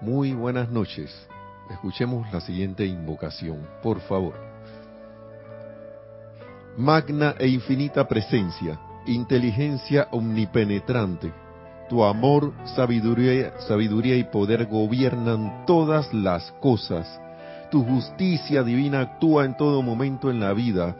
Muy 0.00 0.32
buenas 0.32 0.70
noches. 0.70 1.10
Escuchemos 1.70 2.32
la 2.32 2.40
siguiente 2.40 2.86
invocación, 2.86 3.66
por 3.82 4.00
favor. 4.02 4.34
Magna 6.76 7.34
e 7.36 7.48
infinita 7.48 8.06
presencia, 8.06 8.78
inteligencia 9.06 10.06
omnipenetrante, 10.12 11.32
tu 11.88 12.04
amor, 12.04 12.52
sabiduría, 12.76 13.58
sabiduría 13.66 14.16
y 14.16 14.22
poder 14.22 14.66
gobiernan 14.66 15.64
todas 15.66 16.14
las 16.14 16.52
cosas. 16.60 17.20
Tu 17.72 17.82
justicia 17.82 18.62
divina 18.62 19.00
actúa 19.00 19.44
en 19.44 19.56
todo 19.56 19.82
momento 19.82 20.30
en 20.30 20.38
la 20.38 20.52
vida 20.52 20.94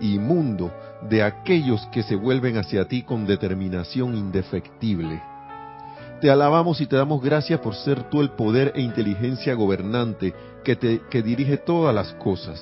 y 0.00 0.18
mundo 0.18 0.72
de 1.02 1.22
aquellos 1.22 1.86
que 1.88 2.02
se 2.02 2.16
vuelven 2.16 2.56
hacia 2.56 2.88
ti 2.88 3.02
con 3.02 3.26
determinación 3.26 4.16
indefectible. 4.16 5.20
Te 6.20 6.30
alabamos 6.30 6.80
y 6.80 6.86
te 6.86 6.96
damos 6.96 7.22
gracias 7.22 7.60
por 7.60 7.76
ser 7.76 8.10
tú 8.10 8.20
el 8.20 8.30
poder 8.30 8.72
e 8.74 8.80
inteligencia 8.80 9.54
gobernante 9.54 10.34
que, 10.64 10.74
te, 10.74 11.00
que 11.08 11.22
dirige 11.22 11.58
todas 11.58 11.94
las 11.94 12.12
cosas. 12.14 12.60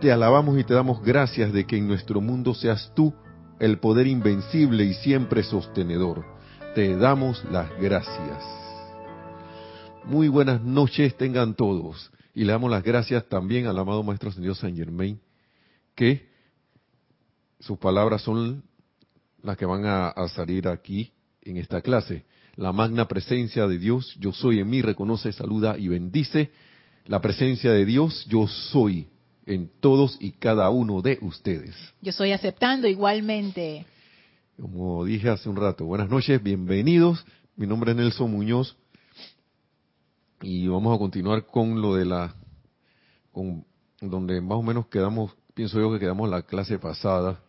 Te 0.00 0.12
alabamos 0.12 0.56
y 0.56 0.62
te 0.62 0.72
damos 0.72 1.02
gracias 1.02 1.52
de 1.52 1.66
que 1.66 1.76
en 1.76 1.88
nuestro 1.88 2.20
mundo 2.20 2.54
seas 2.54 2.92
tú 2.94 3.12
el 3.58 3.78
poder 3.78 4.06
invencible 4.06 4.84
y 4.84 4.94
siempre 4.94 5.42
sostenedor. 5.42 6.24
Te 6.76 6.96
damos 6.96 7.42
las 7.50 7.68
gracias. 7.80 8.44
Muy 10.04 10.28
buenas 10.28 10.62
noches 10.62 11.16
tengan 11.16 11.54
todos. 11.54 12.12
Y 12.32 12.44
le 12.44 12.52
damos 12.52 12.70
las 12.70 12.84
gracias 12.84 13.24
también 13.28 13.66
al 13.66 13.78
amado 13.78 14.04
Maestro 14.04 14.30
Señor 14.30 14.54
Saint 14.54 14.78
Germain, 14.78 15.20
que 15.96 16.30
sus 17.58 17.76
palabras 17.78 18.22
son 18.22 18.62
las 19.42 19.56
que 19.56 19.66
van 19.66 19.84
a 19.84 20.14
salir 20.28 20.68
aquí 20.68 21.12
en 21.42 21.56
esta 21.56 21.80
clase 21.80 22.24
la 22.56 22.72
magna 22.72 23.08
presencia 23.08 23.66
de 23.66 23.78
Dios, 23.78 24.14
yo 24.18 24.32
soy 24.32 24.60
en 24.60 24.68
mí, 24.68 24.82
reconoce, 24.82 25.32
saluda 25.32 25.78
y 25.78 25.88
bendice 25.88 26.50
la 27.06 27.20
presencia 27.20 27.72
de 27.72 27.84
Dios, 27.84 28.26
yo 28.28 28.46
soy 28.46 29.08
en 29.46 29.70
todos 29.80 30.16
y 30.20 30.32
cada 30.32 30.70
uno 30.70 31.02
de 31.02 31.18
ustedes. 31.22 31.74
Yo 32.00 32.10
estoy 32.10 32.32
aceptando 32.32 32.86
igualmente. 32.86 33.86
Como 34.60 35.04
dije 35.04 35.30
hace 35.30 35.48
un 35.48 35.56
rato, 35.56 35.84
buenas 35.86 36.08
noches, 36.08 36.42
bienvenidos. 36.42 37.24
Mi 37.56 37.66
nombre 37.66 37.92
es 37.92 37.96
Nelson 37.96 38.30
Muñoz 38.30 38.76
y 40.42 40.66
vamos 40.68 40.94
a 40.94 40.98
continuar 40.98 41.46
con 41.46 41.80
lo 41.80 41.94
de 41.94 42.04
la, 42.04 42.34
con 43.32 43.64
donde 44.00 44.40
más 44.40 44.58
o 44.58 44.62
menos 44.62 44.86
quedamos, 44.88 45.32
pienso 45.54 45.80
yo 45.80 45.92
que 45.92 45.98
quedamos 45.98 46.28
la 46.28 46.42
clase 46.42 46.78
pasada. 46.78 47.40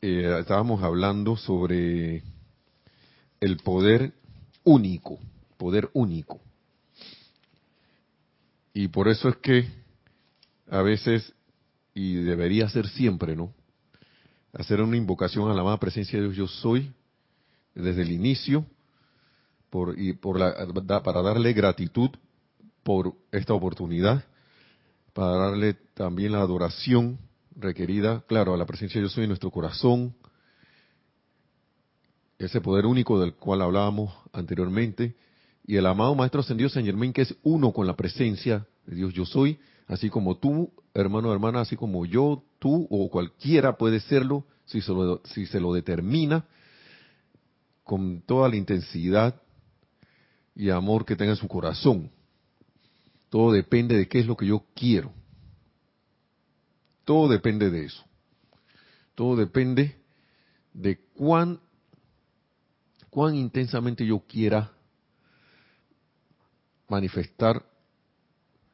Eh, 0.00 0.36
estábamos 0.38 0.82
hablando 0.82 1.36
sobre 1.36 2.22
el 3.42 3.56
poder 3.56 4.12
único, 4.62 5.18
poder 5.58 5.90
único. 5.94 6.40
Y 8.72 8.86
por 8.86 9.08
eso 9.08 9.28
es 9.28 9.36
que 9.38 9.68
a 10.70 10.80
veces, 10.80 11.34
y 11.92 12.14
debería 12.14 12.68
ser 12.68 12.86
siempre, 12.86 13.34
¿no? 13.34 13.52
Hacer 14.52 14.80
una 14.80 14.96
invocación 14.96 15.50
a 15.50 15.54
la 15.54 15.62
amada 15.62 15.80
presencia 15.80 16.20
de 16.20 16.26
Dios 16.26 16.36
yo 16.36 16.46
soy 16.46 16.92
desde 17.74 18.02
el 18.02 18.12
inicio 18.12 18.64
por, 19.70 19.98
y 19.98 20.12
por 20.12 20.38
la, 20.38 21.02
para 21.02 21.20
darle 21.20 21.52
gratitud 21.52 22.10
por 22.84 23.12
esta 23.32 23.54
oportunidad, 23.54 24.24
para 25.14 25.32
darle 25.32 25.74
también 25.94 26.30
la 26.30 26.42
adoración 26.42 27.18
requerida, 27.56 28.22
claro, 28.28 28.54
a 28.54 28.56
la 28.56 28.66
presencia 28.66 29.00
de 29.00 29.06
Dios 29.06 29.14
soy 29.14 29.24
en 29.24 29.30
nuestro 29.30 29.50
corazón, 29.50 30.14
ese 32.46 32.60
poder 32.60 32.86
único 32.86 33.20
del 33.20 33.34
cual 33.34 33.62
hablábamos 33.62 34.12
anteriormente, 34.32 35.14
y 35.64 35.76
el 35.76 35.86
amado 35.86 36.14
Maestro 36.14 36.40
Ascendido 36.40 36.68
San 36.68 36.84
Germain, 36.84 37.12
que 37.12 37.22
es 37.22 37.34
uno 37.42 37.72
con 37.72 37.86
la 37.86 37.94
presencia 37.94 38.66
de 38.86 38.96
Dios 38.96 39.14
yo 39.14 39.24
soy, 39.24 39.58
así 39.86 40.10
como 40.10 40.36
tú, 40.36 40.72
hermano 40.94 41.32
hermana, 41.32 41.60
así 41.60 41.76
como 41.76 42.04
yo, 42.04 42.42
tú 42.58 42.86
o 42.90 43.08
cualquiera 43.10 43.76
puede 43.76 44.00
serlo, 44.00 44.44
si 44.64 44.80
se 44.80 44.92
lo, 44.92 45.20
si 45.24 45.46
se 45.46 45.60
lo 45.60 45.72
determina, 45.72 46.46
con 47.84 48.22
toda 48.22 48.48
la 48.48 48.56
intensidad 48.56 49.40
y 50.54 50.70
amor 50.70 51.04
que 51.04 51.16
tenga 51.16 51.32
en 51.32 51.36
su 51.36 51.48
corazón. 51.48 52.10
Todo 53.28 53.52
depende 53.52 53.96
de 53.96 54.08
qué 54.08 54.20
es 54.20 54.26
lo 54.26 54.36
que 54.36 54.46
yo 54.46 54.64
quiero. 54.74 55.12
Todo 57.04 57.28
depende 57.28 57.70
de 57.70 57.86
eso. 57.86 58.04
Todo 59.14 59.36
depende 59.36 59.96
de 60.72 60.98
cuán 61.14 61.60
cuán 63.12 63.34
intensamente 63.34 64.06
yo 64.06 64.20
quiera 64.20 64.72
manifestar 66.88 67.62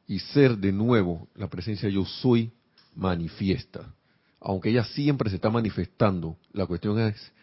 y 0.07 0.19
ser 0.19 0.57
de 0.57 0.71
nuevo 0.71 1.27
la 1.35 1.49
presencia 1.49 1.89
yo 1.89 2.05
soy 2.05 2.49
manifiesta. 2.95 3.93
Aunque 4.39 4.69
ella 4.69 4.85
siempre 4.85 5.29
se 5.29 5.35
está 5.35 5.49
manifestando, 5.49 6.37
la 6.53 6.65
cuestión 6.65 6.97
es 6.99 7.33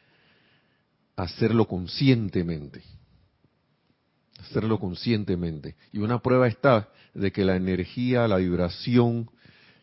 hacerlo 1.16 1.68
conscientemente. 1.68 2.82
Hacerlo 4.38 4.80
conscientemente. 4.80 5.76
Y 5.92 5.98
una 5.98 6.22
prueba 6.22 6.48
está 6.48 6.88
de 7.12 7.30
que 7.30 7.44
la 7.44 7.56
energía, 7.56 8.26
la 8.26 8.38
vibración, 8.38 9.30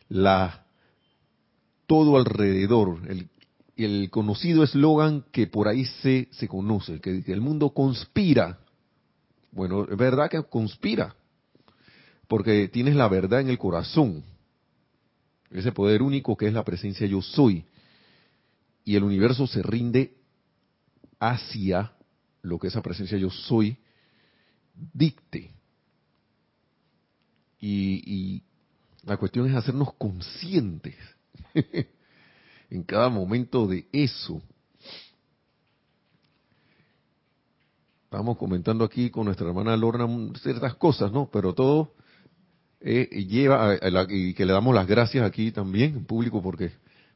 la 0.08 0.66
todo 1.86 2.16
alrededor, 2.16 3.02
el 3.06 3.28
el 3.76 4.10
conocido 4.10 4.62
eslogan 4.62 5.24
que 5.32 5.46
por 5.46 5.68
ahí 5.68 5.84
se, 5.84 6.28
se 6.32 6.48
conoce, 6.48 7.00
que, 7.00 7.22
el 7.26 7.40
mundo 7.40 7.70
conspira. 7.70 8.60
Bueno, 9.50 9.84
es 9.84 9.96
verdad 9.96 10.30
que 10.30 10.42
conspira, 10.44 11.14
porque 12.28 12.68
tienes 12.68 12.94
la 12.96 13.08
verdad 13.08 13.40
en 13.40 13.48
el 13.48 13.58
corazón, 13.58 14.24
ese 15.50 15.72
poder 15.72 16.02
único 16.02 16.36
que 16.36 16.46
es 16.46 16.52
la 16.52 16.64
presencia 16.64 17.06
yo 17.06 17.22
soy, 17.22 17.64
y 18.84 18.96
el 18.96 19.04
universo 19.04 19.46
se 19.46 19.62
rinde 19.62 20.14
hacia 21.18 21.92
lo 22.42 22.58
que 22.58 22.68
esa 22.68 22.82
presencia 22.82 23.16
yo 23.16 23.30
soy 23.30 23.78
dicte. 24.92 25.50
Y, 27.60 28.02
y 28.04 28.42
la 29.04 29.16
cuestión 29.16 29.48
es 29.48 29.56
hacernos 29.56 29.94
conscientes 29.94 30.96
en 32.74 32.82
cada 32.82 33.08
momento 33.08 33.66
de 33.66 33.86
eso. 33.92 34.42
Estamos 38.04 38.36
comentando 38.36 38.84
aquí 38.84 39.10
con 39.10 39.26
nuestra 39.26 39.46
hermana 39.46 39.76
Lorna 39.76 40.08
ciertas 40.42 40.74
cosas, 40.74 41.12
¿no? 41.12 41.28
Pero 41.32 41.54
todo 41.54 41.94
eh, 42.80 43.24
lleva, 43.28 43.72
a, 43.72 44.06
y 44.08 44.34
que 44.34 44.44
le 44.44 44.52
damos 44.52 44.74
las 44.74 44.86
gracias 44.86 45.24
aquí 45.24 45.52
también 45.52 45.96
en 45.96 46.04
público 46.04 46.42
porque 46.42 46.72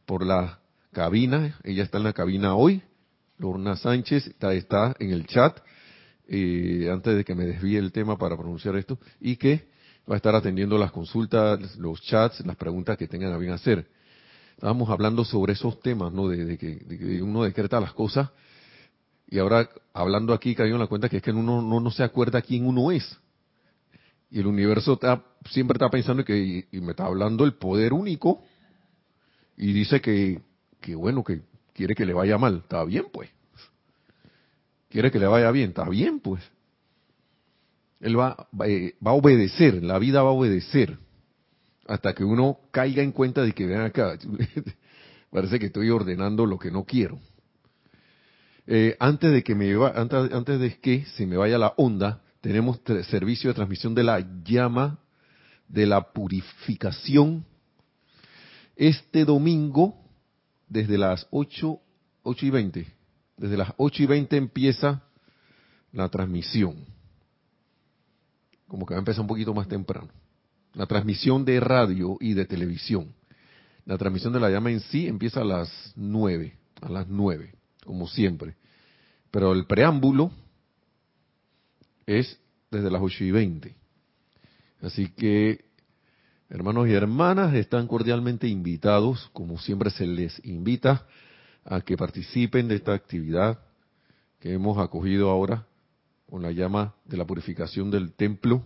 por 0.06 0.24
la 0.24 0.60
cabina, 0.92 1.58
ella 1.64 1.82
está 1.82 1.98
en 1.98 2.04
la 2.04 2.12
cabina 2.12 2.54
hoy, 2.54 2.82
Lorna 3.38 3.76
Sánchez 3.76 4.28
está, 4.28 4.54
está 4.54 4.94
en 4.98 5.10
el 5.10 5.26
chat, 5.26 5.58
eh, 6.28 6.88
antes 6.90 7.16
de 7.16 7.24
que 7.24 7.34
me 7.34 7.46
desvíe 7.46 7.78
el 7.78 7.92
tema 7.92 8.16
para 8.16 8.36
pronunciar 8.36 8.76
esto, 8.76 8.98
y 9.20 9.36
que 9.36 9.68
va 10.08 10.14
a 10.14 10.16
estar 10.16 10.34
atendiendo 10.34 10.78
las 10.78 10.92
consultas, 10.92 11.76
los 11.76 12.00
chats, 12.02 12.44
las 12.46 12.56
preguntas 12.56 12.96
que 12.96 13.08
tengan 13.08 13.32
a 13.32 13.38
bien 13.38 13.52
hacer 13.52 13.97
estábamos 14.58 14.90
hablando 14.90 15.24
sobre 15.24 15.52
esos 15.52 15.78
temas, 15.78 16.12
¿no? 16.12 16.26
De, 16.26 16.58
que, 16.58 17.22
uno 17.22 17.44
decreta 17.44 17.78
las 17.78 17.92
cosas 17.92 18.28
y 19.28 19.38
ahora 19.38 19.68
hablando 19.92 20.34
aquí 20.34 20.52
cayó 20.56 20.74
en 20.74 20.80
la 20.80 20.88
cuenta 20.88 21.08
que 21.08 21.18
es 21.18 21.22
que 21.22 21.30
uno 21.30 21.62
no, 21.62 21.90
se 21.92 22.02
acuerda 22.02 22.42
quién 22.42 22.66
uno 22.66 22.90
es. 22.90 23.20
Y 24.32 24.40
el 24.40 24.48
universo 24.48 24.94
está, 24.94 25.22
siempre 25.48 25.76
está 25.76 25.88
pensando 25.88 26.24
que 26.24 26.66
y, 26.72 26.80
me 26.80 26.90
está 26.90 27.04
hablando 27.04 27.44
el 27.44 27.54
poder 27.54 27.92
único 27.92 28.42
y 29.56 29.72
dice 29.72 30.00
que, 30.00 30.40
que 30.80 30.96
bueno, 30.96 31.22
que 31.22 31.42
quiere 31.72 31.94
que 31.94 32.04
le 32.04 32.12
vaya 32.12 32.36
mal. 32.36 32.56
Está 32.56 32.82
bien, 32.84 33.04
pues. 33.12 33.30
Quiere 34.88 35.12
que 35.12 35.20
le 35.20 35.28
vaya 35.28 35.52
bien. 35.52 35.68
Está 35.68 35.88
bien, 35.88 36.18
pues. 36.18 36.42
Él 38.00 38.18
va, 38.18 38.48
va 38.60 38.66
eh, 38.66 38.96
a 39.04 39.12
obedecer, 39.12 39.84
la 39.84 40.00
vida 40.00 40.20
va 40.22 40.30
a 40.30 40.32
obedecer 40.32 40.98
hasta 41.88 42.14
que 42.14 42.22
uno 42.22 42.58
caiga 42.70 43.02
en 43.02 43.12
cuenta 43.12 43.42
de 43.42 43.52
que 43.52 43.66
ven 43.66 43.80
acá, 43.80 44.16
parece 45.32 45.58
que 45.58 45.66
estoy 45.66 45.88
ordenando 45.88 46.44
lo 46.44 46.58
que 46.58 46.70
no 46.70 46.84
quiero. 46.84 47.18
Eh, 48.66 48.94
antes 49.00 49.32
de 49.32 49.42
que 49.42 49.54
me 49.54 49.72
antes, 49.94 50.32
antes 50.32 50.60
de 50.60 50.78
que 50.78 51.06
se 51.16 51.26
me 51.26 51.38
vaya 51.38 51.56
la 51.56 51.72
onda, 51.78 52.22
tenemos 52.42 52.80
servicio 53.08 53.48
de 53.48 53.54
transmisión 53.54 53.94
de 53.94 54.04
la 54.04 54.20
llama 54.44 54.98
de 55.66 55.86
la 55.86 56.12
purificación 56.12 57.44
este 58.76 59.24
domingo 59.24 59.96
desde 60.68 60.98
las 60.98 61.26
8, 61.30 61.80
8 62.22 62.46
y 62.46 62.50
20. 62.50 62.86
Desde 63.38 63.56
las 63.56 63.72
8 63.78 64.02
y 64.02 64.06
20 64.06 64.36
empieza 64.36 65.02
la 65.92 66.08
transmisión. 66.10 66.76
Como 68.66 68.84
que 68.84 68.92
va 68.92 68.98
a 68.98 69.00
empezar 69.00 69.22
un 69.22 69.26
poquito 69.26 69.54
más 69.54 69.66
temprano 69.66 70.10
la 70.74 70.86
transmisión 70.86 71.44
de 71.44 71.60
radio 71.60 72.16
y 72.20 72.34
de 72.34 72.44
televisión. 72.44 73.14
La 73.84 73.96
transmisión 73.96 74.32
de 74.32 74.40
la 74.40 74.50
llama 74.50 74.70
en 74.70 74.80
sí 74.80 75.06
empieza 75.06 75.40
a 75.40 75.44
las 75.44 75.92
nueve, 75.96 76.56
a 76.80 76.88
las 76.88 77.08
nueve, 77.08 77.54
como 77.84 78.06
siempre. 78.06 78.56
Pero 79.30 79.52
el 79.52 79.66
preámbulo 79.66 80.30
es 82.06 82.38
desde 82.70 82.90
las 82.90 83.02
8 83.02 83.24
y 83.24 83.30
20. 83.30 83.74
Así 84.82 85.08
que, 85.08 85.64
hermanos 86.48 86.88
y 86.88 86.92
hermanas, 86.92 87.54
están 87.54 87.86
cordialmente 87.86 88.46
invitados, 88.46 89.30
como 89.32 89.58
siempre 89.58 89.90
se 89.90 90.06
les 90.06 90.44
invita, 90.44 91.06
a 91.64 91.80
que 91.80 91.96
participen 91.96 92.68
de 92.68 92.76
esta 92.76 92.94
actividad 92.94 93.58
que 94.40 94.52
hemos 94.52 94.78
acogido 94.78 95.30
ahora 95.30 95.66
con 96.30 96.42
la 96.42 96.52
llama 96.52 96.94
de 97.04 97.16
la 97.16 97.26
purificación 97.26 97.90
del 97.90 98.12
templo, 98.12 98.62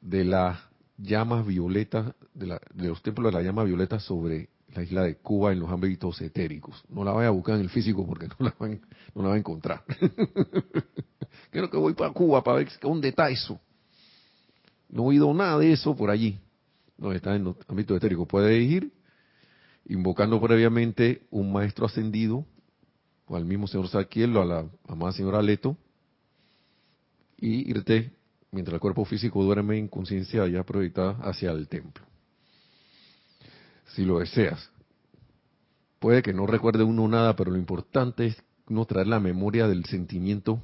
de 0.00 0.24
las 0.24 0.58
llamas 0.96 1.46
violetas, 1.46 2.14
de, 2.34 2.58
de 2.74 2.88
los 2.88 3.02
templos 3.02 3.32
de 3.32 3.38
la 3.38 3.44
llama 3.44 3.64
violeta 3.64 4.00
sobre 4.00 4.48
la 4.74 4.82
isla 4.82 5.02
de 5.02 5.16
Cuba 5.16 5.52
en 5.52 5.60
los 5.60 5.70
ámbitos 5.70 6.20
etéricos. 6.20 6.84
No 6.88 7.04
la 7.04 7.12
vaya 7.12 7.28
a 7.28 7.32
buscar 7.32 7.56
en 7.56 7.62
el 7.62 7.70
físico 7.70 8.06
porque 8.06 8.28
no 8.28 8.36
la 8.38 8.54
van, 8.58 8.80
no 9.14 9.22
la 9.22 9.28
va 9.28 9.34
a 9.34 9.38
encontrar. 9.38 9.84
Creo 11.50 11.70
que 11.70 11.76
voy 11.76 11.94
para 11.94 12.12
Cuba 12.12 12.42
para 12.42 12.58
ver 12.58 12.68
dónde 12.80 13.08
está 13.08 13.30
eso. 13.30 13.60
No 14.88 15.02
he 15.02 15.06
oído 15.06 15.32
nada 15.34 15.58
de 15.58 15.72
eso 15.72 15.94
por 15.94 16.10
allí. 16.10 16.38
No, 16.96 17.12
está 17.12 17.36
en 17.36 17.44
los 17.44 17.56
ámbitos 17.68 17.96
etéricos. 17.96 18.26
Puede 18.26 18.58
ir 18.58 18.92
invocando 19.86 20.40
previamente 20.40 21.22
un 21.30 21.52
maestro 21.52 21.86
ascendido, 21.86 22.44
o 23.26 23.36
al 23.36 23.44
mismo 23.44 23.66
señor 23.66 23.88
Saquiel, 23.88 24.36
o 24.36 24.42
a 24.42 24.46
la 24.46 24.66
amada 24.86 25.12
señora 25.12 25.40
Leto, 25.40 25.76
y 27.38 27.70
irte, 27.70 28.12
mientras 28.52 28.74
el 28.74 28.80
cuerpo 28.80 29.04
físico 29.04 29.42
duerme 29.42 29.78
en 29.78 29.88
conciencia 29.88 30.46
ya 30.46 30.62
proyectada 30.64 31.12
hacia 31.22 31.50
el 31.50 31.68
templo 31.68 32.08
si 33.94 34.04
lo 34.04 34.18
deseas. 34.18 34.70
Puede 35.98 36.22
que 36.22 36.32
no 36.32 36.46
recuerde 36.46 36.84
uno 36.84 37.08
nada, 37.08 37.34
pero 37.34 37.50
lo 37.50 37.58
importante 37.58 38.26
es 38.26 38.42
no 38.68 38.84
traer 38.84 39.08
la 39.08 39.20
memoria 39.20 39.66
del 39.66 39.84
sentimiento, 39.86 40.62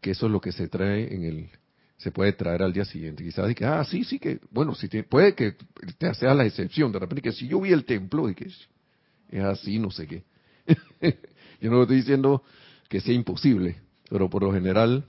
que 0.00 0.12
eso 0.12 0.26
es 0.26 0.32
lo 0.32 0.40
que 0.40 0.52
se 0.52 0.68
trae 0.68 1.14
en 1.14 1.24
el, 1.24 1.50
se 1.98 2.10
puede 2.10 2.32
traer 2.32 2.62
al 2.62 2.72
día 2.72 2.84
siguiente. 2.84 3.24
Quizás 3.24 3.54
que, 3.54 3.64
ah, 3.64 3.84
sí, 3.84 4.04
sí 4.04 4.18
que, 4.18 4.40
bueno, 4.50 4.74
si 4.74 4.88
puede 5.02 5.34
que 5.34 5.56
te 5.98 6.14
sea 6.14 6.34
la 6.34 6.46
excepción, 6.46 6.92
de 6.92 7.00
repente 7.00 7.22
que 7.22 7.32
si 7.32 7.48
yo 7.48 7.60
vi 7.60 7.72
el 7.72 7.84
templo 7.84 8.30
y 8.30 8.34
que 8.34 8.44
es 8.44 9.44
así, 9.44 9.78
no 9.78 9.90
sé 9.90 10.06
qué. 10.06 10.24
yo 11.60 11.70
no 11.70 11.82
estoy 11.82 11.96
diciendo 11.96 12.42
que 12.88 13.00
sea 13.00 13.12
imposible, 13.12 13.82
pero 14.08 14.30
por 14.30 14.42
lo 14.42 14.52
general, 14.52 15.04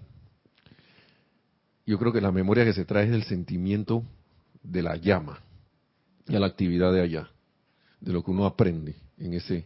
yo 1.90 1.98
creo 1.98 2.14
que 2.14 2.22
la 2.22 2.32
memoria 2.32 2.64
que 2.66 2.74
se 2.74 2.86
trae 2.86 3.08
es 3.08 3.14
el 3.14 3.24
sentimiento 3.24 4.04
de 4.62 4.84
la 4.84 4.96
llama 4.96 5.40
y 6.28 6.36
a 6.36 6.40
la 6.40 6.46
actividad 6.46 6.94
de 6.94 7.02
allá, 7.02 7.32
de 8.00 8.14
lo 8.14 8.24
que 8.24 8.30
uno 8.30 8.46
aprende 8.46 8.96
en 9.18 9.34
ese 9.34 9.66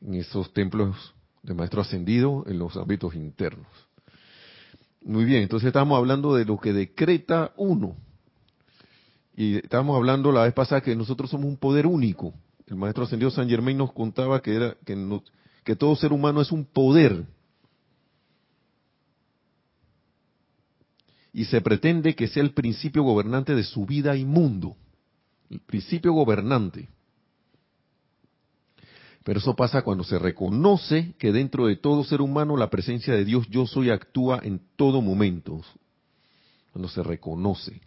en 0.00 0.14
esos 0.14 0.50
templos 0.54 1.14
de 1.42 1.52
maestro 1.52 1.82
ascendido 1.82 2.42
en 2.46 2.58
los 2.58 2.74
ámbitos 2.78 3.14
internos. 3.14 3.66
Muy 5.04 5.26
bien, 5.26 5.42
entonces 5.42 5.66
estamos 5.66 5.98
hablando 5.98 6.34
de 6.34 6.46
lo 6.46 6.56
que 6.56 6.72
decreta 6.72 7.52
uno. 7.58 7.94
Y 9.36 9.56
estábamos 9.56 9.94
hablando 9.94 10.32
la 10.32 10.44
vez 10.44 10.54
pasada 10.54 10.80
que 10.80 10.96
nosotros 10.96 11.28
somos 11.28 11.48
un 11.48 11.58
poder 11.58 11.86
único. 11.86 12.32
El 12.66 12.76
maestro 12.76 13.04
ascendido 13.04 13.30
San 13.30 13.46
Germain 13.50 13.76
nos 13.76 13.92
contaba 13.92 14.40
que 14.40 14.54
era 14.54 14.74
que, 14.86 15.20
que 15.64 15.76
todo 15.76 15.94
ser 15.96 16.14
humano 16.14 16.40
es 16.40 16.50
un 16.50 16.64
poder. 16.64 17.26
Y 21.38 21.44
se 21.44 21.60
pretende 21.60 22.16
que 22.16 22.26
sea 22.26 22.42
el 22.42 22.52
principio 22.52 23.04
gobernante 23.04 23.54
de 23.54 23.62
su 23.62 23.86
vida 23.86 24.16
y 24.16 24.24
mundo 24.24 24.76
el 25.50 25.60
principio 25.60 26.12
gobernante. 26.12 26.88
Pero 29.24 29.38
eso 29.38 29.54
pasa 29.54 29.82
cuando 29.82 30.02
se 30.02 30.18
reconoce 30.18 31.14
que 31.16 31.30
dentro 31.30 31.66
de 31.66 31.76
todo 31.76 32.02
ser 32.02 32.20
humano 32.20 32.56
la 32.56 32.70
presencia 32.70 33.14
de 33.14 33.24
Dios 33.24 33.46
yo 33.48 33.66
soy 33.66 33.90
actúa 33.90 34.40
en 34.42 34.60
todo 34.74 35.00
momento. 35.00 35.62
Cuando 36.72 36.88
se 36.88 37.04
reconoce. 37.04 37.80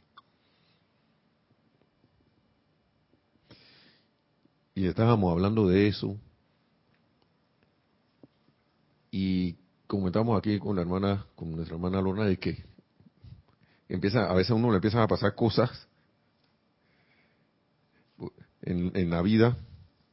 Y 4.75 4.85
estábamos 4.85 5.29
hablando 5.29 5.67
de 5.67 5.87
eso. 5.87 6.17
Y 9.11 9.55
comentamos 9.87 10.37
aquí 10.37 10.57
con 10.57 10.77
la 10.77 10.83
hermana, 10.83 11.25
con 11.35 11.51
nuestra 11.51 11.75
hermana 11.75 12.01
Lorna, 12.01 12.25
de 12.25 12.37
que 12.37 12.70
empieza, 13.93 14.29
a 14.29 14.33
veces 14.33 14.51
a 14.51 14.55
uno 14.55 14.69
le 14.69 14.77
empiezan 14.77 15.01
a 15.01 15.07
pasar 15.07 15.35
cosas 15.35 15.87
en, 18.61 19.09
la 19.09 19.21
vida 19.21 19.57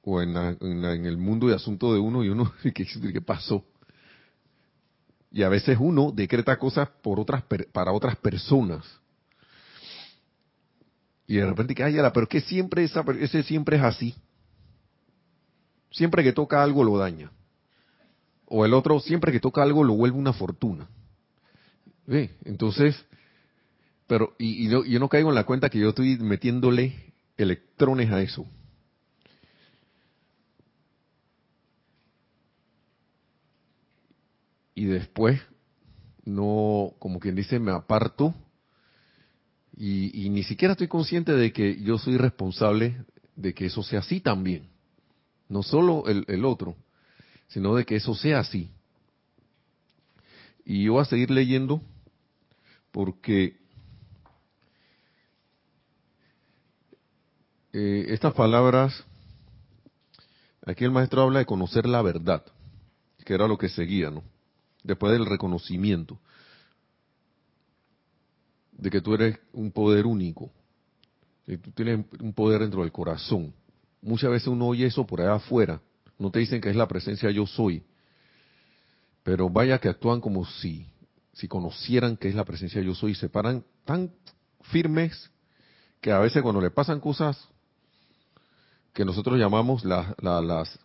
o 0.03 0.21
en, 0.23 0.37
en, 0.37 1.07
el 1.07 1.17
mundo 1.17 1.49
de 1.49 1.55
asunto 1.55 1.93
de 1.93 2.01
uno 2.01 2.25
y 2.25 2.29
uno, 2.29 2.53
¿qué, 2.63 2.73
¿qué 2.73 3.21
pasó? 3.21 3.65
Y 5.31 5.43
a 5.43 5.49
veces 5.49 5.77
uno 5.79 6.11
decreta 6.11 6.59
cosas 6.59 6.89
por 7.03 7.21
otras 7.21 7.45
para 7.73 7.93
otras 7.93 8.17
personas. 8.17 8.85
Y 11.27 11.37
de 11.37 11.47
repente 11.47 11.75
que, 11.75 11.85
ay, 11.85 11.97
pero 12.15 12.27
que 12.27 12.41
siempre 12.41 12.85
esa, 12.85 13.05
ese 13.21 13.43
siempre 13.43 13.77
es 13.77 13.83
así. 13.83 14.15
Siempre 15.91 16.25
que 16.25 16.33
toca 16.33 16.63
algo 16.63 16.83
lo 16.83 16.97
daña. 16.97 17.31
O 18.47 18.65
el 18.65 18.73
otro, 18.73 18.99
siempre 18.99 19.31
que 19.31 19.41
toca 19.41 19.63
algo 19.63 19.85
lo 19.85 19.95
vuelve 19.95 20.17
una 20.17 20.33
fortuna. 20.33 20.89
¿Ve? 22.07 22.31
Entonces, 22.47 23.05
pero, 24.09 24.35
y, 24.39 24.67
y 24.67 24.69
yo 24.69 24.99
no 24.99 25.09
caigo 25.09 25.29
en 25.29 25.37
la 25.37 25.45
cuenta 25.45 25.71
que 25.71 25.79
yo 25.79 25.91
estoy 25.91 26.19
metiéndole 26.19 27.15
electrones 27.37 28.11
a 28.11 28.21
eso. 28.21 28.45
Y 34.75 34.87
después, 34.87 35.41
no, 36.25 36.95
como 36.99 37.21
quien 37.21 37.35
dice, 37.35 37.59
me 37.59 37.73
aparto 37.73 38.35
y, 39.77 40.29
ni 40.31 40.43
siquiera 40.43 40.73
estoy 40.73 40.89
consciente 40.89 41.33
de 41.33 41.53
que 41.53 41.81
yo 41.83 41.99
soy 41.99 42.17
responsable 42.17 43.05
de 43.37 43.55
que 43.55 43.67
eso 43.67 43.83
sea 43.85 44.01
así 44.01 44.21
también. 44.21 44.69
No 45.49 45.63
solo 45.63 46.09
el, 46.09 46.25
el 46.27 46.45
otro, 46.45 46.77
sino 47.47 47.77
de 47.77 47.85
que 47.85 47.97
eso 47.97 48.15
sea 48.15 48.41
así. 48.41 48.71
Y 50.65 50.85
yo 50.85 50.95
voy 50.95 51.03
a 51.03 51.05
seguir 51.05 51.31
leyendo 51.31 51.81
porque 52.91 53.57
Eh, 57.71 58.07
estas 58.09 58.33
palabras, 58.33 59.05
aquí 60.65 60.85
el 60.85 60.91
maestro 60.91 61.23
habla 61.23 61.41
de 61.41 61.47
conocer 61.47 61.87
la 61.87 62.01
verdad, 62.01 62.43
que 63.27 63.35
era 63.35 63.47
lo 63.47 63.59
que 63.59 63.69
seguía, 63.69 64.11
¿no? 64.11 64.25
Después 64.83 65.13
del 65.13 65.27
reconocimiento 65.27 66.19
de 68.73 68.91
que 68.91 69.03
tú 69.03 69.13
eres 69.15 69.39
un 69.53 69.71
poder 69.71 70.07
único, 70.07 70.51
que 71.45 71.59
tú 71.59 71.71
tienes 71.73 72.07
un 72.21 72.33
poder 72.33 72.63
dentro 72.63 72.81
del 72.81 72.93
corazón. 72.93 73.53
Muchas 74.01 74.31
veces 74.31 74.49
uno 74.49 74.69
oye 74.69 74.87
eso 74.87 75.07
por 75.07 75.21
allá 75.21 75.35
afuera, 75.35 75.83
no 76.19 76.31
te 76.31 76.39
dicen 76.39 76.63
que 76.63 76.71
es 76.71 76.77
la 76.77 76.89
presencia 76.89 77.31
yo 77.31 77.47
soy, 77.47 77.83
pero 79.23 79.51
vaya 79.51 79.79
que 79.79 79.91
actúan 79.91 80.23
como 80.23 80.47
si, 80.47 80.87
si 81.35 81.49
conocieran 81.49 82.17
que 82.17 82.31
es 82.31 82.35
la 82.35 82.47
presencia 82.47 82.81
yo 82.81 82.95
soy, 82.95 83.13
y 83.13 83.15
se 83.15 83.29
paran 83.29 83.63
tan 83.85 84.11
firmes 84.63 85.31
que 86.01 86.13
a 86.13 86.19
veces 86.19 86.43
cuando 86.43 86.63
le 86.63 86.71
pasan 86.71 87.01
cosas 87.01 87.47
que 88.99 89.05
nosotros 89.05 89.39
llamamos 89.39 89.85
las, 89.85 90.13
las, 90.21 90.81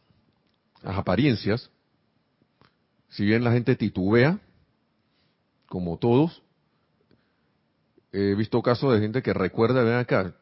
apariencias, 0.84 1.72
si 3.10 3.26
bien 3.26 3.44
la 3.44 3.52
gente 3.52 3.76
titubea, 3.76 4.40
como 5.66 5.98
todos, 5.98 6.44
he 8.12 8.36
visto 8.36 8.62
casos 8.62 8.94
de 8.94 9.00
gente 9.00 9.24
que 9.24 9.34
recuerda, 9.34 9.82
ven 9.82 9.96
acá, 9.96 10.36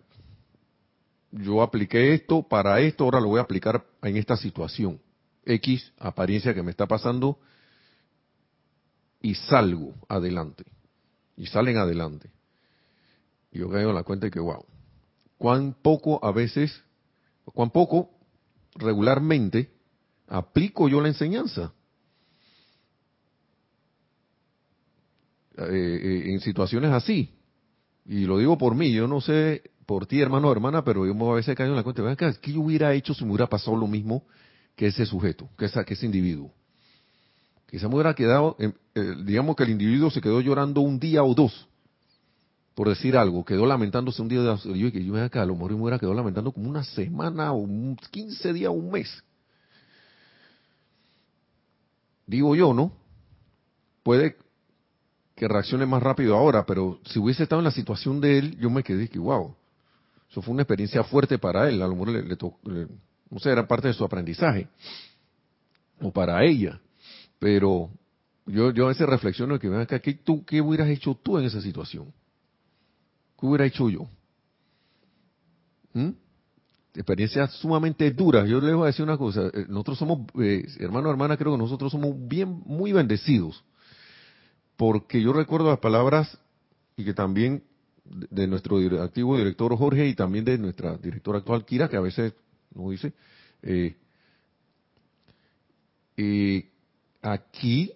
yo 1.32 1.62
apliqué 1.62 2.14
esto 2.14 2.44
para 2.44 2.82
esto, 2.82 3.06
ahora 3.06 3.22
lo 3.22 3.30
voy 3.30 3.40
a 3.40 3.44
aplicar 3.44 3.86
en 4.02 4.18
esta 4.18 4.36
situación. 4.36 5.00
X 5.46 5.94
apariencia 5.98 6.54
que 6.54 6.64
me 6.64 6.72
está 6.72 6.88
pasando 6.88 7.40
y 9.22 9.34
salgo 9.36 9.96
adelante. 10.10 10.66
Y 11.38 11.46
salen 11.46 11.78
adelante. 11.78 12.32
Y 13.50 13.60
yo 13.60 13.70
caigo 13.70 13.92
en 13.92 13.96
la 13.96 14.04
cuenta 14.04 14.26
de 14.26 14.32
que, 14.32 14.42
wow, 14.42 14.66
cuán 15.38 15.74
poco 15.82 16.20
a 16.22 16.34
veces 16.34 16.84
cuán 17.54 17.70
poco 17.72 18.10
regularmente 18.76 19.72
aplico 20.28 20.88
yo 20.88 21.02
la 21.02 21.10
enseñanza. 21.10 21.74
Eh, 25.58 26.00
eh, 26.02 26.32
en 26.32 26.40
situaciones 26.40 26.92
así. 26.92 27.36
Y 28.06 28.26
lo 28.26 28.38
digo 28.38 28.58
por 28.58 28.74
mí, 28.74 28.92
yo 28.92 29.08
no 29.08 29.22
sé 29.22 29.72
por 29.86 30.06
ti, 30.06 30.22
hermano 30.22 30.48
o 30.48 30.52
hermana, 30.52 30.84
pero 30.84 31.06
yo 31.06 31.32
a 31.32 31.36
veces 31.36 31.56
caigo 31.56 31.74
en 31.74 31.78
la 31.78 31.84
cuenta, 31.84 32.16
¿qué 32.42 32.54
yo 32.54 32.62
hubiera 32.62 32.94
hecho 32.94 33.14
si 33.14 33.26
me 33.26 33.32
hubiera 33.32 33.48
pasado 33.48 33.76
lo 33.76 33.88
mismo 33.88 34.24
que 34.76 34.88
ese 34.88 35.06
sujeto, 35.06 35.50
que, 35.58 35.66
esa, 35.66 35.84
que 35.84 35.94
ese 35.94 36.06
individuo? 36.06 36.54
Quizá 37.70 37.88
me 37.88 37.96
hubiera 37.96 38.14
quedado, 38.14 38.56
eh, 38.60 38.72
digamos 39.24 39.56
que 39.56 39.64
el 39.64 39.70
individuo 39.72 40.10
se 40.10 40.22
quedó 40.22 40.40
llorando 40.42 40.82
un 40.82 41.00
día 41.00 41.24
o 41.24 41.34
dos, 41.34 41.68
por 42.76 42.88
decir 42.88 43.18
algo, 43.18 43.44
quedó 43.44 43.66
lamentándose 43.66 44.22
un 44.22 44.30
día 44.30 44.42
de 44.42 44.80
yo 44.80 44.92
que 44.92 45.04
yo 45.04 45.22
acá, 45.22 45.42
a 45.42 45.46
lo 45.46 45.56
mejor 45.56 45.72
me 45.72 45.82
hubiera 45.82 46.00
quedado 46.00 46.16
lamentando 46.16 46.52
como 46.52 46.70
una 46.70 46.84
semana 46.84 47.54
o 47.54 47.68
15 48.12 48.54
días 48.54 48.70
o 48.70 48.74
un 48.74 48.92
mes. 48.92 49.24
Digo 52.26 52.56
yo, 52.56 52.74
¿no? 52.74 52.94
Puede 54.04 54.38
que 55.36 55.48
reaccione 55.48 55.86
más 55.86 56.02
rápido 56.02 56.38
ahora, 56.38 56.66
pero 56.66 57.00
si 57.06 57.20
hubiese 57.20 57.44
estado 57.44 57.60
en 57.60 57.66
la 57.66 57.72
situación 57.72 58.22
de 58.22 58.38
él, 58.38 58.58
yo 58.58 58.70
me 58.70 58.84
quedé 58.84 59.10
que, 59.10 59.20
wow, 59.20 59.54
eso 60.30 60.42
fue 60.42 60.54
una 60.54 60.64
experiencia 60.64 61.04
fuerte 61.04 61.38
para 61.38 61.68
él, 61.68 61.82
a 61.82 61.88
lo 61.88 61.96
mejor 61.96 62.10
le, 62.10 62.24
le 62.24 62.88
no 63.30 63.40
sé, 63.40 63.52
era 63.52 63.68
parte 63.68 63.90
de 63.90 63.94
su 63.94 64.04
aprendizaje, 64.06 64.68
o 66.00 66.12
para 66.12 66.44
ella, 66.46 66.80
pero 67.40 67.90
yo, 68.46 68.72
yo 68.72 68.86
a 68.86 68.90
veces 68.90 69.08
reflexiono 69.08 69.60
que, 69.60 69.68
ven 69.68 69.82
acá, 69.82 70.00
¿qué, 70.00 70.14
tú, 70.14 70.46
¿qué 70.46 70.62
hubieras 70.62 70.90
hecho 70.90 71.16
tú 71.16 71.38
en 71.38 71.46
esa 71.46 71.62
situación? 71.62 72.14
¿Qué 73.42 73.48
hubiera 73.48 73.66
hecho 73.66 73.90
yo? 73.90 74.08
¿Mm? 75.94 76.12
Experiencias 76.94 77.52
sumamente 77.56 78.12
duras. 78.12 78.48
Yo 78.48 78.62
les 78.62 78.76
voy 78.76 78.84
a 78.84 78.88
decir 78.88 79.04
una 79.04 79.18
cosa. 79.18 79.48
eh, 79.48 79.66
Nosotros 79.68 79.98
somos, 79.98 80.28
eh, 80.40 80.64
hermano, 80.80 81.10
hermana, 81.10 81.38
creo 81.38 81.54
que 81.54 81.58
nosotros 81.58 81.92
somos 81.92 82.16
bien, 82.28 82.62
muy 82.66 82.94
bendecidos. 82.94 83.64
Porque 84.78 85.22
yo 85.22 85.34
recuerdo 85.34 85.70
las 85.70 85.80
palabras 85.80 86.38
y 86.96 87.04
que 87.04 87.16
también 87.16 87.64
de 88.06 88.46
nuestro 88.46 88.78
directivo 88.78 89.36
director 89.38 89.76
Jorge 89.76 90.08
y 90.08 90.14
también 90.14 90.46
de 90.46 90.60
nuestra 90.60 90.98
directora 90.98 91.40
actual 91.40 91.66
Kira, 91.66 91.90
que 91.90 91.98
a 91.98 92.02
veces 92.02 92.34
nos 92.76 92.92
dice, 92.92 93.14
eh, 93.64 93.96
aquí 97.22 97.92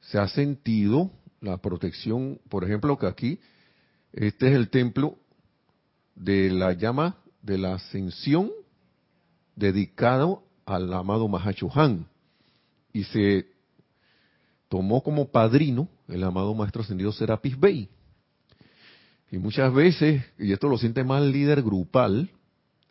se 0.00 0.18
ha 0.18 0.28
sentido 0.28 1.10
la 1.40 1.58
protección, 1.58 2.40
por 2.48 2.64
ejemplo, 2.64 2.96
que 2.98 3.06
aquí 3.06 3.40
este 4.16 4.48
es 4.48 4.54
el 4.54 4.70
templo 4.70 5.18
de 6.14 6.50
la 6.50 6.72
llama 6.72 7.18
de 7.42 7.58
la 7.58 7.74
ascensión 7.74 8.50
dedicado 9.54 10.42
al 10.64 10.92
amado 10.92 11.28
Mahacho 11.28 11.70
Han 11.74 12.06
y 12.94 13.04
se 13.04 13.46
tomó 14.68 15.02
como 15.02 15.30
padrino 15.30 15.88
el 16.08 16.24
amado 16.24 16.54
maestro 16.54 16.82
ascendido 16.82 17.12
Serapis 17.12 17.60
Bey. 17.60 17.90
Y 19.30 19.36
muchas 19.36 19.72
veces, 19.74 20.24
y 20.38 20.52
esto 20.52 20.68
lo 20.68 20.78
siente 20.78 21.04
más 21.04 21.22
el 21.22 21.32
líder 21.32 21.62
grupal, 21.62 22.30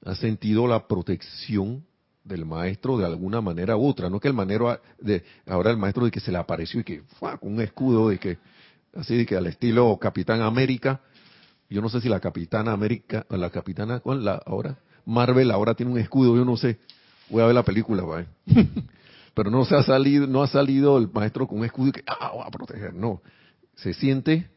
ha 0.06 0.16
sentido 0.16 0.68
la 0.68 0.88
protección 0.88 1.84
del 2.24 2.46
maestro 2.46 2.98
de 2.98 3.06
alguna 3.06 3.42
manera 3.42 3.78
u 3.78 3.88
otra. 3.88 4.12
No 4.12 4.20
que 4.20 4.28
el 4.28 4.36
maestro, 4.36 4.80
de, 5.00 5.24
ahora 5.48 5.72
el 5.72 5.78
maestro 5.78 6.06
de 6.06 6.12
que 6.12 6.20
se 6.20 6.32
le 6.32 6.38
apareció 6.38 6.82
y 6.82 6.84
que 6.84 7.02
fue 7.20 7.38
con 7.40 7.54
un 7.54 7.62
escudo 7.62 8.10
de 8.10 8.20
que, 8.20 8.38
así 8.94 9.16
de 9.18 9.26
que 9.26 9.36
al 9.36 9.48
estilo 9.48 9.98
Capitán 9.98 10.42
América, 10.42 11.02
yo 11.70 11.82
no 11.82 11.90
sé 11.90 12.02
si 12.02 12.10
la 12.10 12.20
Capitana 12.20 12.72
América, 12.72 13.26
la 13.30 13.50
Capitana, 13.50 14.00
¿cuál 14.00 14.24
la 14.24 14.42
ahora? 14.46 14.78
Marvel 15.06 15.52
ahora 15.52 15.74
tiene 15.74 15.92
un 15.92 16.00
escudo, 16.00 16.36
yo 16.36 16.46
no 16.46 16.58
sé. 16.58 16.80
Voy 17.30 17.42
a 17.42 17.48
ver 17.48 17.56
la 17.56 17.64
película, 17.64 18.04
¿vale? 18.04 18.28
Pero 19.34 19.50
no 19.52 19.66
se 19.66 19.76
ha 19.76 19.84
salido, 19.84 20.28
no 20.28 20.44
ha 20.44 20.48
salido 20.48 20.98
el 20.98 21.10
maestro 21.12 21.48
con 21.48 21.60
un 21.60 21.66
escudo 21.66 21.90
y 21.90 21.92
que 21.92 22.04
ah, 22.08 22.32
va 22.38 22.46
a 22.46 22.52
proteger, 22.52 22.94
no. 22.94 23.22
Se 23.76 23.94
siente 23.94 24.50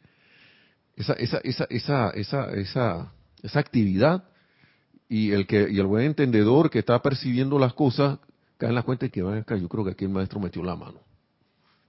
esa, 0.96 1.14
esa, 1.14 1.38
esa, 1.38 1.64
esa, 1.70 2.10
esa, 2.10 2.50
esa, 2.52 3.12
esa 3.42 3.58
actividad 3.58 4.24
y 5.08 5.32
el 5.32 5.46
que, 5.46 5.68
y 5.70 5.78
el 5.78 5.86
buen 5.86 6.04
entendedor 6.04 6.70
que 6.70 6.78
está 6.78 7.00
percibiendo 7.00 7.58
las 7.58 7.72
cosas 7.72 8.18
cae 8.58 8.68
en 8.68 8.74
la 8.74 8.82
cuenta 8.82 9.06
de 9.06 9.10
que 9.10 9.22
"Ven 9.22 9.38
acá, 9.38 9.56
yo 9.56 9.68
creo 9.68 9.84
que 9.84 9.92
aquí 9.92 10.04
el 10.04 10.10
maestro 10.10 10.38
metió 10.40 10.62
la 10.62 10.76
mano. 10.76 11.00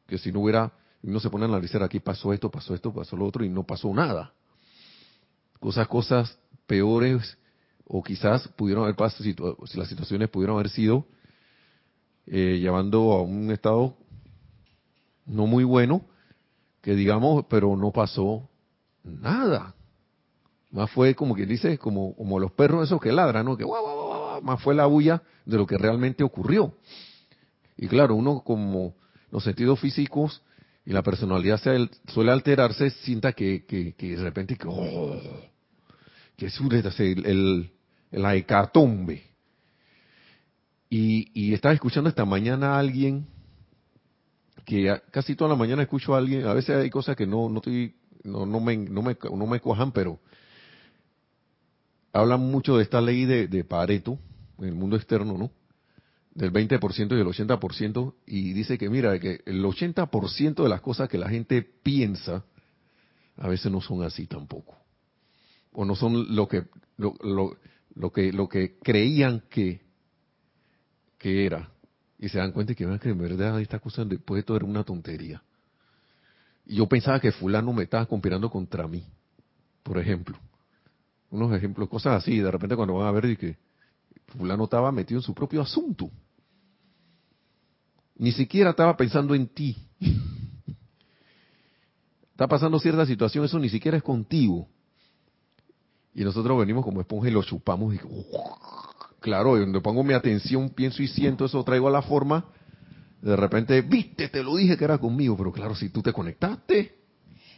Que 0.07 0.17
si 0.17 0.31
no 0.31 0.39
hubiera, 0.39 0.71
no 1.03 1.19
se 1.19 1.29
pone 1.29 1.45
a 1.45 1.47
analizar 1.47 1.83
aquí 1.83 1.99
pasó 1.99 2.33
esto, 2.33 2.49
pasó 2.49 2.73
esto, 2.73 2.93
pasó 2.93 3.15
lo 3.17 3.25
otro 3.25 3.43
y 3.43 3.49
no 3.49 3.63
pasó 3.63 3.93
nada 3.93 4.33
cosas, 5.59 5.87
cosas 5.87 6.37
peores 6.67 7.37
o 7.85 8.03
quizás 8.03 8.47
pudieron 8.49 8.83
haber 8.83 8.95
pasado, 8.95 9.23
si 9.65 9.77
las 9.77 9.89
situaciones 9.89 10.29
pudieron 10.29 10.55
haber 10.55 10.69
sido 10.69 11.05
eh, 12.27 12.59
llevando 12.59 13.13
a 13.13 13.23
un 13.23 13.49
estado 13.51 13.95
no 15.25 15.47
muy 15.47 15.63
bueno, 15.63 16.05
que 16.81 16.95
digamos, 16.95 17.45
pero 17.49 17.75
no 17.75 17.91
pasó 17.91 18.49
nada. 19.03 19.75
Más 20.71 20.89
fue 20.91 21.15
como 21.15 21.35
quien 21.35 21.49
dice, 21.49 21.77
como, 21.77 22.15
como 22.15 22.39
los 22.39 22.51
perros 22.51 22.85
esos 22.85 23.01
que 23.01 23.11
ladran, 23.11 23.45
¿no? 23.45 23.57
Que 23.57 23.63
guau, 23.63 23.83
guau, 23.83 24.41
más 24.41 24.61
fue 24.61 24.75
la 24.75 24.85
bulla 24.85 25.23
de 25.45 25.57
lo 25.57 25.65
que 25.65 25.77
realmente 25.77 26.23
ocurrió. 26.23 26.73
Y 27.77 27.87
claro, 27.87 28.15
uno 28.15 28.41
como 28.41 28.93
los 29.31 29.43
sentidos 29.43 29.79
físicos 29.79 30.43
y 30.89 30.91
la 30.91 31.03
personalidad 31.03 31.59
se, 31.61 31.87
suele 32.11 32.31
alterarse, 32.31 32.89
sienta 32.89 33.33
que, 33.33 33.63
que, 33.67 33.93
que 33.93 34.15
de 34.17 34.23
repente 34.23 34.55
que, 34.57 34.65
oh, 34.67 35.21
que 36.35 36.47
un- 36.59 36.73
el, 37.27 37.71
la 38.09 38.35
hecatombe. 38.35 39.21
Y, 40.89 41.29
y 41.39 41.53
estaba 41.53 41.75
escuchando 41.75 42.09
esta 42.09 42.25
mañana 42.25 42.73
a 42.73 42.79
alguien 42.79 43.27
que 44.65 44.99
casi 45.11 45.35
toda 45.35 45.51
la 45.51 45.55
mañana 45.55 45.83
escucho 45.83 46.15
a 46.15 46.17
alguien, 46.17 46.47
a 46.47 46.55
veces 46.55 46.75
hay 46.75 46.89
cosas 46.89 47.15
que 47.15 47.27
no, 47.27 47.49
no 47.49 47.57
estoy, 47.57 47.93
no, 48.23 48.47
no 48.47 48.59
me, 48.59 48.75
no 48.75 49.03
me, 49.03 49.15
no 49.31 49.45
me 49.45 49.59
cuajan, 49.59 49.91
pero 49.91 50.19
hablan 52.13 52.39
mucho 52.39 52.77
de 52.77 52.81
esta 52.81 52.99
ley 52.99 53.25
de 53.47 53.63
Pareto 53.63 54.17
en 54.57 54.65
el 54.69 54.73
mundo 54.73 54.95
externo, 54.95 55.37
¿no? 55.37 55.51
Del 56.33 56.51
20% 56.51 57.13
y 57.13 57.17
del 57.17 57.27
80%, 57.27 58.13
y 58.27 58.53
dice 58.53 58.77
que 58.77 58.89
mira, 58.89 59.19
que 59.19 59.41
el 59.45 59.63
80% 59.63 60.63
de 60.63 60.69
las 60.69 60.81
cosas 60.81 61.09
que 61.09 61.17
la 61.17 61.29
gente 61.29 61.63
piensa, 61.63 62.45
a 63.37 63.47
veces 63.47 63.71
no 63.71 63.81
son 63.81 64.03
así 64.03 64.27
tampoco. 64.27 64.77
O 65.71 65.85
no 65.85 65.95
son 65.95 66.35
lo 66.35 66.47
que, 66.47 66.65
lo, 66.97 67.15
lo, 67.21 67.57
lo 67.95 68.11
que, 68.11 68.31
lo 68.31 68.47
que 68.47 68.77
creían 68.81 69.43
que, 69.49 69.81
que 71.17 71.45
era. 71.45 71.69
Y 72.19 72.29
se 72.29 72.37
dan 72.37 72.51
cuenta 72.51 72.75
que, 72.75 72.85
"Ah, 72.85 72.99
que 72.99 73.09
en 73.09 73.17
verdad 73.17 73.59
esta 73.61 73.79
cosa 73.79 74.05
después 74.05 74.39
de 74.39 74.43
todo 74.43 74.57
era 74.57 74.65
una 74.65 74.83
tontería. 74.83 75.41
Y 76.65 76.75
yo 76.75 76.87
pensaba 76.87 77.19
que 77.19 77.31
fulano 77.31 77.73
me 77.73 77.83
estaba 77.83 78.05
conspirando 78.05 78.49
contra 78.49 78.87
mí, 78.87 79.03
por 79.83 79.97
ejemplo. 79.97 80.37
Unos 81.31 81.53
ejemplos, 81.55 81.89
cosas 81.89 82.21
así, 82.23 82.39
de 82.39 82.51
repente 82.51 82.75
cuando 82.75 82.95
van 82.95 83.07
a 83.07 83.11
ver 83.11 83.25
y 83.25 83.37
que 83.37 83.57
fulano 84.29 84.63
estaba 84.65 84.91
metido 84.91 85.19
en 85.19 85.23
su 85.23 85.33
propio 85.33 85.61
asunto. 85.61 86.09
Ni 88.15 88.31
siquiera 88.31 88.71
estaba 88.71 88.95
pensando 88.97 89.33
en 89.33 89.47
ti. 89.47 89.77
Está 92.31 92.47
pasando 92.47 92.79
cierta 92.79 93.05
situación, 93.05 93.43
eso 93.43 93.59
ni 93.59 93.67
siquiera 93.67 93.97
es 93.97 94.03
contigo. 94.03 94.69
Y 96.13 96.23
nosotros 96.23 96.57
venimos 96.57 96.85
como 96.85 97.01
esponja 97.01 97.27
y 97.27 97.31
lo 97.31 97.43
chupamos 97.43 97.95
y 97.95 97.99
claro, 99.19 99.57
donde 99.57 99.81
pongo 99.81 100.03
mi 100.03 100.13
atención, 100.13 100.69
pienso 100.69 101.03
y 101.03 101.07
siento 101.07 101.45
eso, 101.45 101.61
traigo 101.63 101.89
a 101.89 101.91
la 101.91 102.01
forma, 102.01 102.45
de 103.21 103.35
repente, 103.35 103.81
viste, 103.81 104.29
te 104.29 104.41
lo 104.41 104.55
dije 104.55 104.77
que 104.77 104.85
era 104.85 104.97
conmigo, 104.97 105.35
pero 105.35 105.51
claro, 105.51 105.75
si 105.75 105.89
tú 105.89 106.01
te 106.01 106.13
conectaste, 106.13 106.98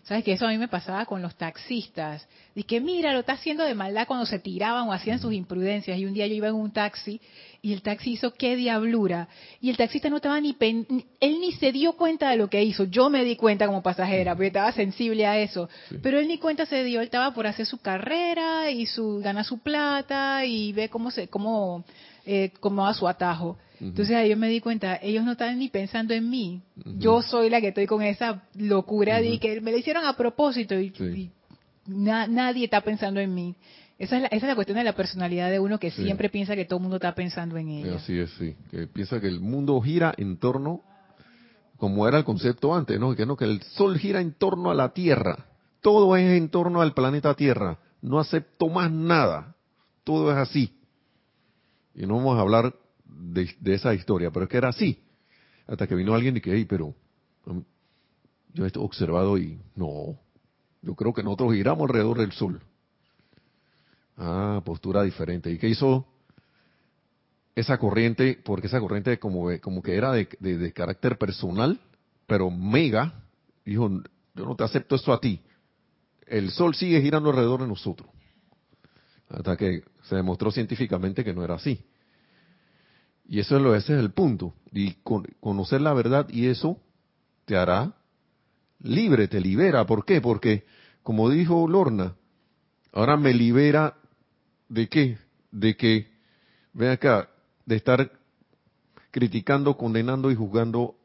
¿Sabes 0.03 0.23
que 0.23 0.33
Eso 0.33 0.47
a 0.47 0.49
mí 0.49 0.57
me 0.57 0.67
pasaba 0.67 1.05
con 1.05 1.21
los 1.21 1.35
taxistas. 1.35 2.27
Dije, 2.55 2.67
que 2.67 2.81
mira, 2.81 3.13
lo 3.13 3.19
está 3.19 3.33
haciendo 3.33 3.63
de 3.63 3.75
maldad 3.75 4.07
cuando 4.07 4.25
se 4.25 4.39
tiraban 4.39 4.87
o 4.87 4.93
hacían 4.93 5.19
sus 5.19 5.31
imprudencias. 5.33 5.97
Y 5.99 6.05
un 6.05 6.13
día 6.13 6.25
yo 6.27 6.33
iba 6.33 6.47
en 6.47 6.55
un 6.55 6.71
taxi 6.71 7.21
y 7.61 7.71
el 7.71 7.81
taxi 7.83 8.13
hizo 8.13 8.33
qué 8.33 8.55
diablura. 8.55 9.27
Y 9.61 9.69
el 9.69 9.77
taxista 9.77 10.09
no 10.09 10.15
estaba 10.17 10.41
ni, 10.41 10.53
pen- 10.53 10.87
él 11.19 11.39
ni 11.39 11.51
se 11.53 11.71
dio 11.71 11.93
cuenta 11.93 12.31
de 12.31 12.37
lo 12.37 12.49
que 12.49 12.63
hizo. 12.63 12.85
Yo 12.85 13.09
me 13.11 13.23
di 13.23 13.35
cuenta 13.35 13.67
como 13.67 13.83
pasajera, 13.83 14.33
porque 14.33 14.47
estaba 14.47 14.71
sensible 14.71 15.25
a 15.27 15.37
eso. 15.37 15.69
Sí. 15.89 15.97
Pero 16.01 16.19
él 16.19 16.27
ni 16.27 16.39
cuenta 16.39 16.65
se 16.65 16.83
dio, 16.83 16.99
él 16.99 17.05
estaba 17.05 17.33
por 17.33 17.45
hacer 17.45 17.65
su 17.67 17.77
carrera 17.79 18.71
y 18.71 18.87
su 18.87 19.19
gana 19.23 19.43
su 19.43 19.59
plata 19.59 20.43
y 20.45 20.73
ve 20.73 20.89
cómo 20.89 21.11
se 21.11 21.27
cómo 21.27 21.85
eh, 22.25 22.51
cómo 22.59 22.81
va 22.83 22.93
su 22.95 23.07
atajo. 23.07 23.57
Entonces 23.81 24.15
ahí 24.15 24.29
yo 24.29 24.37
me 24.37 24.47
di 24.47 24.59
cuenta, 24.61 24.99
ellos 25.01 25.23
no 25.25 25.31
están 25.31 25.57
ni 25.57 25.69
pensando 25.69 26.13
en 26.13 26.29
mí. 26.29 26.61
Yo 26.99 27.21
soy 27.23 27.49
la 27.49 27.59
que 27.61 27.69
estoy 27.69 27.87
con 27.87 28.01
esa 28.03 28.43
locura 28.55 29.19
de 29.21 29.39
que 29.39 29.59
me 29.59 29.71
lo 29.71 29.77
hicieron 29.77 30.05
a 30.05 30.15
propósito 30.15 30.79
y, 30.79 30.91
Sí. 30.91 31.03
y 31.05 31.31
na- 31.87 32.27
nadie 32.27 32.65
está 32.65 32.81
pensando 32.81 33.19
en 33.19 33.33
mí. 33.33 33.55
Esa 33.97 34.15
es, 34.17 34.21
la, 34.23 34.27
esa 34.27 34.45
es 34.45 34.49
la 34.49 34.55
cuestión 34.55 34.77
de 34.77 34.83
la 34.83 34.93
personalidad 34.93 35.49
de 35.49 35.59
uno 35.59 35.79
que 35.79 35.91
Sí. 35.91 36.03
siempre 36.03 36.29
piensa 36.29 36.55
que 36.55 36.65
todo 36.65 36.77
el 36.77 36.83
mundo 36.83 36.97
está 36.97 37.13
pensando 37.15 37.57
en 37.57 37.69
ella. 37.69 37.95
Así 37.95 38.17
es, 38.19 38.29
sí. 38.37 38.55
Que 38.69 38.87
piensa 38.87 39.19
que 39.19 39.27
el 39.27 39.39
mundo 39.39 39.79
gira 39.81 40.13
en 40.17 40.37
torno, 40.37 40.81
como 41.77 42.07
era 42.07 42.19
el 42.19 42.23
concepto 42.23 42.75
antes, 42.75 42.99
¿no? 42.99 43.15
Que 43.15 43.25
no, 43.25 43.35
que 43.35 43.45
el 43.45 43.61
sol 43.63 43.97
gira 43.97 44.21
en 44.21 44.33
torno 44.33 44.69
a 44.69 44.75
la 44.75 44.89
Tierra. 44.93 45.45
Todo 45.81 46.15
es 46.15 46.37
en 46.37 46.49
torno 46.49 46.81
al 46.81 46.93
planeta 46.93 47.33
Tierra. 47.33 47.79
No 48.03 48.19
acepto 48.19 48.69
más 48.69 48.91
nada. 48.91 49.55
Todo 50.03 50.31
es 50.31 50.37
así. 50.37 50.71
Y 51.95 52.05
no 52.05 52.17
vamos 52.17 52.37
a 52.37 52.41
hablar 52.41 52.73
de, 53.11 53.73
esa 53.73 53.93
historia, 53.93 54.31
pero 54.31 54.45
es 54.45 54.49
que 54.49 54.57
era 54.57 54.69
así. 54.69 55.03
Hasta 55.67 55.87
que 55.87 55.95
vino 55.95 56.13
alguien 56.13 56.37
y 56.37 56.41
que, 56.41 56.53
hey, 56.53 56.65
pero 56.67 56.95
um, 57.45 57.63
yo 58.53 58.65
he 58.65 58.71
observado 58.77 59.37
y 59.37 59.59
no, 59.75 60.19
yo 60.81 60.95
creo 60.95 61.13
que 61.13 61.23
nosotros 61.23 61.53
giramos 61.53 61.83
alrededor 61.89 62.17
del 62.17 62.31
sol. 62.31 62.61
Ah, 64.17 64.61
postura 64.65 65.03
diferente. 65.03 65.49
¿Y 65.51 65.57
qué 65.57 65.69
hizo 65.69 66.05
esa 67.55 67.77
corriente? 67.77 68.39
Porque 68.43 68.67
esa 68.67 68.79
corriente 68.79 69.17
como, 69.19 69.47
como 69.61 69.81
que 69.81 69.95
era 69.95 70.11
de, 70.11 70.27
de- 70.39 70.57
de 70.57 70.73
carácter 70.73 71.17
personal, 71.17 71.79
pero 72.27 72.49
mega, 72.49 73.23
dijo, 73.65 73.89
yo 74.35 74.45
no 74.45 74.55
te 74.55 74.63
acepto 74.63 74.95
eso 74.95 75.13
a 75.13 75.19
ti. 75.19 75.41
El 76.27 76.51
sol 76.51 76.75
sigue 76.75 77.01
girando 77.01 77.29
alrededor 77.29 77.61
de 77.61 77.67
nosotros. 77.67 78.09
Hasta 79.29 79.55
que 79.57 79.83
se 80.03 80.15
demostró 80.15 80.51
científicamente 80.51 81.23
que 81.23 81.33
no 81.33 81.43
era 81.43 81.55
así. 81.55 81.83
Y 83.31 83.39
eso 83.39 83.55
es 83.55 83.61
lo, 83.61 83.73
ese 83.73 83.93
es 83.93 83.99
el 84.01 84.11
punto. 84.11 84.53
Y 84.73 84.95
con- 85.03 85.25
conocer 85.39 85.79
la 85.79 85.93
verdad 85.93 86.27
y 86.29 86.47
eso 86.47 86.77
te 87.45 87.55
hará 87.55 87.93
libre, 88.81 89.29
te 89.29 89.39
libera. 89.39 89.85
¿Por 89.85 90.03
qué? 90.03 90.19
Porque, 90.19 90.65
como 91.01 91.29
dijo 91.29 91.65
Lorna, 91.65 92.13
ahora 92.91 93.15
me 93.15 93.33
libera 93.33 93.95
de 94.67 94.89
qué? 94.89 95.17
De 95.49 95.77
que, 95.77 96.11
ven 96.73 96.89
acá, 96.89 97.29
de 97.65 97.77
estar 97.77 98.11
criticando, 99.11 99.77
condenando 99.77 100.29
y 100.29 100.35
juzgando 100.35 100.97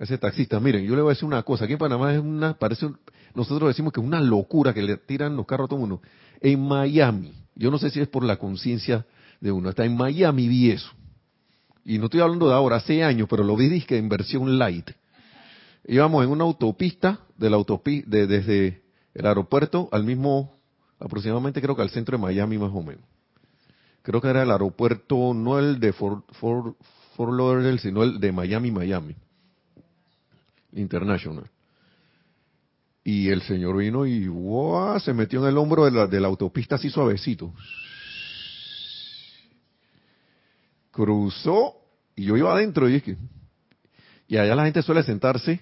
a 0.00 0.04
ese 0.04 0.16
taxista. 0.16 0.58
Miren, 0.58 0.86
yo 0.86 0.96
le 0.96 1.02
voy 1.02 1.10
a 1.10 1.14
decir 1.16 1.26
una 1.26 1.42
cosa, 1.42 1.64
aquí 1.64 1.74
en 1.74 1.78
Panamá 1.80 2.14
es 2.14 2.20
una, 2.20 2.54
parece, 2.54 2.90
nosotros 3.34 3.68
decimos 3.68 3.92
que 3.92 4.00
es 4.00 4.06
una 4.06 4.22
locura 4.22 4.72
que 4.72 4.80
le 4.80 4.96
tiran 4.96 5.36
los 5.36 5.44
carros 5.44 5.66
a 5.66 5.68
todo 5.68 5.80
el 5.80 5.86
mundo. 5.86 6.02
En 6.40 6.66
Miami, 6.66 7.34
yo 7.56 7.70
no 7.70 7.76
sé 7.76 7.90
si 7.90 8.00
es 8.00 8.08
por 8.08 8.24
la 8.24 8.38
conciencia 8.38 9.04
de 9.44 9.52
uno, 9.52 9.68
hasta 9.68 9.84
en 9.84 9.94
Miami 9.94 10.48
vi 10.48 10.70
eso. 10.70 10.90
Y 11.84 11.98
no 11.98 12.06
estoy 12.06 12.20
hablando 12.20 12.48
de 12.48 12.54
ahora, 12.54 12.76
hace 12.76 13.04
años, 13.04 13.28
pero 13.28 13.44
lo 13.44 13.56
vi 13.56 13.82
que 13.82 13.98
en 13.98 14.08
versión 14.08 14.58
light. 14.58 14.90
Íbamos 15.86 16.24
en 16.24 16.30
una 16.30 16.44
autopista, 16.44 17.20
de 17.36 17.50
la 17.50 17.56
autopista, 17.56 18.08
de, 18.08 18.26
desde 18.26 18.82
el 19.12 19.26
aeropuerto 19.26 19.90
al 19.92 20.02
mismo, 20.04 20.56
aproximadamente 20.98 21.60
creo 21.60 21.76
que 21.76 21.82
al 21.82 21.90
centro 21.90 22.16
de 22.16 22.22
Miami 22.22 22.56
más 22.56 22.70
o 22.72 22.82
menos 22.82 23.04
creo 24.04 24.20
que 24.20 24.28
era 24.28 24.42
el 24.42 24.50
aeropuerto, 24.50 25.32
no 25.34 25.58
el 25.58 25.80
de 25.80 25.92
Fort, 25.92 26.24
Fort, 26.34 26.76
Lauderdale, 27.18 27.78
sino 27.78 28.02
el 28.02 28.20
de 28.20 28.32
Miami, 28.32 28.70
Miami, 28.70 29.16
International. 30.72 31.50
Y 33.02 33.28
el 33.28 33.42
señor 33.42 33.78
vino 33.78 34.04
y 34.06 34.28
¡wow! 34.28 35.00
se 35.00 35.14
metió 35.14 35.40
en 35.42 35.48
el 35.48 35.58
hombro 35.58 35.86
de 35.86 35.90
la, 35.90 36.06
de 36.06 36.20
la 36.20 36.28
autopista 36.28 36.76
así 36.76 36.90
suavecito. 36.90 37.52
Cruzó 40.94 41.74
y 42.16 42.24
yo 42.24 42.36
iba 42.36 42.52
adentro 42.52 42.88
y 42.88 42.96
es 42.96 43.02
que... 43.02 43.16
Y 44.26 44.36
allá 44.36 44.54
la 44.54 44.64
gente 44.64 44.82
suele 44.82 45.02
sentarse 45.02 45.60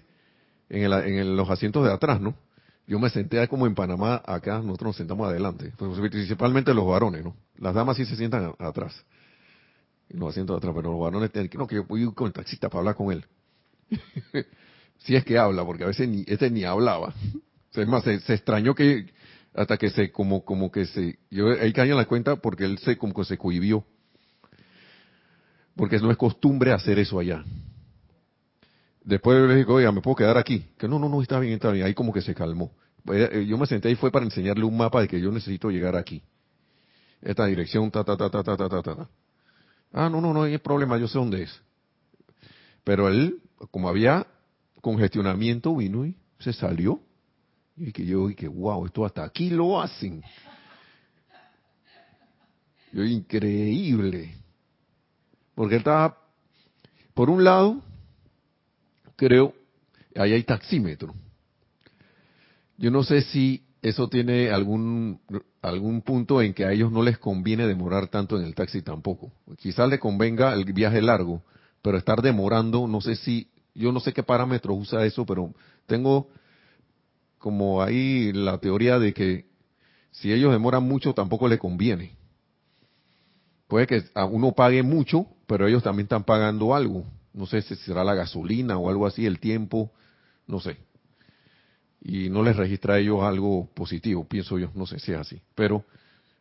en, 0.69 0.85
el, 0.85 0.93
en 0.93 1.37
los 1.37 1.51
asientos 1.51 1.85
de 1.85 1.93
atrás, 1.93 2.21
¿no? 2.21 2.35
yo 2.87 2.99
me 2.99 3.11
senté 3.11 3.47
como 3.49 3.67
en 3.67 3.75
Panamá, 3.75 4.23
acá 4.25 4.59
nosotros 4.59 4.89
nos 4.89 4.97
sentamos 4.97 5.29
adelante, 5.29 5.73
pues, 5.77 5.99
principalmente 6.11 6.75
los 6.75 6.87
varones, 6.87 7.25
¿no? 7.25 7.37
Las 7.57 7.75
damas 7.75 7.97
sí 7.97 8.05
se 8.05 8.17
sientan 8.17 8.55
atrás, 8.59 9.05
en 10.09 10.21
los 10.21 10.31
asientos 10.31 10.55
de 10.55 10.59
atrás, 10.59 10.75
pero 10.77 10.91
los 10.91 11.01
varones 11.01 11.31
tienen 11.31 11.49
que, 11.49 11.59
no, 11.59 11.67
que 11.67 11.77
yo 11.77 11.85
voy 11.85 12.13
con 12.13 12.27
el 12.27 12.33
taxista 12.33 12.69
para 12.69 12.81
hablar 12.81 12.97
con 12.97 13.13
él. 13.13 13.25
si 14.99 15.15
es 15.15 15.25
que 15.25 15.39
habla, 15.39 15.65
porque 15.65 15.85
a 15.85 15.87
veces 15.87 16.09
ni, 16.09 16.25
este 16.27 16.51
ni 16.51 16.65
hablaba. 16.65 17.15
es 17.73 17.89
más, 17.89 18.05
se, 18.05 18.15
extrañó 18.15 18.75
que, 18.75 19.07
hasta 19.55 19.77
que 19.77 19.91
se, 19.91 20.11
como, 20.11 20.45
como 20.45 20.71
que 20.71 20.87
se, 20.87 21.19
yo 21.31 21.51
ahí 21.51 21.73
caí 21.73 21.91
en 21.91 21.97
la 21.97 22.07
cuenta 22.07 22.37
porque 22.37 22.65
él 22.65 22.79
se, 22.79 22.99
como 22.99 23.15
que 23.15 23.25
se 23.25 23.39
cohibió. 23.39 23.85
Porque 25.77 25.99
no 25.99 26.11
es 26.11 26.17
costumbre 26.17 26.73
hacer 26.73 26.99
eso 26.99 27.19
allá. 27.19 27.45
Después 29.05 29.39
le 29.49 29.57
dije, 29.57 29.71
oiga, 29.71 29.91
¿me 29.91 30.01
puedo 30.01 30.17
quedar 30.17 30.39
aquí? 30.39 30.67
Que 30.79 30.87
no, 30.87 30.99
no, 30.99 31.09
no, 31.09 31.23
está 31.23 31.41
bien, 31.41 31.55
está 31.55 31.71
bien. 31.71 31.87
Ahí 31.87 31.95
como 31.95 32.13
que 32.13 32.23
se 32.23 32.35
calmó. 32.35 32.73
Eh, 33.13 33.29
eh, 33.33 33.47
yo 33.47 33.59
me 33.59 33.67
senté 33.67 33.91
y 33.91 33.97
fue 33.97 34.13
para 34.13 34.25
enseñarle 34.25 34.65
un 34.65 34.77
mapa 34.77 35.01
de 35.01 35.09
que 35.09 35.21
yo 35.21 35.33
necesito 35.33 35.71
llegar 35.71 35.97
aquí. 35.97 36.23
Esta 37.21 37.47
dirección, 37.47 37.91
ta, 37.91 38.05
ta, 38.05 38.17
ta, 38.17 38.31
ta, 38.31 38.43
ta, 38.43 38.57
ta, 38.57 38.69
ta, 38.69 38.83
ta. 38.83 39.09
Ah, 39.93 40.09
no, 40.09 40.21
no, 40.21 40.33
no 40.33 40.45
hay 40.45 40.59
problema, 40.59 40.99
yo 40.99 41.09
sé 41.09 41.19
dónde 41.19 41.43
es. 41.43 41.63
Pero 42.85 43.09
él, 43.09 43.41
como 43.71 43.89
había 43.89 44.27
congestionamiento, 44.81 45.77
vino 45.77 46.07
y 46.07 46.17
se 46.39 46.53
salió. 46.53 47.01
Y 47.77 47.93
que 47.93 48.05
yo 48.05 48.29
dije, 48.29 48.49
wow, 48.49 48.87
esto 48.87 49.05
hasta 49.05 49.25
aquí 49.25 49.51
lo 49.51 49.81
hacen. 49.81 50.23
Yo, 52.93 53.05
increíble. 53.05 54.37
Porque 55.55 55.75
él 55.75 55.81
estaba, 55.81 56.19
por 57.15 57.31
un 57.31 57.45
lado, 57.45 57.83
creo, 59.17 59.55
ahí 60.17 60.33
hay 60.33 60.43
taxímetro. 60.45 61.15
Yo 62.79 62.91
no 62.91 63.03
sé 63.05 63.23
si 63.23 63.63
eso 63.83 64.09
tiene 64.09 64.51
algún 64.51 65.21
algún 65.63 66.03
punto 66.03 66.43
en 66.43 66.53
que 66.53 66.65
a 66.65 66.73
ellos 66.73 66.91
no 66.91 67.03
les 67.03 67.19
conviene 67.19 67.67
demorar 67.67 68.09
tanto 68.09 68.37
en 68.37 68.45
el 68.45 68.55
taxi 68.55 68.83
tampoco. 68.83 69.33
Quizás 69.57 69.89
le 69.89 70.01
convenga 70.01 70.53
el 70.53 70.65
viaje 70.65 71.01
largo, 71.01 71.43
pero 71.81 71.97
estar 71.97 72.21
demorando, 72.21 72.89
no 72.89 73.01
sé 73.01 73.15
si, 73.15 73.49
yo 73.75 73.93
no 73.93 74.01
sé 74.01 74.13
qué 74.13 74.25
parámetros 74.25 74.77
usa 74.77 75.07
eso, 75.07 75.25
pero 75.25 75.55
tengo 75.87 76.29
como 77.39 77.83
ahí 77.83 78.33
la 78.33 78.59
teoría 78.59 78.99
de 78.99 79.15
que 79.15 79.47
si 80.11 80.33
ellos 80.33 80.53
demoran 80.53 80.83
mucho 80.83 81.15
tampoco 81.15 81.49
le 81.49 81.59
conviene. 81.59 82.17
Puede 83.69 83.87
que 83.87 84.03
a 84.15 84.25
uno 84.25 84.53
pague 84.53 84.83
mucho, 84.83 85.27
pero 85.53 85.69
ellos 85.69 85.83
también 85.83 86.07
están 86.07 86.25
pagando 86.25 86.75
algo 86.75 87.05
no 87.35 87.47
sé 87.47 87.63
si 87.63 87.75
será 87.77 88.05
la 88.05 88.15
gasolina 88.15 88.79
o 88.79 88.89
algo 88.91 89.07
así, 89.07 89.27
el 89.27 89.39
tiempo, 89.39 89.91
no 90.47 90.61
sé. 90.61 90.77
Y 92.01 92.29
no 92.29 92.43
les 92.43 92.57
registra 92.57 92.95
a 92.95 92.99
ellos 92.99 93.23
algo 93.23 93.71
positivo, 93.75 94.27
pienso 94.27 94.59
yo, 94.59 94.71
no 94.75 94.87
sé 94.87 94.99
si 94.99 95.13
es 95.13 95.19
así. 95.19 95.41
Pero 95.55 95.85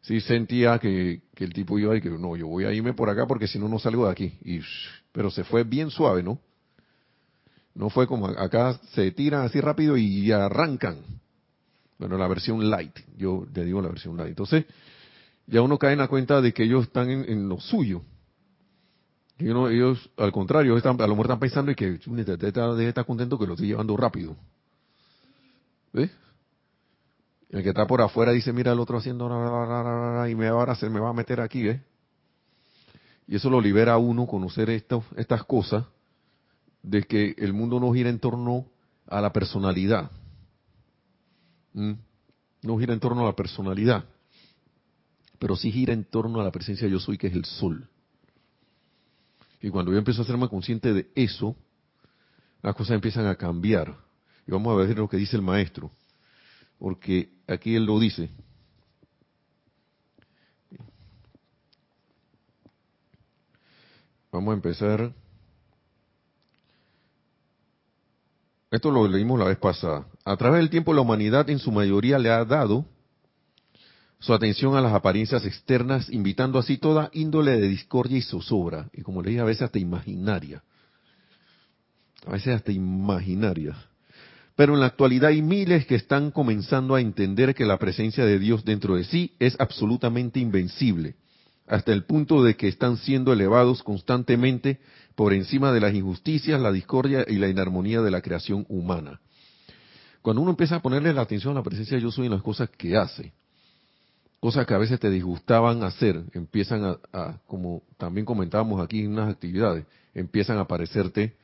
sí 0.02 0.20
sentía 0.22 0.80
que, 0.80 1.22
el 1.36 1.54
tipo 1.54 1.78
iba 1.80 1.96
y 1.96 2.02
que 2.02 2.10
no, 2.10 2.36
yo 2.36 2.48
voy 2.48 2.66
a 2.66 2.74
irme 2.74 2.94
por 2.94 3.10
acá 3.10 3.26
porque 3.26 3.48
si 3.48 3.60
no, 3.60 3.70
no 3.70 3.80
salgo 3.80 4.06
de 4.06 4.12
aquí. 4.12 4.38
Y, 4.44 4.60
pero 5.12 5.32
se 5.32 5.44
fue 5.44 5.64
bien 5.64 5.92
suave, 5.92 6.24
¿no? 6.24 6.40
No 7.74 7.90
fue 7.90 8.06
como 8.06 8.28
acá 8.28 8.80
se 8.94 9.12
tiran 9.12 9.46
así 9.46 9.62
rápido 9.62 9.96
y 9.96 10.30
arrancan. 10.32 10.98
Bueno, 11.98 12.18
la 12.18 12.28
versión 12.28 12.70
light, 12.70 13.00
yo 13.16 13.46
le 13.54 13.64
digo 13.64 13.82
la 13.82 13.90
versión 13.90 14.18
light. 14.18 14.30
Entonces, 14.30 14.66
ya 15.46 15.62
uno 15.62 15.78
cae 15.78 15.94
en 15.94 16.00
la 16.00 16.08
cuenta 16.08 16.42
de 16.42 16.54
que 16.54 16.64
ellos 16.64 16.84
están 16.84 17.10
en 17.10 17.48
lo 17.48 17.60
suyo 17.60 18.02
ellos, 19.42 20.10
al 20.18 20.32
contrario, 20.32 20.78
están, 20.78 21.00
a 21.02 21.08
lo 21.08 21.14
mejor 21.14 21.26
están 21.28 21.40
pensando 21.40 21.72
y 21.72 21.76
que 21.76 22.00
debe 22.06 22.88
estar 22.88 23.06
contento 23.06 23.38
que 23.38 23.48
lo 23.48 23.54
estoy 23.54 23.68
llevando 23.68 23.96
rápido. 23.98 24.36
¿Ves? 25.94 26.12
El 27.50 27.64
que 27.64 27.70
está 27.70 27.86
por 27.86 28.02
afuera 28.02 28.32
dice, 28.32 28.54
mira 28.54 28.72
el 28.72 28.80
otro 28.80 28.98
haciendo 28.98 29.26
y 30.30 30.36
me 30.36 30.50
va 30.50 30.64
a 30.64 30.72
hacer, 30.72 30.90
me 30.90 31.00
va 31.00 31.10
a 31.10 31.14
meter 31.14 31.42
aquí, 31.42 31.64
¿ves? 31.64 31.82
Y 33.28 33.36
eso 33.36 33.50
lo 33.50 33.62
libera 33.62 33.94
a 33.94 33.98
uno 33.98 34.26
conocer 34.26 34.70
esto, 34.70 35.04
estas 35.16 35.44
cosas 35.44 35.86
de 36.82 37.04
que 37.04 37.36
el 37.38 37.54
mundo 37.54 37.80
no 37.80 37.94
gira 37.94 38.10
en 38.10 38.20
torno 38.20 38.66
a 39.08 39.22
la 39.22 39.32
personalidad. 39.32 40.12
¿Mm? 41.74 41.94
No 42.64 42.78
gira 42.78 42.94
en 42.94 43.00
torno 43.00 43.22
a 43.22 43.26
la 43.26 43.36
personalidad, 43.36 44.06
pero 45.40 45.56
sí 45.56 45.72
gira 45.72 45.94
en 45.94 46.06
torno 46.06 46.40
a 46.40 46.44
la 46.44 46.52
presencia 46.52 46.88
de 46.88 46.94
yo 46.94 47.00
soy, 47.00 47.18
que 47.18 47.28
es 47.28 47.34
el 47.34 47.46
sol. 47.46 47.90
Y 49.62 49.70
cuando 49.70 49.92
yo 49.92 49.98
empiezo 49.98 50.22
a 50.22 50.26
ser 50.26 50.38
más 50.38 50.50
consciente 50.50 50.92
de 50.94 51.12
eso, 51.14 51.56
las 52.64 52.76
cosas 52.76 52.96
empiezan 52.96 53.28
a 53.28 53.36
cambiar. 53.36 53.96
Y 54.48 54.52
vamos 54.52 54.74
a 54.74 54.86
ver 54.86 54.98
lo 54.98 55.08
que 55.08 55.18
dice 55.18 55.36
el 55.36 55.44
maestro. 55.44 55.92
Porque 56.80 57.30
aquí 57.48 57.76
él 57.76 57.86
lo 57.86 58.00
dice. 58.00 58.30
Vamos 64.32 64.52
a 64.52 64.56
empezar. 64.56 65.14
Esto 68.72 68.90
lo 68.90 69.08
leímos 69.08 69.38
la 69.38 69.46
vez 69.46 69.58
pasada. 69.58 70.08
A 70.24 70.38
través 70.38 70.60
del 70.60 70.70
tiempo 70.70 70.94
la 70.94 71.02
humanidad 71.02 71.50
en 71.50 71.60
su 71.60 71.72
mayoría 71.72 72.18
le 72.18 72.32
ha 72.32 72.46
dado 72.46 72.86
su 74.22 74.36
atención 74.36 74.76
a 74.76 74.82
las 74.82 74.94
apariencias 74.94 75.46
externas, 75.46 76.08
invitando 76.12 76.60
así 76.60 76.78
toda 76.78 77.10
índole 77.12 77.60
de 77.60 77.68
discordia 77.68 78.20
y 78.20 78.22
zozobra, 78.22 78.88
y 78.94 79.02
como 79.02 79.24
le 79.24 79.32
dije, 79.32 79.42
a 79.42 79.46
veces 79.46 79.64
hasta 79.64 79.80
imaginaria. 79.80 80.64
A 82.28 82.34
veces 82.34 82.56
hasta 82.56 82.72
imaginaria. 82.72 83.76
Pero 84.56 84.76
en 84.76 84.80
la 84.80 84.86
actualidad 84.86 85.32
hay 85.32 85.42
miles 85.42 85.88
que 85.88 85.96
están 85.96 86.30
comenzando 86.30 86.94
a 86.94 87.02
entender 87.02 87.56
que 87.56 87.66
la 87.66 87.80
presencia 87.80 88.24
de 88.24 88.38
Dios 88.38 88.64
dentro 88.64 88.96
de 88.96 89.06
sí 89.06 89.34
es 89.40 89.60
absolutamente 89.60 90.40
invencible, 90.40 91.16
hasta 91.66 91.92
el 91.92 92.04
punto 92.04 92.44
de 92.44 92.56
que 92.56 92.68
están 92.68 92.98
siendo 92.98 93.34
elevados 93.34 93.82
constantemente 93.82 94.80
por 95.16 95.34
encima 95.34 95.72
de 95.72 95.80
las 95.80 95.96
injusticias, 95.96 96.62
la 96.62 96.72
discordia 96.72 97.26
y 97.28 97.38
la 97.38 97.50
inarmonía 97.50 98.02
de 98.02 98.12
la 98.12 98.22
creación 98.22 98.68
humana. 98.70 99.20
Cuando 100.22 100.44
uno 100.44 100.52
empieza 100.52 100.76
a 100.76 100.82
ponerle 100.84 101.12
la 101.12 101.22
atención 101.22 101.54
a 101.54 101.62
la 101.62 101.64
presencia 101.64 101.96
de 101.96 102.02
Dios 102.02 102.16
en 102.20 102.30
las 102.30 102.44
cosas 102.44 102.70
que 102.70 102.96
hace, 102.96 103.34
cosas 104.42 104.66
que 104.66 104.74
a 104.74 104.80
veces 104.80 105.00
te 105.00 105.12
disgustaban 105.12 105.84
hacer, 105.84 106.24
empiezan 106.34 106.98
a, 107.14 107.38
como 107.46 107.84
también 107.98 108.26
comentábamos 108.26 108.82
aquí 108.82 109.02
en 109.02 109.14
unas 109.14 109.30
actividades, 109.30 109.86
empiezan 110.16 110.58
a 110.58 110.62
aparecerte, 110.62 111.36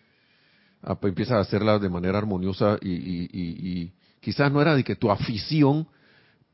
empiezas 1.03 1.37
a 1.37 1.41
hacerlas 1.41 1.79
de 1.79 1.89
manera 1.89 2.17
armoniosa 2.17 2.79
y, 2.81 3.93
quizás 4.19 4.51
no 4.51 4.61
era 4.63 4.75
de 4.75 4.83
que 4.83 4.95
tu 4.95 5.11
afición, 5.11 5.87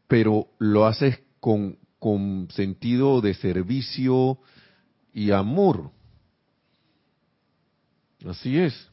pero 0.10 0.47
lo 0.60 0.86
haces 0.86 1.21
con, 1.39 1.77
con 1.97 2.49
sentido 2.51 3.21
de 3.21 3.34
servicio 3.36 4.38
y 5.13 5.32
amor. 5.32 5.91
Así 8.27 8.60
es. 8.60 8.89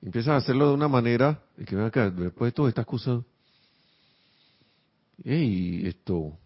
Empiezas 0.00 0.30
a 0.30 0.36
hacerlo 0.36 0.68
de 0.68 0.74
una 0.74 0.88
manera, 0.88 1.42
y 1.58 1.64
que 1.64 1.76
acá, 1.80 2.08
después 2.08 2.52
de 2.52 2.52
todas 2.52 2.68
estas 2.68 2.86
cosas, 2.86 3.24
y 5.24 5.86
esto 5.86 6.38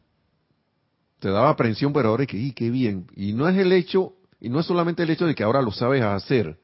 te 1.20 1.30
daba 1.30 1.50
aprensión, 1.50 1.92
pero 1.92 2.08
ahora 2.08 2.26
que, 2.26 2.52
qué 2.54 2.70
bien. 2.70 3.06
Y 3.14 3.32
no 3.32 3.48
es 3.48 3.56
el 3.56 3.72
hecho, 3.72 4.14
y 4.40 4.48
no 4.48 4.60
es 4.60 4.66
solamente 4.66 5.02
el 5.02 5.10
hecho 5.10 5.26
de 5.26 5.34
que 5.34 5.44
ahora 5.44 5.62
lo 5.62 5.70
sabes 5.70 6.02
hacer, 6.02 6.58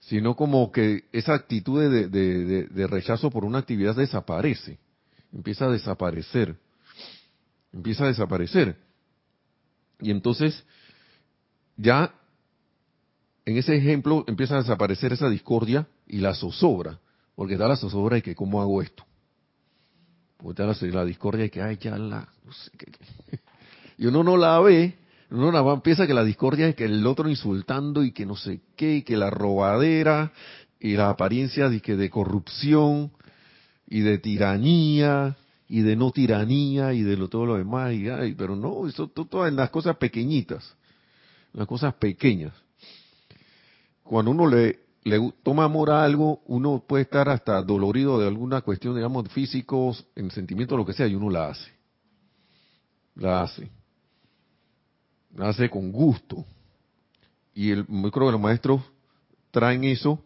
sino 0.00 0.34
como 0.34 0.72
que 0.72 1.04
esa 1.12 1.34
actitud 1.34 1.80
de, 1.80 2.08
de, 2.08 2.66
de, 2.66 2.86
rechazo 2.86 3.30
por 3.30 3.44
una 3.44 3.58
actividad 3.58 3.94
desaparece, 3.94 4.78
empieza 5.32 5.66
a 5.66 5.70
desaparecer, 5.70 6.56
empieza 7.72 8.04
a 8.04 8.08
desaparecer. 8.08 8.76
Y 10.00 10.10
entonces 10.10 10.64
ya 11.76 12.14
en 13.44 13.56
ese 13.56 13.76
ejemplo 13.76 14.24
empieza 14.26 14.54
a 14.56 14.62
desaparecer 14.62 15.12
esa 15.12 15.28
discordia 15.28 15.86
y 16.06 16.18
la 16.18 16.34
zozobra, 16.34 17.00
porque 17.34 17.56
da 17.56 17.68
la 17.68 17.76
zozobra 17.76 18.18
y 18.18 18.22
que 18.22 18.34
cómo 18.34 18.60
hago 18.60 18.82
esto. 18.82 19.04
La, 20.44 21.04
discordia 21.04 21.46
y 21.46 21.50
que, 21.50 21.62
ay, 21.62 21.78
ya 21.80 21.96
la... 21.96 22.28
Y 23.96 24.06
uno 24.06 24.24
no 24.24 24.36
la 24.36 24.58
ve, 24.60 24.94
uno 25.30 25.52
nada 25.52 25.64
más 25.64 25.80
piensa 25.80 26.06
que 26.06 26.14
la 26.14 26.24
discordia 26.24 26.68
es 26.68 26.74
que 26.74 26.84
el 26.84 27.06
otro 27.06 27.28
insultando 27.28 28.02
y 28.02 28.10
que 28.10 28.26
no 28.26 28.36
sé 28.36 28.60
qué, 28.76 28.96
y 28.96 29.02
que 29.02 29.16
la 29.16 29.30
robadera 29.30 30.32
y 30.80 30.96
la 30.96 31.10
apariencia 31.10 31.68
de, 31.68 31.80
que 31.80 31.96
de 31.96 32.10
corrupción 32.10 33.12
y 33.86 34.00
de 34.00 34.18
tiranía 34.18 35.36
y 35.68 35.80
de 35.80 35.96
no 35.96 36.10
tiranía 36.10 36.92
y 36.92 37.02
de 37.02 37.16
lo, 37.16 37.28
todo 37.28 37.46
lo 37.46 37.56
demás. 37.56 37.94
Y, 37.94 38.08
ay, 38.08 38.34
pero 38.34 38.56
no, 38.56 38.86
eso 38.86 39.08
todo 39.08 39.46
en 39.46 39.56
las 39.56 39.70
cosas 39.70 39.96
pequeñitas, 39.96 40.76
las 41.52 41.66
cosas 41.66 41.94
pequeñas. 41.94 42.52
Cuando 44.02 44.32
uno 44.32 44.46
le, 44.46 44.80
le 45.04 45.32
toma 45.42 45.64
amor 45.64 45.90
a 45.90 46.02
algo, 46.02 46.42
uno 46.46 46.82
puede 46.86 47.02
estar 47.04 47.28
hasta 47.28 47.62
dolorido 47.62 48.18
de 48.18 48.26
alguna 48.26 48.62
cuestión, 48.62 48.94
digamos, 48.94 49.28
físicos, 49.28 50.06
en 50.16 50.30
sentimiento, 50.30 50.76
lo 50.76 50.86
que 50.86 50.94
sea, 50.94 51.06
y 51.06 51.14
uno 51.14 51.30
la 51.30 51.48
hace. 51.48 51.70
La 53.14 53.42
hace 53.42 53.70
hace 55.38 55.68
con 55.68 55.90
gusto. 55.90 56.44
Y 57.54 57.70
el, 57.70 57.86
yo 57.86 58.10
creo 58.10 58.26
que 58.26 58.32
los 58.32 58.40
maestros 58.40 58.82
traen 59.50 59.84
eso 59.84 60.22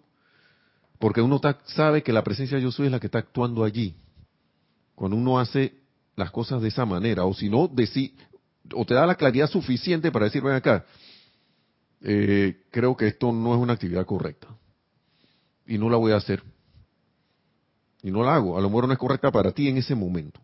porque 0.98 1.20
uno 1.20 1.40
sabe 1.66 2.02
que 2.02 2.12
la 2.12 2.24
presencia 2.24 2.56
de 2.56 2.62
yo 2.62 2.72
soy 2.72 2.86
es 2.86 2.92
la 2.92 2.98
que 2.98 3.06
está 3.06 3.18
actuando 3.18 3.62
allí. 3.62 3.94
Cuando 4.94 5.16
uno 5.16 5.38
hace 5.38 5.74
las 6.16 6.32
cosas 6.32 6.60
de 6.60 6.68
esa 6.68 6.84
manera, 6.84 7.24
o 7.24 7.32
si 7.34 7.48
no, 7.48 7.70
o 8.74 8.84
te 8.84 8.94
da 8.94 9.06
la 9.06 9.14
claridad 9.14 9.48
suficiente 9.48 10.10
para 10.10 10.24
decir, 10.24 10.42
ven 10.42 10.54
acá, 10.54 10.84
eh, 12.00 12.64
creo 12.70 12.96
que 12.96 13.06
esto 13.06 13.30
no 13.32 13.54
es 13.54 13.60
una 13.60 13.74
actividad 13.74 14.04
correcta. 14.06 14.48
Y 15.68 15.78
no 15.78 15.88
la 15.88 15.96
voy 15.96 16.10
a 16.10 16.16
hacer. 16.16 16.42
Y 18.02 18.10
no 18.10 18.24
la 18.24 18.34
hago. 18.34 18.58
A 18.58 18.60
lo 18.60 18.68
mejor 18.68 18.88
no 18.88 18.92
es 18.92 18.98
correcta 18.98 19.30
para 19.30 19.52
ti 19.52 19.68
en 19.68 19.76
ese 19.76 19.94
momento. 19.94 20.40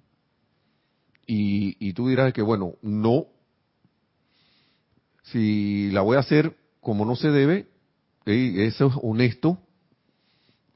Y, 1.26 1.76
y 1.84 1.92
tú 1.94 2.08
dirás 2.08 2.32
que, 2.32 2.42
bueno, 2.42 2.74
no 2.82 3.26
si 5.24 5.90
la 5.90 6.02
voy 6.02 6.16
a 6.16 6.20
hacer 6.20 6.56
como 6.80 7.04
no 7.04 7.16
se 7.16 7.30
debe, 7.30 7.66
eso 8.26 8.86
es 8.86 8.92
honesto, 9.02 9.58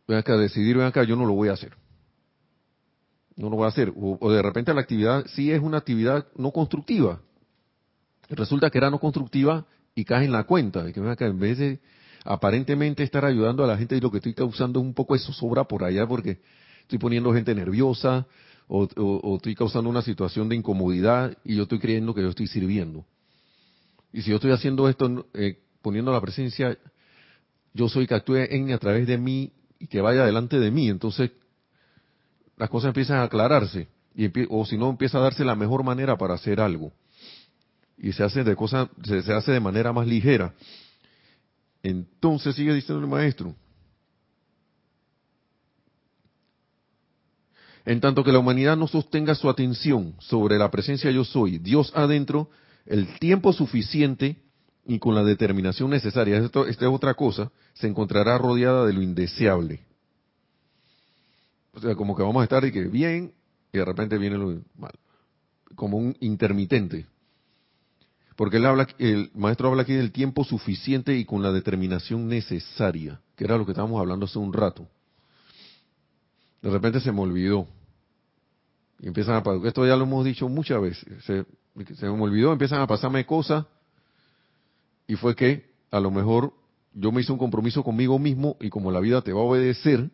ven 0.07 0.19
acá, 0.19 0.37
decidir, 0.37 0.77
ven 0.77 0.87
acá, 0.87 1.05
yo 1.05 1.17
no 1.17 1.27
lo 1.27 1.35
voy 1.35 1.49
a 1.49 1.53
hacer. 1.53 1.77
No 3.37 3.51
lo 3.51 3.57
voy 3.57 3.67
a 3.67 3.69
hacer. 3.69 3.93
O, 3.95 4.33
de 4.33 4.43
repente 4.43 4.75
la 4.75 4.81
actividad 4.81 5.27
sí 5.35 5.53
es 5.53 5.61
una 5.61 5.79
actividad 5.79 6.27
no 6.37 6.51
constructiva. 6.51 7.21
Resulta 8.31 8.71
que 8.71 8.79
era 8.79 8.91
no 8.91 8.99
constructiva 8.99 9.67
y 9.95 10.05
cae 10.05 10.25
en 10.25 10.33
la 10.33 10.45
cuenta. 10.45 10.83
De 10.83 10.93
que 10.93 11.01
en 11.01 11.39
vez 11.39 11.59
de 11.59 11.79
aparentemente 12.25 13.03
estar 13.03 13.25
ayudando 13.25 13.65
a 13.65 13.67
la 13.67 13.77
gente 13.77 13.97
y 13.97 14.01
lo 14.01 14.11
que 14.11 14.19
estoy 14.19 14.35
causando 14.35 14.81
es 14.81 14.87
un 14.87 14.95
poco 14.95 15.15
de 15.15 15.21
zozobra 15.21 15.65
por 15.65 15.85
allá 15.85 16.07
porque 16.07 16.41
estoy 16.83 16.99
poniendo 16.99 17.33
gente 17.33 17.55
nerviosa 17.55 18.27
o, 18.69 19.37
estoy 19.37 19.55
causando 19.55 19.89
una 19.89 20.03
situación 20.03 20.49
de 20.49 20.57
incomodidad 20.57 21.37
y 21.45 21.57
yo 21.57 21.63
estoy 21.63 21.79
creyendo 21.79 22.15
que 22.15 22.23
yo 22.23 22.29
estoy 22.29 22.47
sirviendo. 22.47 23.05
Y 24.13 24.23
si 24.23 24.31
yo 24.31 24.37
estoy 24.37 24.53
haciendo 24.53 24.89
esto, 24.89 25.27
eh, 25.35 25.59
poniendo 25.81 26.13
la 26.13 26.21
presencia, 26.21 26.77
yo 27.73 27.89
soy 27.89 28.07
que 28.07 28.15
actúe 28.15 28.37
en 28.37 28.73
a 28.73 28.79
través 28.79 29.07
de 29.07 29.17
mí 29.17 29.53
y 29.79 29.87
que 29.87 30.01
vaya 30.01 30.25
delante 30.25 30.59
de 30.59 30.71
mí. 30.71 30.89
Entonces, 30.89 31.31
las 32.57 32.69
cosas 32.69 32.89
empiezan 32.89 33.19
a 33.19 33.25
aclararse. 33.25 33.89
O 34.49 34.67
si 34.67 34.77
no, 34.77 34.91
empieza 34.91 35.19
a 35.19 35.23
darse 35.23 35.45
la 35.45 35.55
mejor 35.55 35.85
manera 35.85 36.19
para 36.19 36.35
hacer 36.35 36.61
algo. 36.61 36.93
Y 37.97 38.13
se 38.13 38.25
hace 38.25 38.45
de 38.45 38.57
cosas, 38.57 38.89
se 39.05 39.33
hace 39.33 39.53
de 39.53 39.61
manera 39.61 39.93
más 39.93 40.07
ligera. 40.07 40.55
Entonces 41.83 42.55
sigue 42.57 42.75
diciendo 42.75 43.03
el 43.03 43.11
maestro. 43.11 43.55
En 47.85 48.01
tanto 48.01 48.23
que 48.23 48.33
la 48.33 48.39
humanidad 48.39 48.77
no 48.77 48.87
sostenga 48.87 49.35
su 49.35 49.49
atención 49.49 50.15
sobre 50.19 50.59
la 50.59 50.71
presencia 50.71 51.11
yo 51.11 51.25
soy, 51.25 51.59
Dios 51.59 51.91
adentro, 51.95 52.51
el 52.85 53.19
tiempo 53.19 53.53
suficiente 53.53 54.37
y 54.87 54.99
con 54.99 55.15
la 55.15 55.25
determinación 55.25 55.91
necesaria, 55.91 56.39
esto, 56.39 56.67
esta 56.67 56.87
es 56.87 56.91
otra 56.91 57.15
cosa, 57.15 57.51
se 57.75 57.87
encontrará 57.87 58.37
rodeada 58.37 58.85
de 58.87 58.93
lo 58.93 59.03
indeseable. 59.03 59.81
O 61.73 61.81
sea, 61.81 61.95
como 61.95 62.17
que 62.17 62.23
vamos 62.23 62.41
a 62.41 62.45
estar 62.45 62.65
y 62.65 62.73
que 62.73 62.85
bien, 62.85 63.33
y 63.73 63.79
de 63.79 63.85
repente 63.85 64.19
viene 64.19 64.37
lo 64.37 64.61
mal. 64.77 64.93
Como 65.75 65.97
un 65.97 66.17
intermitente. 66.21 67.07
Porque 68.39 68.59
él 68.59 68.67
habla, 68.67 68.87
el 68.99 69.33
maestro 69.35 69.67
habla 69.67 69.83
aquí 69.83 69.95
del 69.95 70.13
tiempo 70.13 70.45
suficiente 70.45 71.17
y 71.17 71.25
con 71.25 71.43
la 71.43 71.51
determinación 71.51 72.29
necesaria, 72.29 73.21
que 73.35 73.43
era 73.43 73.59
lo 73.59 73.65
que 73.65 73.73
estábamos 73.73 74.01
hablando 74.01 74.27
hace 74.27 74.39
un 74.39 74.53
rato. 74.53 74.87
De 76.63 76.71
repente 76.71 77.01
se 77.01 77.11
me 77.11 77.21
olvidó. 77.21 77.67
Y 79.01 79.09
empiezan 79.09 79.43
a 79.45 79.67
esto 79.67 79.85
ya 79.85 79.97
lo 79.97 80.05
hemos 80.05 80.25
dicho 80.25 80.49
muchas 80.49 80.81
veces. 80.81 81.25
Se, 81.25 81.45
se 81.97 82.07
me 82.07 82.23
olvidó, 82.23 82.53
empiezan 82.53 82.81
a 82.81 82.87
pasarme 82.87 83.27
cosas 83.27 83.67
y 85.09 85.17
fue 85.17 85.35
que 85.35 85.69
a 85.91 85.99
lo 85.99 86.13
mejor 86.13 86.53
yo 86.95 87.11
me 87.11 87.23
hice 87.23 87.33
un 87.33 87.39
compromiso 87.39 87.83
conmigo 87.83 88.21
mismo 88.21 88.57
y 88.61 88.71
como 88.71 88.93
la 88.93 89.01
vida 89.01 89.21
te 89.21 89.33
va 89.33 89.41
a 89.41 89.45
obedecer, 89.47 90.11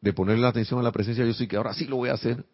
de 0.00 0.12
ponerle 0.12 0.48
atención 0.48 0.80
a 0.80 0.82
la 0.82 0.90
presencia, 0.90 1.24
yo 1.24 1.32
sí 1.32 1.46
que 1.46 1.56
ahora 1.56 1.74
sí 1.74 1.84
lo 1.84 1.94
voy 1.94 2.08
a 2.08 2.14
hacer. 2.14 2.44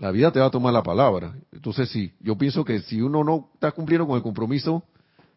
La 0.00 0.10
vida 0.10 0.32
te 0.32 0.40
va 0.40 0.46
a 0.46 0.50
tomar 0.50 0.72
la 0.72 0.82
palabra. 0.82 1.34
Entonces 1.52 1.90
sí, 1.90 2.14
yo 2.20 2.36
pienso 2.38 2.64
que 2.64 2.80
si 2.80 3.02
uno 3.02 3.22
no 3.22 3.50
está 3.52 3.70
cumpliendo 3.70 4.06
con 4.06 4.16
el 4.16 4.22
compromiso, 4.22 4.82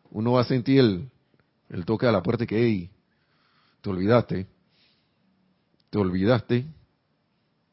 uno 0.10 0.32
va 0.32 0.42
a 0.42 0.46
sentir 0.46 0.80
el, 0.80 1.10
el 1.68 1.84
toque 1.84 2.08
a 2.08 2.14
la 2.14 2.24
puerta 2.24 2.46
que, 2.46 2.64
hey, 2.66 2.90
te 3.82 3.90
olvidaste, 3.90 4.48
te 5.90 5.98
olvidaste, 5.98 6.66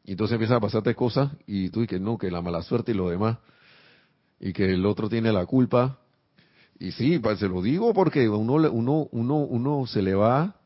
y 0.05 0.11
entonces 0.11 0.35
empiezan 0.35 0.57
a 0.57 0.61
pasarte 0.61 0.92
cosas 0.96 1.31
y 1.46 1.68
tú 1.68 1.83
dices, 1.83 2.00
no, 2.00 2.18
que 2.18 2.29
la 2.29 2.42
mala 2.42 2.61
suerte 2.62 2.90
y 2.90 2.94
lo 2.94 3.09
demás, 3.09 3.38
y 4.40 4.53
que 4.53 4.74
el 4.74 4.85
otro 4.85 5.09
tiene 5.09 5.33
la 5.33 5.46
culpa. 5.46 6.00
Y 6.81 6.90
sí, 6.90 7.20
se 7.38 7.48
lo 7.48 7.62
digo 7.62 7.94
porque 7.94 8.29
uno, 8.29 8.55
uno, 8.55 9.09
uno, 9.12 9.37
uno 9.37 9.87
se 9.87 10.03
le 10.03 10.14
va 10.14 10.57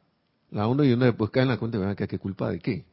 la 0.51 0.67
onda 0.69 0.87
y 0.87 0.93
uno 0.95 1.05
después 1.05 1.31
cae 1.31 1.43
en 1.43 1.51
la 1.51 1.59
cuenta, 1.59 1.95
que 1.95 2.09
¿qué 2.09 2.19
culpa 2.19 2.49
de 2.49 2.61
qué? 2.61 2.87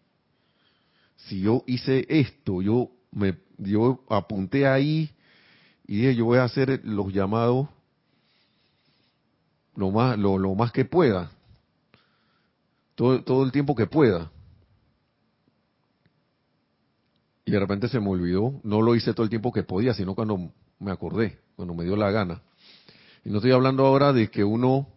Si 1.16 1.40
yo 1.40 1.64
hice 1.66 2.06
esto, 2.10 2.62
yo 2.62 2.90
me 3.12 3.38
yo 3.58 4.04
apunté 4.10 4.68
ahí 4.68 5.12
y 5.86 5.98
dije, 5.98 6.16
yo 6.16 6.26
voy 6.26 6.40
a 6.40 6.46
hacer 6.46 6.82
los 6.84 7.14
llamados 7.14 7.68
lo 9.76 9.92
más, 9.92 10.18
lo, 10.18 10.56
más 10.56 10.72
que 10.72 10.86
pueda, 10.86 11.32
todo, 12.96 13.24
todo 13.24 13.44
el 13.44 13.52
tiempo 13.52 13.76
que 13.76 13.88
pueda 13.88 14.32
y 17.46 17.52
de 17.52 17.60
repente 17.60 17.88
se 17.88 18.00
me 18.00 18.10
olvidó, 18.10 18.60
no 18.64 18.82
lo 18.82 18.96
hice 18.96 19.14
todo 19.14 19.24
el 19.24 19.30
tiempo 19.30 19.52
que 19.52 19.64
podía, 19.64 19.94
sino 19.94 20.16
cuando 20.16 20.54
me 20.80 20.92
acordé, 20.92 21.40
cuando 21.56 21.74
me 21.74 21.84
dio 21.84 21.96
la 21.96 22.12
gana. 22.12 22.42
Y 23.26 23.30
no 23.30 23.38
estoy 23.38 23.52
hablando 23.52 23.86
ahora 23.86 24.14
de 24.14 24.30
que 24.30 24.44
uno 24.44 24.88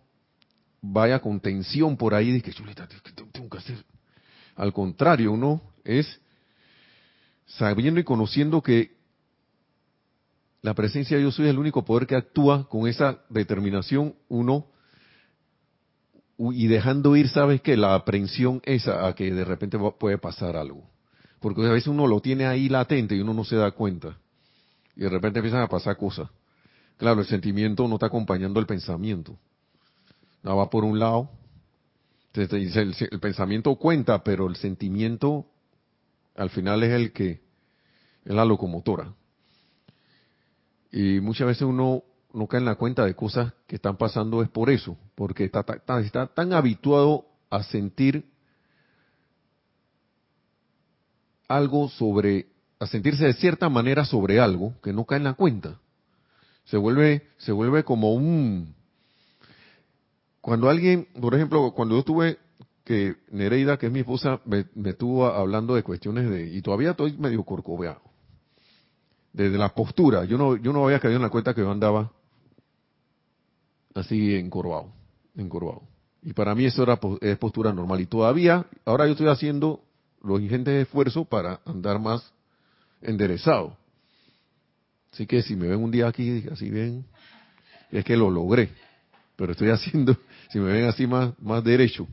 vaya 0.80 1.20
con 1.20 1.40
tensión 1.40 1.96
por 1.96 2.14
ahí, 2.14 2.32
de 2.32 2.42
que 2.42 2.52
chuleta, 2.52 2.86
tengo 3.32 3.48
que 3.48 3.58
hacer. 3.58 3.84
Al 4.56 4.72
contrario, 4.72 5.32
uno 5.32 5.62
es 5.82 6.20
sabiendo 7.46 8.00
y 8.00 8.04
conociendo 8.04 8.62
que 8.62 8.94
la 10.62 10.74
presencia 10.74 11.16
de 11.16 11.22
Dios 11.22 11.34
soy 11.34 11.48
el 11.48 11.58
único 11.58 11.84
poder 11.84 12.06
que 12.06 12.16
actúa 12.16 12.68
con 12.68 12.88
esa 12.88 13.18
determinación, 13.28 14.14
uno 14.28 14.66
y 16.38 16.66
dejando 16.66 17.14
ir, 17.16 17.28
sabes 17.28 17.60
que 17.60 17.76
la 17.76 17.94
aprensión 17.94 18.60
esa 18.64 19.06
a 19.06 19.14
que 19.14 19.30
de 19.30 19.44
repente 19.44 19.78
puede 19.98 20.18
pasar 20.18 20.56
algo. 20.56 20.82
Porque 21.38 21.64
a 21.66 21.70
veces 21.70 21.88
uno 21.88 22.06
lo 22.06 22.20
tiene 22.20 22.46
ahí 22.46 22.68
latente 22.68 23.14
y 23.14 23.20
uno 23.20 23.34
no 23.34 23.44
se 23.44 23.56
da 23.56 23.70
cuenta. 23.72 24.16
Y 24.96 25.00
de 25.00 25.10
repente 25.10 25.40
empiezan 25.40 25.60
a 25.60 25.68
pasar 25.68 25.96
cosas. 25.96 26.28
Claro, 26.96 27.20
el 27.20 27.26
sentimiento 27.26 27.86
no 27.86 27.96
está 27.96 28.06
acompañando 28.06 28.58
el 28.60 28.66
pensamiento. 28.66 29.36
No 30.42 30.56
va 30.56 30.70
por 30.70 30.84
un 30.84 30.98
lado. 30.98 31.28
El 32.32 33.20
pensamiento 33.20 33.74
cuenta, 33.76 34.24
pero 34.24 34.48
el 34.48 34.56
sentimiento 34.56 35.46
al 36.34 36.50
final 36.50 36.82
es 36.82 36.92
el 36.92 37.12
que 37.12 37.40
es 38.24 38.34
la 38.34 38.44
locomotora. 38.44 39.14
Y 40.90 41.20
muchas 41.20 41.46
veces 41.46 41.62
uno 41.62 42.02
no 42.32 42.46
cae 42.46 42.60
en 42.60 42.66
la 42.66 42.74
cuenta 42.74 43.04
de 43.04 43.14
cosas 43.14 43.52
que 43.66 43.76
están 43.76 43.96
pasando 43.96 44.42
es 44.42 44.48
por 44.48 44.70
eso, 44.70 44.96
porque 45.14 45.44
está, 45.44 45.64
está 46.00 46.26
tan 46.26 46.52
habituado 46.52 47.26
a 47.50 47.62
sentir 47.62 48.24
algo 51.48 51.88
sobre, 51.88 52.46
a 52.78 52.86
sentirse 52.86 53.24
de 53.24 53.34
cierta 53.34 53.68
manera 53.68 54.04
sobre 54.04 54.40
algo 54.40 54.74
que 54.82 54.92
no 54.92 55.04
cae 55.04 55.18
en 55.18 55.24
la 55.24 55.34
cuenta. 55.34 55.78
Se 56.64 56.76
vuelve, 56.76 57.28
se 57.36 57.52
vuelve 57.52 57.84
como 57.84 58.14
un, 58.14 58.74
cuando 60.44 60.68
alguien, 60.68 61.08
por 61.18 61.34
ejemplo, 61.34 61.72
cuando 61.72 61.94
yo 61.94 62.00
estuve, 62.00 62.38
que 62.84 63.16
Nereida, 63.30 63.78
que 63.78 63.86
es 63.86 63.92
mi 63.92 64.00
esposa, 64.00 64.40
me, 64.44 64.66
me 64.74 64.90
estuvo 64.90 65.26
hablando 65.26 65.74
de 65.74 65.82
cuestiones 65.82 66.28
de, 66.28 66.46
y 66.54 66.60
todavía 66.60 66.90
estoy 66.90 67.16
medio 67.16 67.42
corcoveado, 67.42 68.02
desde 69.32 69.56
la 69.58 69.70
postura, 69.70 70.24
yo 70.24 70.38
no, 70.38 70.56
yo 70.56 70.72
no 70.72 70.84
había 70.84 71.00
caído 71.00 71.16
en 71.16 71.22
la 71.22 71.30
cuenta 71.30 71.54
que 71.54 71.62
yo 71.62 71.70
andaba 71.70 72.12
así 73.94 74.34
encorvado, 74.34 74.92
encorvado. 75.36 75.82
Y 76.22 76.32
para 76.32 76.54
mí 76.54 76.64
eso 76.64 76.82
era 76.82 76.98
es 77.20 77.36
postura 77.38 77.72
normal. 77.72 78.00
Y 78.00 78.06
todavía, 78.06 78.66
ahora 78.84 79.06
yo 79.06 79.12
estoy 79.12 79.28
haciendo 79.28 79.82
los 80.22 80.40
ingentes 80.40 80.86
esfuerzos 80.86 81.26
para 81.26 81.60
andar 81.66 82.00
más 82.00 82.32
enderezado. 83.02 83.76
Así 85.12 85.26
que 85.26 85.42
si 85.42 85.54
me 85.54 85.68
ven 85.68 85.82
un 85.82 85.90
día 85.90 86.08
aquí 86.08 86.44
así 86.50 86.70
bien, 86.70 87.04
es 87.90 88.04
que 88.04 88.16
lo 88.16 88.30
logré. 88.30 88.70
Pero 89.36 89.52
estoy 89.52 89.70
haciendo, 89.70 90.16
si 90.50 90.58
me 90.58 90.72
ven 90.72 90.84
así 90.86 91.06
más, 91.06 91.38
más 91.40 91.62
derecho. 91.62 92.06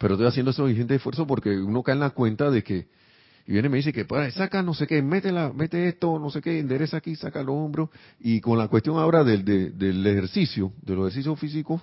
Pero 0.00 0.14
estoy 0.14 0.28
haciendo 0.28 0.50
esos 0.50 0.70
ingentes 0.70 0.96
esfuerzos 0.96 1.26
porque 1.26 1.50
uno 1.50 1.82
cae 1.82 1.92
en 1.92 2.00
la 2.00 2.08
cuenta 2.08 2.50
de 2.50 2.64
que, 2.64 2.88
y 3.46 3.52
viene 3.52 3.68
y 3.68 3.70
me 3.70 3.76
dice 3.76 3.92
que, 3.92 4.06
pues, 4.06 4.32
saca 4.32 4.62
no 4.62 4.72
sé 4.72 4.86
qué, 4.86 5.02
mete, 5.02 5.30
la, 5.30 5.52
mete 5.52 5.88
esto, 5.88 6.18
no 6.18 6.30
sé 6.30 6.40
qué, 6.40 6.58
endereza 6.58 6.96
aquí, 6.96 7.16
saca 7.16 7.42
los 7.42 7.54
hombros. 7.54 7.90
Y 8.18 8.40
con 8.40 8.56
la 8.56 8.68
cuestión 8.68 8.96
ahora 8.96 9.24
del, 9.24 9.44
del 9.44 10.06
ejercicio, 10.06 10.72
de 10.80 10.94
los 10.94 11.04
ejercicios 11.04 11.38
físicos 11.38 11.82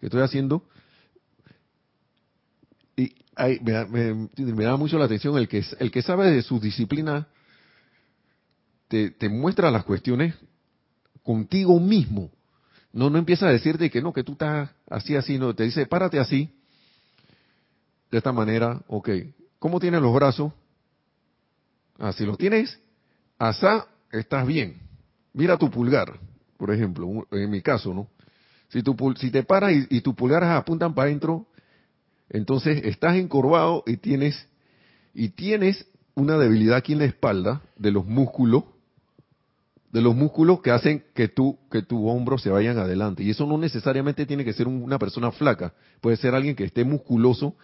que 0.00 0.06
estoy 0.06 0.22
haciendo, 0.22 0.64
y 2.96 3.12
me, 3.60 4.64
da 4.64 4.76
mucho 4.78 4.98
la 4.98 5.04
atención 5.04 5.36
el 5.36 5.46
que, 5.46 5.62
el 5.78 5.90
que 5.90 6.00
sabe 6.00 6.30
de 6.30 6.40
su 6.40 6.58
disciplina, 6.58 7.28
te, 8.88 9.10
te 9.10 9.28
muestra 9.28 9.70
las 9.70 9.84
cuestiones 9.84 10.34
contigo 11.22 11.78
mismo. 11.78 12.30
No, 12.94 13.10
no 13.10 13.18
empieza 13.18 13.46
a 13.46 13.52
decirte 13.52 13.90
que 13.90 14.00
no, 14.00 14.14
que 14.14 14.24
tú 14.24 14.32
estás 14.32 14.70
así, 14.88 15.16
así, 15.16 15.38
no, 15.38 15.54
te 15.54 15.64
dice, 15.64 15.84
párate 15.84 16.18
así, 16.18 16.50
de 18.10 18.18
esta 18.18 18.32
manera, 18.32 18.82
ok. 18.88 19.10
¿Cómo 19.58 19.80
tienes 19.80 20.00
los 20.00 20.14
brazos? 20.14 20.52
Ah, 21.98 22.12
si 22.12 22.24
los 22.24 22.38
tienes, 22.38 22.78
asá, 23.38 23.86
estás 24.12 24.46
bien. 24.46 24.80
Mira 25.32 25.56
tu 25.56 25.70
pulgar, 25.70 26.18
por 26.56 26.72
ejemplo, 26.72 27.26
en 27.30 27.50
mi 27.50 27.60
caso, 27.60 27.92
¿no? 27.92 28.08
Si, 28.68 28.82
tu, 28.82 28.96
si 29.18 29.30
te 29.30 29.42
paras 29.42 29.72
y, 29.72 29.86
y 29.96 30.00
tus 30.00 30.14
pulgares 30.14 30.48
apuntan 30.48 30.94
para 30.94 31.08
adentro, 31.08 31.46
entonces 32.28 32.82
estás 32.84 33.16
encorvado 33.16 33.82
y 33.86 33.96
tienes 33.96 34.46
y 35.14 35.30
tienes 35.30 35.86
una 36.14 36.36
debilidad 36.36 36.76
aquí 36.76 36.92
en 36.92 36.98
la 36.98 37.06
espalda 37.06 37.62
de 37.76 37.90
los 37.90 38.04
músculos 38.06 38.64
de 39.90 40.02
los 40.02 40.14
músculos 40.14 40.60
que 40.60 40.70
hacen 40.70 41.04
que 41.14 41.28
tú 41.28 41.58
que 41.70 41.80
tu 41.80 42.08
hombro 42.08 42.36
se 42.36 42.50
vayan 42.50 42.76
adelante 42.76 43.22
y 43.22 43.30
eso 43.30 43.46
no 43.46 43.56
necesariamente 43.56 44.26
tiene 44.26 44.44
que 44.44 44.52
ser 44.52 44.68
una 44.68 44.98
persona 44.98 45.32
flaca 45.32 45.72
puede 46.02 46.18
ser 46.18 46.34
alguien 46.34 46.54
que 46.54 46.64
esté 46.64 46.84
musculoso 46.84 47.54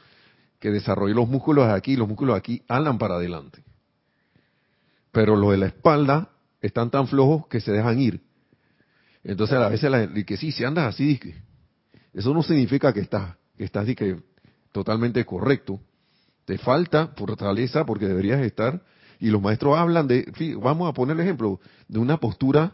que 0.64 0.70
desarrolle 0.70 1.14
los 1.14 1.28
músculos 1.28 1.68
aquí 1.68 1.94
los 1.94 2.08
músculos 2.08 2.36
aquí 2.36 2.62
andan 2.68 2.96
para 2.96 3.16
adelante 3.16 3.62
pero 5.12 5.36
los 5.36 5.50
de 5.50 5.58
la 5.58 5.66
espalda 5.66 6.30
están 6.62 6.90
tan 6.90 7.06
flojos 7.06 7.46
que 7.48 7.60
se 7.60 7.70
dejan 7.70 8.00
ir 8.00 8.22
entonces 9.22 9.58
a 9.58 9.68
veces 9.68 9.90
la, 9.90 10.08
que 10.24 10.36
sí 10.38 10.52
si 10.52 10.64
andas 10.64 10.86
así 10.86 11.20
eso 12.14 12.32
no 12.32 12.42
significa 12.42 12.92
que 12.92 13.00
estás 13.00 13.36
que 13.56 13.64
estás 13.64 13.86
totalmente 14.74 15.24
correcto. 15.24 15.80
Te 16.44 16.58
falta 16.58 17.08
fortaleza 17.16 17.86
porque 17.86 18.06
deberías 18.06 18.40
estar, 18.42 18.82
y 19.20 19.30
los 19.30 19.40
maestros 19.40 19.78
hablan 19.78 20.08
de, 20.08 20.26
vamos 20.60 20.90
a 20.90 20.92
poner 20.92 21.14
el 21.14 21.22
ejemplo, 21.22 21.60
de 21.88 22.00
una 22.00 22.18
postura 22.18 22.72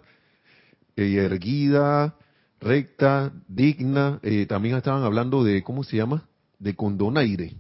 eh, 0.97 1.15
erguida, 1.17 2.17
recta, 2.59 3.33
digna. 3.47 4.19
Eh, 4.23 4.47
también 4.47 4.77
estaban 4.77 5.05
hablando 5.05 5.45
de, 5.45 5.63
¿cómo 5.63 5.85
se 5.85 5.99
llama? 5.99 6.27
De 6.59 6.75
con 6.75 6.97
donaire. 6.97 7.55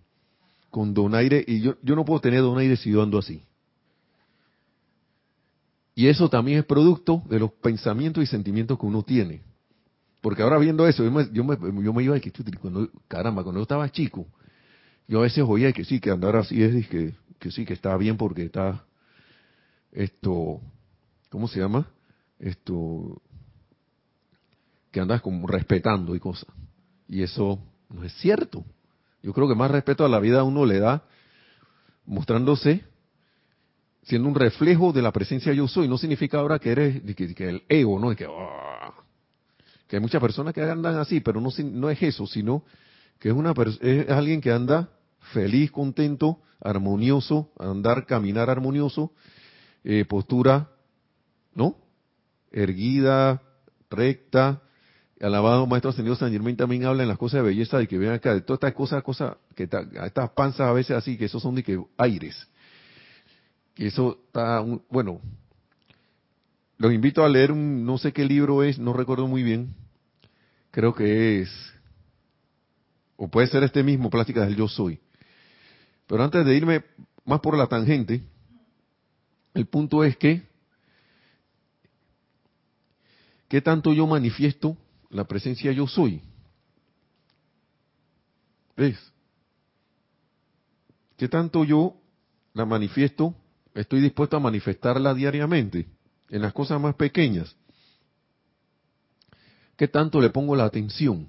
Con 0.70 0.94
donaire, 0.94 1.44
y 1.46 1.60
yo, 1.60 1.76
yo 1.82 1.96
no 1.96 2.04
puedo 2.04 2.20
tener 2.20 2.40
donaire 2.40 2.76
si 2.76 2.98
ando 2.98 3.18
así. 3.18 3.42
Y 5.94 6.06
eso 6.06 6.30
también 6.30 6.58
es 6.60 6.64
producto 6.64 7.22
de 7.28 7.38
los 7.38 7.52
pensamientos 7.52 8.22
y 8.22 8.26
sentimientos 8.26 8.78
que 8.78 8.86
uno 8.86 9.02
tiene. 9.02 9.42
Porque 10.20 10.42
ahora 10.42 10.58
viendo 10.58 10.86
eso, 10.86 11.04
yo 11.04 11.10
me, 11.10 11.28
yo 11.32 11.44
me, 11.44 11.56
yo 11.82 11.92
me 11.92 12.02
iba 12.02 12.16
a 12.16 12.20
que, 12.20 12.32
cuando, 12.60 12.88
caramba, 13.08 13.42
cuando 13.42 13.58
yo 13.58 13.62
estaba 13.62 13.90
chico, 13.90 14.26
yo 15.08 15.18
a 15.18 15.22
veces 15.22 15.44
oía 15.46 15.72
que 15.72 15.84
sí, 15.84 15.98
que 15.98 16.10
andar 16.10 16.36
así 16.36 16.62
es, 16.62 16.88
que, 16.88 17.14
que 17.38 17.50
sí, 17.50 17.64
que 17.64 17.74
está 17.74 17.96
bien 17.96 18.16
porque 18.16 18.44
está, 18.44 18.84
esto, 19.92 20.60
¿cómo 21.30 21.48
se 21.48 21.58
llama? 21.58 21.88
Esto, 22.38 23.20
que 24.90 25.00
andas 25.00 25.20
como 25.22 25.46
respetando 25.46 26.14
y 26.14 26.20
cosas. 26.20 26.48
Y 27.08 27.22
eso 27.22 27.58
no 27.88 28.04
es 28.04 28.12
cierto. 28.14 28.64
Yo 29.22 29.32
creo 29.32 29.48
que 29.48 29.54
más 29.54 29.70
respeto 29.70 30.04
a 30.04 30.08
la 30.08 30.20
vida 30.20 30.42
uno 30.44 30.64
le 30.64 30.78
da 30.78 31.04
mostrándose, 32.06 32.84
siendo 34.02 34.28
un 34.28 34.34
reflejo 34.34 34.92
de 34.92 35.02
la 35.02 35.12
presencia 35.12 35.52
yo 35.52 35.68
soy. 35.68 35.88
No 35.88 35.98
significa 35.98 36.38
ahora 36.38 36.58
que 36.58 36.72
eres, 36.72 37.02
que, 37.14 37.48
el 37.48 37.62
ego, 37.68 37.98
¿no? 37.98 38.14
que, 38.16 38.26
ah, 38.26 38.92
que 39.86 39.96
hay 39.96 40.02
muchas 40.02 40.20
personas 40.20 40.54
que 40.54 40.62
andan 40.62 40.96
así, 40.96 41.20
pero 41.20 41.40
no, 41.40 41.50
no 41.64 41.90
es 41.90 42.02
eso, 42.02 42.26
sino 42.26 42.64
que 43.18 43.28
es, 43.28 43.34
una, 43.34 43.52
es 43.80 44.08
alguien 44.10 44.40
que 44.40 44.50
anda 44.50 44.88
feliz, 45.32 45.70
contento, 45.70 46.40
armonioso, 46.60 47.50
andar, 47.58 48.06
caminar 48.06 48.50
armonioso, 48.50 49.12
eh, 49.84 50.04
postura, 50.04 50.70
¿no? 51.54 51.76
Erguida, 52.50 53.42
recta. 53.90 54.62
Alabado 55.20 55.66
Maestro 55.66 55.90
Ascendido 55.90 56.16
San 56.16 56.32
Germán 56.32 56.56
también 56.56 56.86
habla 56.86 57.02
en 57.02 57.08
las 57.08 57.18
cosas 57.18 57.42
de 57.42 57.48
belleza 57.48 57.78
de 57.78 57.86
que 57.86 57.98
vean 57.98 58.14
acá, 58.14 58.32
de 58.32 58.40
todas 58.40 58.58
estas 58.58 58.72
cosas, 58.72 59.02
cosas, 59.02 59.36
que 59.54 59.64
estas 59.64 60.30
panzas 60.30 60.62
a 60.62 60.72
veces 60.72 60.96
así, 60.96 61.18
que 61.18 61.26
esos 61.26 61.42
son 61.42 61.54
de 61.54 61.62
que 61.62 61.82
aires. 61.98 62.48
Que 63.74 63.88
eso 63.88 64.18
está, 64.26 64.64
bueno, 64.88 65.20
los 66.78 66.92
invito 66.94 67.22
a 67.22 67.28
leer 67.28 67.52
un, 67.52 67.84
no 67.84 67.98
sé 67.98 68.14
qué 68.14 68.24
libro 68.24 68.62
es, 68.62 68.78
no 68.78 68.94
recuerdo 68.94 69.26
muy 69.26 69.42
bien, 69.42 69.74
creo 70.70 70.94
que 70.94 71.42
es, 71.42 71.50
o 73.16 73.28
puede 73.28 73.46
ser 73.48 73.62
este 73.62 73.82
mismo, 73.82 74.08
Plásticas 74.08 74.46
del 74.46 74.56
Yo 74.56 74.68
Soy. 74.68 74.98
Pero 76.06 76.24
antes 76.24 76.46
de 76.46 76.56
irme 76.56 76.82
más 77.26 77.40
por 77.40 77.58
la 77.58 77.66
tangente, 77.66 78.22
el 79.52 79.66
punto 79.66 80.02
es 80.02 80.16
que, 80.16 80.42
¿qué 83.48 83.60
tanto 83.60 83.92
yo 83.92 84.06
manifiesto 84.06 84.78
la 85.10 85.24
presencia 85.24 85.72
yo 85.72 85.86
soy? 85.86 86.22
¿Ves? 88.76 88.98
¿Qué 91.16 91.28
tanto 91.28 91.64
yo 91.64 91.96
la 92.54 92.64
manifiesto? 92.64 93.34
Estoy 93.74 94.00
dispuesto 94.00 94.36
a 94.36 94.40
manifestarla 94.40 95.12
diariamente 95.14 95.86
en 96.30 96.42
las 96.42 96.52
cosas 96.52 96.80
más 96.80 96.94
pequeñas. 96.94 97.54
¿Qué 99.76 99.88
tanto 99.88 100.20
le 100.20 100.30
pongo 100.30 100.56
la 100.56 100.64
atención? 100.64 101.26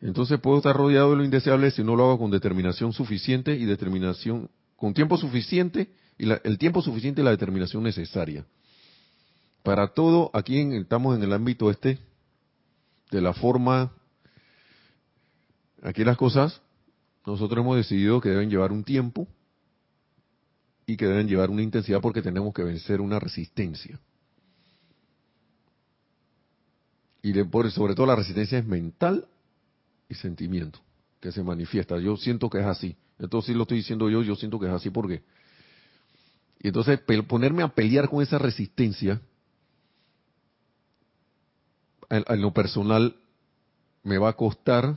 Entonces 0.00 0.40
puedo 0.40 0.58
estar 0.58 0.76
rodeado 0.76 1.10
de 1.10 1.16
lo 1.16 1.24
indeseable 1.24 1.70
si 1.70 1.82
no 1.82 1.96
lo 1.96 2.04
hago 2.04 2.18
con 2.18 2.30
determinación 2.30 2.92
suficiente 2.92 3.54
y 3.54 3.64
determinación, 3.64 4.50
con 4.76 4.92
tiempo 4.94 5.16
suficiente 5.16 5.92
y 6.18 6.28
el 6.28 6.58
tiempo 6.58 6.82
suficiente 6.82 7.20
y 7.20 7.24
la 7.24 7.30
determinación 7.30 7.82
necesaria. 7.82 8.44
Para 9.62 9.88
todo, 9.88 10.30
aquí 10.34 10.58
estamos 10.74 11.16
en 11.16 11.22
el 11.22 11.32
ámbito 11.32 11.70
este 11.70 11.98
de 13.10 13.20
la 13.20 13.32
forma, 13.32 13.92
aquí 15.82 16.04
las 16.04 16.16
cosas, 16.16 16.60
nosotros 17.26 17.62
hemos 17.62 17.76
decidido 17.76 18.20
que 18.20 18.30
deben 18.30 18.50
llevar 18.50 18.72
un 18.72 18.82
tiempo, 18.82 19.28
y 20.86 20.96
que 20.96 21.06
deben 21.06 21.28
llevar 21.28 21.50
una 21.50 21.62
intensidad 21.62 22.00
porque 22.00 22.22
tenemos 22.22 22.52
que 22.52 22.62
vencer 22.62 23.00
una 23.00 23.18
resistencia. 23.18 23.98
Y 27.22 27.32
sobre 27.70 27.94
todo 27.94 28.06
la 28.06 28.16
resistencia 28.16 28.58
es 28.58 28.66
mental 28.66 29.26
y 30.08 30.14
sentimiento 30.14 30.80
que 31.20 31.30
se 31.30 31.42
manifiesta. 31.42 31.98
Yo 31.98 32.16
siento 32.16 32.50
que 32.50 32.58
es 32.58 32.66
así. 32.66 32.96
Esto 33.18 33.40
sí 33.42 33.54
lo 33.54 33.62
estoy 33.62 33.78
diciendo 33.78 34.10
yo, 34.10 34.22
yo 34.22 34.34
siento 34.34 34.58
que 34.58 34.66
es 34.66 34.72
así 34.72 34.90
porque... 34.90 35.22
Y 36.58 36.68
entonces 36.68 37.00
ponerme 37.28 37.62
a 37.62 37.68
pelear 37.68 38.08
con 38.08 38.22
esa 38.22 38.38
resistencia, 38.38 39.20
en 42.12 42.42
lo 42.42 42.52
personal, 42.52 43.16
me 44.02 44.18
va 44.18 44.30
a 44.30 44.32
costar 44.34 44.94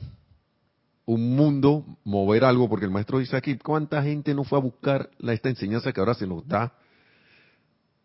un 1.06 1.36
mundo, 1.36 1.84
mover 2.04 2.44
algo, 2.44 2.68
porque 2.68 2.84
el 2.84 2.90
maestro 2.90 3.20
dice 3.20 3.36
aquí, 3.36 3.56
¿cuánta 3.56 4.02
gente 4.02 4.34
no 4.34 4.44
fue 4.44 4.58
a 4.58 4.62
buscar 4.62 5.08
esta 5.26 5.48
enseñanza 5.48 5.92
que 5.92 6.00
ahora 6.00 6.14
se 6.14 6.26
nos 6.26 6.46
da 6.46 6.72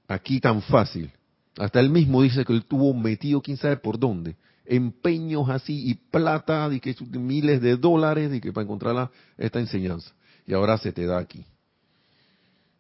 aquí 0.08 0.40
tan 0.40 0.62
fácil? 0.62 1.12
Hasta 1.58 1.80
él 1.80 1.90
mismo 1.90 2.22
dice 2.22 2.46
que 2.46 2.54
él 2.54 2.64
tuvo 2.66 2.94
metido 2.94 3.42
quién 3.42 3.58
sabe 3.58 3.78
por 3.78 4.00
dónde, 4.00 4.38
empeños 4.66 5.50
así 5.50 5.90
y 5.90 5.96
plata, 5.96 6.70
de 6.70 6.80
que 6.80 6.96
miles 7.12 7.62
de 7.62 7.76
dólares, 7.76 8.32
de 8.32 8.40
que 8.40 8.54
para 8.54 8.64
encontrar 8.64 9.10
esta 9.38 9.60
enseñanza. 9.60 10.12
Y 10.46 10.54
ahora 10.54 10.78
se 10.78 10.94
te 10.94 11.06
da 11.06 11.18
aquí. 11.18 11.44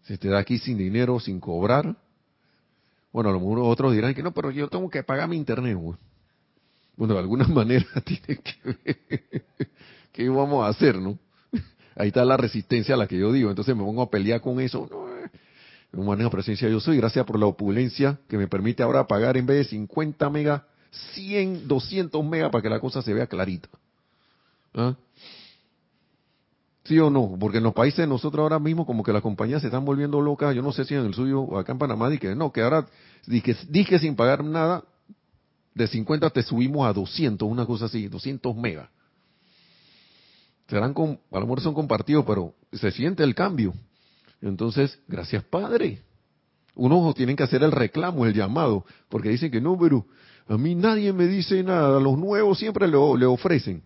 Se 0.03 0.17
te 0.17 0.29
da 0.29 0.39
aquí 0.39 0.59
sin 0.59 0.77
dinero, 0.77 1.19
sin 1.19 1.39
cobrar. 1.39 1.97
Bueno, 3.11 3.29
a 3.29 3.33
lo 3.33 3.39
mejor 3.39 3.59
otros 3.59 3.93
dirán 3.93 4.13
que 4.13 4.23
no, 4.23 4.31
pero 4.31 4.51
yo 4.51 4.69
tengo 4.69 4.89
que 4.89 5.03
pagar 5.03 5.27
mi 5.27 5.35
internet. 5.35 5.77
Bueno, 7.01 7.15
de 7.15 7.19
alguna 7.21 7.47
manera 7.47 7.87
tiene 8.05 8.39
que 8.43 8.59
ver. 8.63 9.43
¿Qué 10.11 10.29
vamos 10.29 10.63
a 10.63 10.67
hacer, 10.67 10.99
no? 10.99 11.17
Ahí 11.95 12.09
está 12.09 12.23
la 12.23 12.37
resistencia 12.37 12.93
a 12.93 12.97
la 12.97 13.07
que 13.07 13.17
yo 13.17 13.31
digo. 13.31 13.49
Entonces 13.49 13.75
me 13.75 13.81
pongo 13.81 14.03
a 14.03 14.11
pelear 14.11 14.39
con 14.39 14.59
eso. 14.59 14.87
No, 15.91 16.03
manejo 16.03 16.29
presencia 16.29 16.69
yo 16.69 16.79
soy. 16.79 16.97
Gracias 16.97 17.25
por 17.25 17.39
la 17.39 17.47
opulencia 17.47 18.19
que 18.29 18.37
me 18.37 18.47
permite 18.47 18.83
ahora 18.83 19.07
pagar 19.07 19.35
en 19.35 19.47
vez 19.47 19.57
de 19.57 19.63
50 19.63 20.29
megas, 20.29 20.61
100, 21.15 21.67
200 21.67 22.23
megas 22.23 22.51
para 22.51 22.61
que 22.61 22.69
la 22.69 22.79
cosa 22.79 23.01
se 23.01 23.15
vea 23.15 23.25
clarita. 23.25 23.67
¿Ah? 24.75 24.95
¿Sí 26.83 26.99
o 26.99 27.09
no? 27.09 27.35
Porque 27.39 27.57
en 27.57 27.63
los 27.63 27.73
países 27.73 28.07
nosotros 28.07 28.43
ahora 28.43 28.59
mismo 28.59 28.85
como 28.85 29.01
que 29.01 29.11
las 29.11 29.23
compañías 29.23 29.61
se 29.61 29.69
están 29.69 29.85
volviendo 29.85 30.21
locas, 30.21 30.53
yo 30.53 30.61
no 30.61 30.71
sé 30.71 30.85
si 30.85 30.93
en 30.93 31.07
el 31.07 31.15
suyo 31.15 31.41
o 31.41 31.57
acá 31.57 31.71
en 31.71 31.79
Panamá, 31.79 32.15
que 32.19 32.35
no, 32.35 32.51
que 32.51 32.61
ahora 32.61 32.85
dije, 33.25 33.57
dije 33.69 33.97
sin 33.97 34.15
pagar 34.15 34.43
nada, 34.43 34.83
de 35.73 35.87
50 35.87 36.29
te 36.29 36.43
subimos 36.43 36.87
a 36.87 36.93
200, 36.93 37.47
una 37.47 37.65
cosa 37.65 37.85
así, 37.85 38.07
200 38.07 38.55
megas. 38.55 38.89
Serán 40.67 40.93
con, 40.93 41.19
a 41.31 41.39
lo 41.39 41.41
mejor 41.41 41.61
son 41.61 41.73
compartidos, 41.73 42.25
pero 42.25 42.53
se 42.71 42.91
siente 42.91 43.23
el 43.23 43.35
cambio. 43.35 43.73
Entonces, 44.41 44.97
gracias 45.07 45.43
Padre. 45.43 46.01
Unos 46.75 47.13
tienen 47.15 47.35
que 47.35 47.43
hacer 47.43 47.63
el 47.63 47.71
reclamo, 47.71 48.25
el 48.25 48.33
llamado, 48.33 48.85
porque 49.09 49.29
dicen 49.29 49.51
que 49.51 49.59
no, 49.59 49.77
pero 49.77 50.05
a 50.47 50.57
mí 50.57 50.73
nadie 50.73 51.11
me 51.11 51.27
dice 51.27 51.61
nada, 51.63 51.97
a 51.97 51.99
los 51.99 52.17
nuevos 52.17 52.57
siempre 52.57 52.87
le, 52.87 52.97
le 53.17 53.25
ofrecen. 53.25 53.83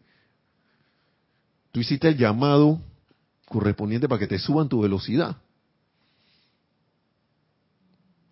Tú 1.71 1.79
hiciste 1.79 2.07
el 2.07 2.17
llamado 2.17 2.79
correspondiente 3.47 4.07
para 4.07 4.19
que 4.19 4.27
te 4.27 4.39
suban 4.39 4.69
tu 4.69 4.81
velocidad. 4.81 5.35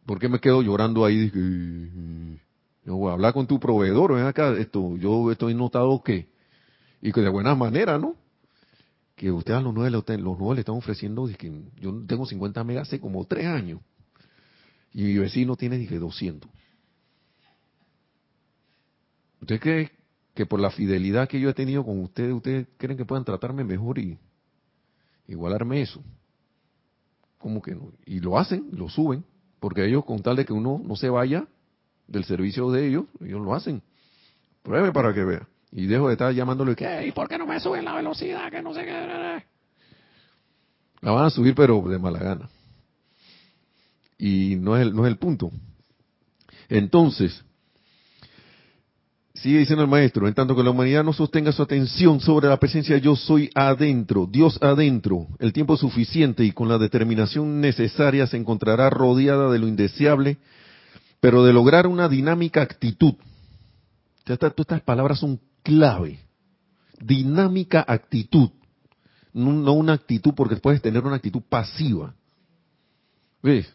¿Por 0.06 0.20
qué 0.20 0.30
me 0.30 0.40
quedo 0.40 0.62
llorando 0.62 1.06
ahí? 1.06 1.32
Yo 2.86 2.96
voy 2.96 3.10
a 3.10 3.14
hablar 3.14 3.34
con 3.34 3.48
tu 3.48 3.60
proveedor, 3.60 4.14
ven 4.14 4.26
acá, 4.26 4.54
esto, 4.58 4.98
yo 4.98 5.32
estoy 5.32 5.54
notado 5.54 6.04
que, 6.04 6.28
y 7.02 7.12
que 7.12 7.22
de 7.22 7.30
buena 7.30 7.56
manera, 7.56 7.98
¿no? 7.98 8.16
Que 9.16 9.32
ustedes 9.32 9.60
a 9.60 9.62
los 9.62 9.74
nueve, 9.74 9.92
los 9.92 10.38
nueve 10.38 10.56
le 10.56 10.60
están 10.62 10.76
ofreciendo, 10.76 11.30
yo 11.30 12.06
tengo 12.06 12.26
50 12.26 12.64
megas 12.64 12.88
hace 12.88 13.00
como 13.00 13.26
tres 13.26 13.46
años, 13.46 13.80
y 14.94 15.04
mi 15.04 15.18
vecino 15.18 15.56
tiene, 15.56 15.78
dije, 15.78 15.98
200. 15.98 16.50
¿Usted 19.42 19.60
cree 19.60 19.92
que 20.34 20.46
por 20.46 20.60
la 20.60 20.72
fidelidad 20.72 21.28
que 21.28 21.40
yo 21.40 21.50
he 21.50 21.54
tenido 21.54 21.86
con 21.86 22.00
ustedes, 22.02 22.34
ustedes 22.34 22.68
creen 22.78 22.98
que 22.98 23.06
puedan 23.06 23.24
tratarme 23.24 23.64
mejor 23.64 24.00
y 24.00 24.18
igualarme 25.28 25.82
eso. 25.82 26.04
¿Cómo 27.38 27.62
que 27.62 27.76
no? 27.76 27.92
Y 28.06 28.20
lo 28.20 28.38
hacen, 28.38 28.70
lo 28.72 28.90
suben, 28.90 29.24
porque 29.60 29.86
ellos 29.86 30.06
con 30.06 30.22
tal 30.22 30.36
de 30.36 30.46
que 30.46 30.54
uno 30.54 30.82
no 30.84 30.96
se 30.96 31.10
vaya 31.10 31.48
del 32.14 32.24
servicio 32.24 32.72
de 32.72 32.88
ellos, 32.88 33.06
ellos 33.20 33.42
lo 33.42 33.54
hacen. 33.54 33.82
Pruebe 34.62 34.94
para 34.94 35.14
que 35.14 35.26
vea. 35.26 35.48
Y 35.72 35.88
dejo 35.88 36.08
de 36.08 36.14
estar 36.14 36.32
llamándole 36.32 36.76
que, 36.76 37.08
¿y 37.08 37.12
por 37.12 37.28
qué 37.28 37.38
no 37.38 37.46
me 37.46 37.60
suben 37.60 37.84
la 37.84 37.96
velocidad? 37.96 38.50
Que 38.50 38.62
no 38.62 38.74
sé 38.74 38.86
qué. 38.86 39.44
La 41.02 41.12
van 41.12 41.26
a 41.26 41.30
subir, 41.30 41.54
pero 41.56 41.82
de 41.82 42.00
mala 42.00 42.20
gana. 42.20 42.50
Y 44.18 44.56
no 44.56 44.78
es 44.78 44.84
el, 44.84 44.96
no 44.96 45.06
es 45.06 45.12
el 45.12 45.18
punto. 45.18 45.52
Entonces, 46.70 47.44
Sigue 49.36 49.60
diciendo 49.60 49.84
el 49.84 49.90
maestro, 49.90 50.28
en 50.28 50.36
tanto 50.36 50.56
que 50.56 50.64
la 50.64 50.70
humanidad 50.70 51.04
no 51.04 51.12
sostenga 51.12 51.52
su 51.52 51.64
atención 51.64 52.20
sobre 52.20 52.48
la 52.48 52.58
presencia 52.58 52.98
yo 53.00 53.16
soy 53.16 53.50
adentro, 53.56 54.26
Dios 54.26 54.58
adentro, 54.62 55.28
el 55.40 55.52
tiempo 55.52 55.76
suficiente 55.76 56.46
y 56.46 56.52
con 56.52 56.70
la 56.70 56.78
determinación 56.78 57.60
necesaria 57.60 58.28
se 58.28 58.38
encontrará 58.38 58.92
rodeada 58.92 59.52
de 59.52 59.58
lo 59.58 59.68
indeseable, 59.68 60.38
pero 61.24 61.46
de 61.46 61.54
lograr 61.54 61.88
una 61.88 62.10
dinámica 62.10 62.62
actitud. 62.62 63.14
Todas 64.26 64.54
estas 64.58 64.82
palabras 64.82 65.20
son 65.20 65.40
clave. 65.64 66.20
Dinámica 67.00 67.86
actitud. 67.88 68.50
No 69.32 69.72
una 69.72 69.94
actitud 69.94 70.34
porque 70.36 70.58
puedes 70.58 70.82
tener 70.82 71.02
una 71.06 71.16
actitud 71.16 71.42
pasiva. 71.48 72.14
¿Ves? 73.42 73.74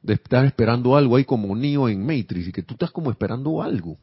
De 0.00 0.14
estar 0.14 0.46
esperando 0.46 0.96
algo 0.96 1.16
ahí 1.16 1.26
como 1.26 1.54
Neo 1.54 1.90
en 1.90 2.00
Matrix 2.00 2.48
y 2.48 2.52
que 2.52 2.62
tú 2.62 2.72
estás 2.72 2.90
como 2.90 3.10
esperando 3.10 3.60
algo 3.60 3.98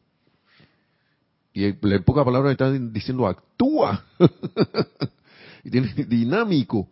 y 1.56 1.74
la 1.88 1.98
poca 2.00 2.24
palabra 2.24 2.52
está 2.52 2.70
diciendo 2.70 3.26
actúa. 3.26 4.04
y 5.64 5.70
tiene 5.70 5.92
dinámico. 6.06 6.90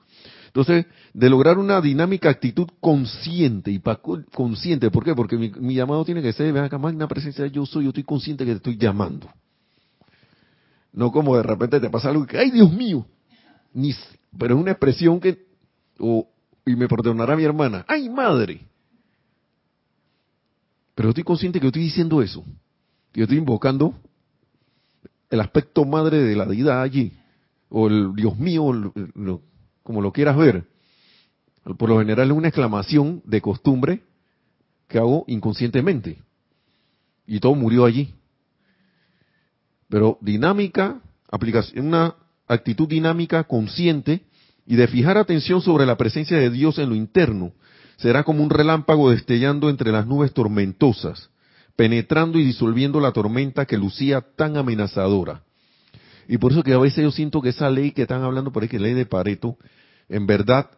Entonces, 0.55 0.87
de 1.13 1.29
lograr 1.29 1.59
una 1.59 1.81
dinámica 1.81 2.31
actitud 2.31 2.69
consciente 2.79 3.73
y 3.73 3.83
consciente, 4.33 4.89
¿por 4.89 5.03
qué? 5.03 5.13
Porque 5.13 5.37
mi, 5.37 5.75
llamado 5.75 6.05
tiene 6.05 6.23
que 6.23 6.33
ser, 6.33 6.53
vean 6.53 6.67
acá, 6.67 6.79
magna 6.79 7.09
presencia, 7.09 7.49
yo 7.49 7.67
soy, 7.67 7.83
yo 7.83 7.89
estoy 7.89 8.05
consciente 8.05 8.45
que 8.45 8.53
te 8.53 8.57
estoy 8.59 8.77
llamando. 8.77 9.29
No 10.93 11.11
como 11.11 11.37
de 11.37 11.43
repente 11.43 11.81
te 11.81 11.91
pasa 11.91 12.11
algo 12.11 12.25
que, 12.25 12.39
¡ay 12.39 12.53
Dios 12.53 12.73
mío! 12.73 13.05
Ni, 13.73 13.93
pero 14.39 14.55
es 14.55 14.61
una 14.61 14.71
expresión 14.71 15.19
que, 15.19 15.45
o, 15.99 16.29
y 16.65 16.77
me 16.77 16.87
perdonará 16.87 17.35
mi 17.35 17.43
hermana, 17.43 17.85
¡ay 17.89 18.09
madre! 18.09 18.61
Pero 20.95 21.09
estoy 21.09 21.25
consciente 21.25 21.59
que 21.59 21.65
yo 21.65 21.71
estoy 21.71 21.83
diciendo 21.83 22.23
eso. 22.23 22.45
Yo 23.13 23.25
estoy 23.25 23.39
invocando 23.39 23.93
el 25.31 25.41
aspecto 25.41 25.85
madre 25.85 26.19
de 26.19 26.37
la 26.37 26.45
deidad 26.45 26.81
allí, 26.81 27.13
o 27.71 27.89
el 27.89 28.15
Dios 28.15 28.39
mío, 28.39 28.73
como 29.85 30.03
lo 30.03 30.13
quieras 30.13 30.37
ver. 30.37 30.65
Por 31.79 31.89
lo 31.89 32.01
general 32.01 32.31
es 32.31 32.37
una 32.37 32.49
exclamación 32.49 33.23
de 33.25 33.41
costumbre 33.41 34.03
que 34.89 34.99
hago 34.99 35.25
inconscientemente. 35.29 36.19
Y 37.27 37.39
todo 37.39 37.55
murió 37.55 37.85
allí. 37.85 38.13
Pero 39.89 40.19
dinámica, 40.21 41.01
aplicación, 41.31 41.87
una 41.87 42.17
actitud 42.49 42.89
dinámica, 42.89 43.45
consciente, 43.45 44.25
y 44.67 44.77
de 44.77 44.89
fijar 44.89 45.19
atención 45.19 45.61
sobre 45.61 45.87
la 45.87 45.97
presencia 45.97 46.39
de 46.39 46.51
Dios 46.51 46.79
en 46.79 46.89
lo 46.89 46.95
interno, 46.95 47.53
será 47.97 48.25
como 48.25 48.43
un 48.43 48.51
relámpago 48.51 49.11
destellando 49.11 49.69
entre 49.69 49.93
las 49.93 50.07
nubes 50.07 50.33
tormentosas, 50.33 51.31
penetrando 51.77 52.39
y 52.39 52.45
disolviendo 52.45 53.01
la 53.01 53.13
tormenta 53.13 53.67
que 53.67 53.79
lucía 53.79 54.25
tan 54.37 54.57
amenazadora. 54.57 55.43
Y 56.29 56.39
por 56.39 56.53
eso 56.53 56.63
que 56.63 56.73
a 56.73 56.79
veces 56.79 57.05
yo 57.05 57.11
siento 57.11 57.43
que 57.43 57.51
esa 57.51 57.69
ley 57.71 57.93
que 57.93 58.03
están 58.03 58.23
hablando 58.23 58.53
por 58.53 58.63
ahí, 58.63 58.69
que 58.69 58.77
es 58.77 58.83
ley 58.83 58.95
de 58.95 59.07
Pareto, 59.07 59.57
en 60.09 60.27
verdad 60.27 60.71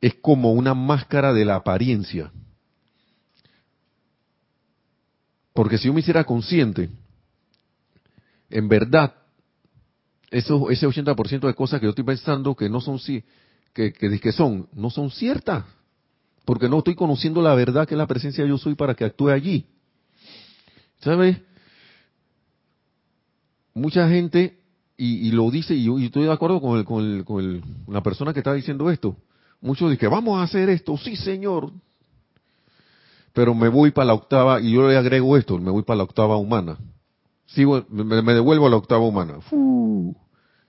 es 0.00 0.14
como 0.14 0.52
una 0.52 0.74
máscara 0.74 1.32
de 1.32 1.44
la 1.44 1.56
apariencia. 1.56 2.32
Porque 5.52 5.78
si 5.78 5.88
yo 5.88 5.92
me 5.92 6.00
hiciera 6.00 6.24
consciente, 6.24 6.90
en 8.48 8.68
verdad, 8.68 9.14
eso, 10.30 10.70
ese 10.70 10.86
80% 10.86 11.46
de 11.46 11.54
cosas 11.54 11.80
que 11.80 11.86
yo 11.86 11.90
estoy 11.90 12.04
pensando 12.04 12.54
que 12.54 12.68
no 12.68 12.80
son 12.80 12.98
que, 13.72 13.92
que, 13.92 14.20
que 14.20 14.32
son, 14.32 14.68
no 14.72 14.90
son 14.90 15.10
ciertas. 15.10 15.64
Porque 16.44 16.68
no 16.68 16.78
estoy 16.78 16.94
conociendo 16.94 17.42
la 17.42 17.54
verdad 17.54 17.86
que 17.86 17.94
es 17.94 17.98
la 17.98 18.06
presencia 18.06 18.44
de 18.44 18.50
yo 18.50 18.58
soy 18.58 18.74
para 18.74 18.94
que 18.94 19.04
actúe 19.04 19.28
allí. 19.28 19.66
¿Sabes? 21.00 21.38
Mucha 23.74 24.08
gente, 24.08 24.58
y, 24.96 25.30
lo 25.30 25.50
dice, 25.50 25.74
y 25.74 25.84
yo 25.84 25.98
estoy 25.98 26.24
de 26.24 26.32
acuerdo 26.32 26.60
con, 26.60 26.78
el, 26.78 27.24
con, 27.24 27.62
la 27.88 28.02
persona 28.02 28.32
que 28.32 28.40
está 28.40 28.52
diciendo 28.52 28.90
esto, 28.90 29.16
muchos 29.60 29.90
dicen, 29.90 30.10
vamos 30.10 30.38
a 30.38 30.42
hacer 30.42 30.68
esto, 30.68 30.96
sí 30.96 31.16
señor, 31.16 31.72
pero 33.32 33.54
me 33.54 33.68
voy 33.68 33.92
para 33.92 34.06
la 34.06 34.14
octava, 34.14 34.60
y 34.60 34.72
yo 34.72 34.88
le 34.88 34.96
agrego 34.96 35.36
esto, 35.36 35.58
me 35.58 35.70
voy 35.70 35.82
para 35.82 35.98
la 35.98 36.04
octava 36.04 36.36
humana. 36.36 36.78
Sigo, 37.46 37.84
me, 37.88 38.34
devuelvo 38.34 38.66
a 38.66 38.70
la 38.70 38.76
octava 38.76 39.04
humana. 39.04 39.38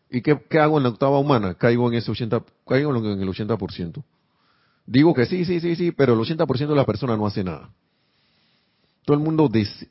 ¿Y 0.09 0.21
qué, 0.21 0.39
hago 0.59 0.77
en 0.77 0.83
la 0.83 0.89
octava 0.89 1.19
humana? 1.19 1.53
Caigo 1.55 1.87
en 1.87 1.95
ese 1.95 2.11
80, 2.11 2.43
caigo 2.67 2.95
en 2.95 3.21
el 3.21 3.27
80%. 3.27 4.03
Digo 4.85 5.13
que 5.13 5.25
sí, 5.25 5.45
sí, 5.45 5.59
sí, 5.59 5.75
sí, 5.75 5.91
pero 5.91 6.13
el 6.13 6.19
80% 6.19 6.67
de 6.67 6.75
la 6.75 6.85
persona 6.85 7.15
no 7.15 7.25
hace 7.25 7.43
nada. 7.43 7.69
Todo 9.05 9.15
el 9.17 9.23
mundo 9.23 9.47
dice, 9.47 9.89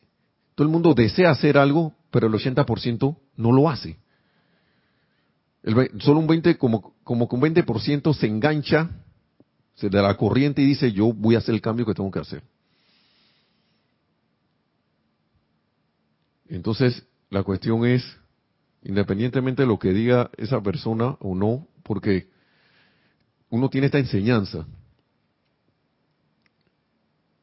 todo 0.61 0.69
el 0.69 0.73
mundo 0.73 0.93
desea 0.93 1.31
hacer 1.31 1.57
algo, 1.57 1.95
pero 2.11 2.27
el 2.27 2.35
80% 2.35 3.17
no 3.37 3.51
lo 3.51 3.71
hace. 3.71 3.97
El, 5.63 5.91
solo 6.03 6.21
un 6.21 6.27
20, 6.27 6.59
como, 6.59 6.93
como 7.03 7.27
que 7.27 7.35
un 7.35 7.41
20% 7.41 8.13
se 8.13 8.27
engancha 8.27 8.91
se 9.77 9.89
de 9.89 10.03
la 10.03 10.15
corriente 10.19 10.61
y 10.61 10.67
dice, 10.67 10.93
yo 10.93 11.15
voy 11.15 11.35
a 11.35 11.39
hacer 11.39 11.55
el 11.55 11.63
cambio 11.63 11.87
que 11.87 11.95
tengo 11.95 12.11
que 12.11 12.19
hacer. 12.19 12.43
Entonces, 16.47 17.07
la 17.31 17.43
cuestión 17.43 17.87
es, 17.87 18.05
independientemente 18.83 19.63
de 19.63 19.67
lo 19.67 19.79
que 19.79 19.95
diga 19.95 20.31
esa 20.37 20.61
persona 20.61 21.17
o 21.21 21.35
no, 21.35 21.69
porque 21.83 22.29
uno 23.49 23.71
tiene 23.71 23.87
esta 23.87 23.99
enseñanza. 23.99 24.67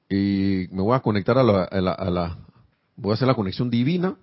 Y 0.07 0.67
me 0.69 0.83
voy 0.83 0.95
a 0.95 0.99
conectar 0.99 1.35
a 1.39 1.41
la, 1.43 1.63
a 1.63 2.11
la, 2.11 2.46
voy 2.97 3.11
a 3.11 3.13
hacer 3.13 3.27
la 3.27 3.35
conexión 3.35 3.69
divina, 3.69 4.17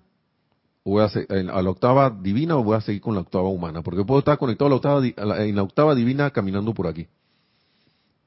o 0.83 0.91
voy 0.91 1.01
a, 1.01 1.05
hacer, 1.05 1.25
a 1.31 1.61
la 1.61 1.69
octava 1.69 2.09
divina 2.11 2.57
o 2.57 2.63
voy 2.63 2.77
a 2.77 2.81
seguir 2.81 3.01
con 3.01 3.15
la 3.15 3.21
octava 3.21 3.49
humana, 3.49 3.81
porque 3.81 4.03
puedo 4.05 4.19
estar 4.19 4.37
conectado 4.37 4.67
a 4.67 4.69
la 4.69 4.75
octava, 4.75 5.43
en 5.43 5.55
la 5.55 5.63
octava 5.63 5.95
divina 5.95 6.29
caminando 6.29 6.73
por 6.73 6.85
aquí. 6.85 7.07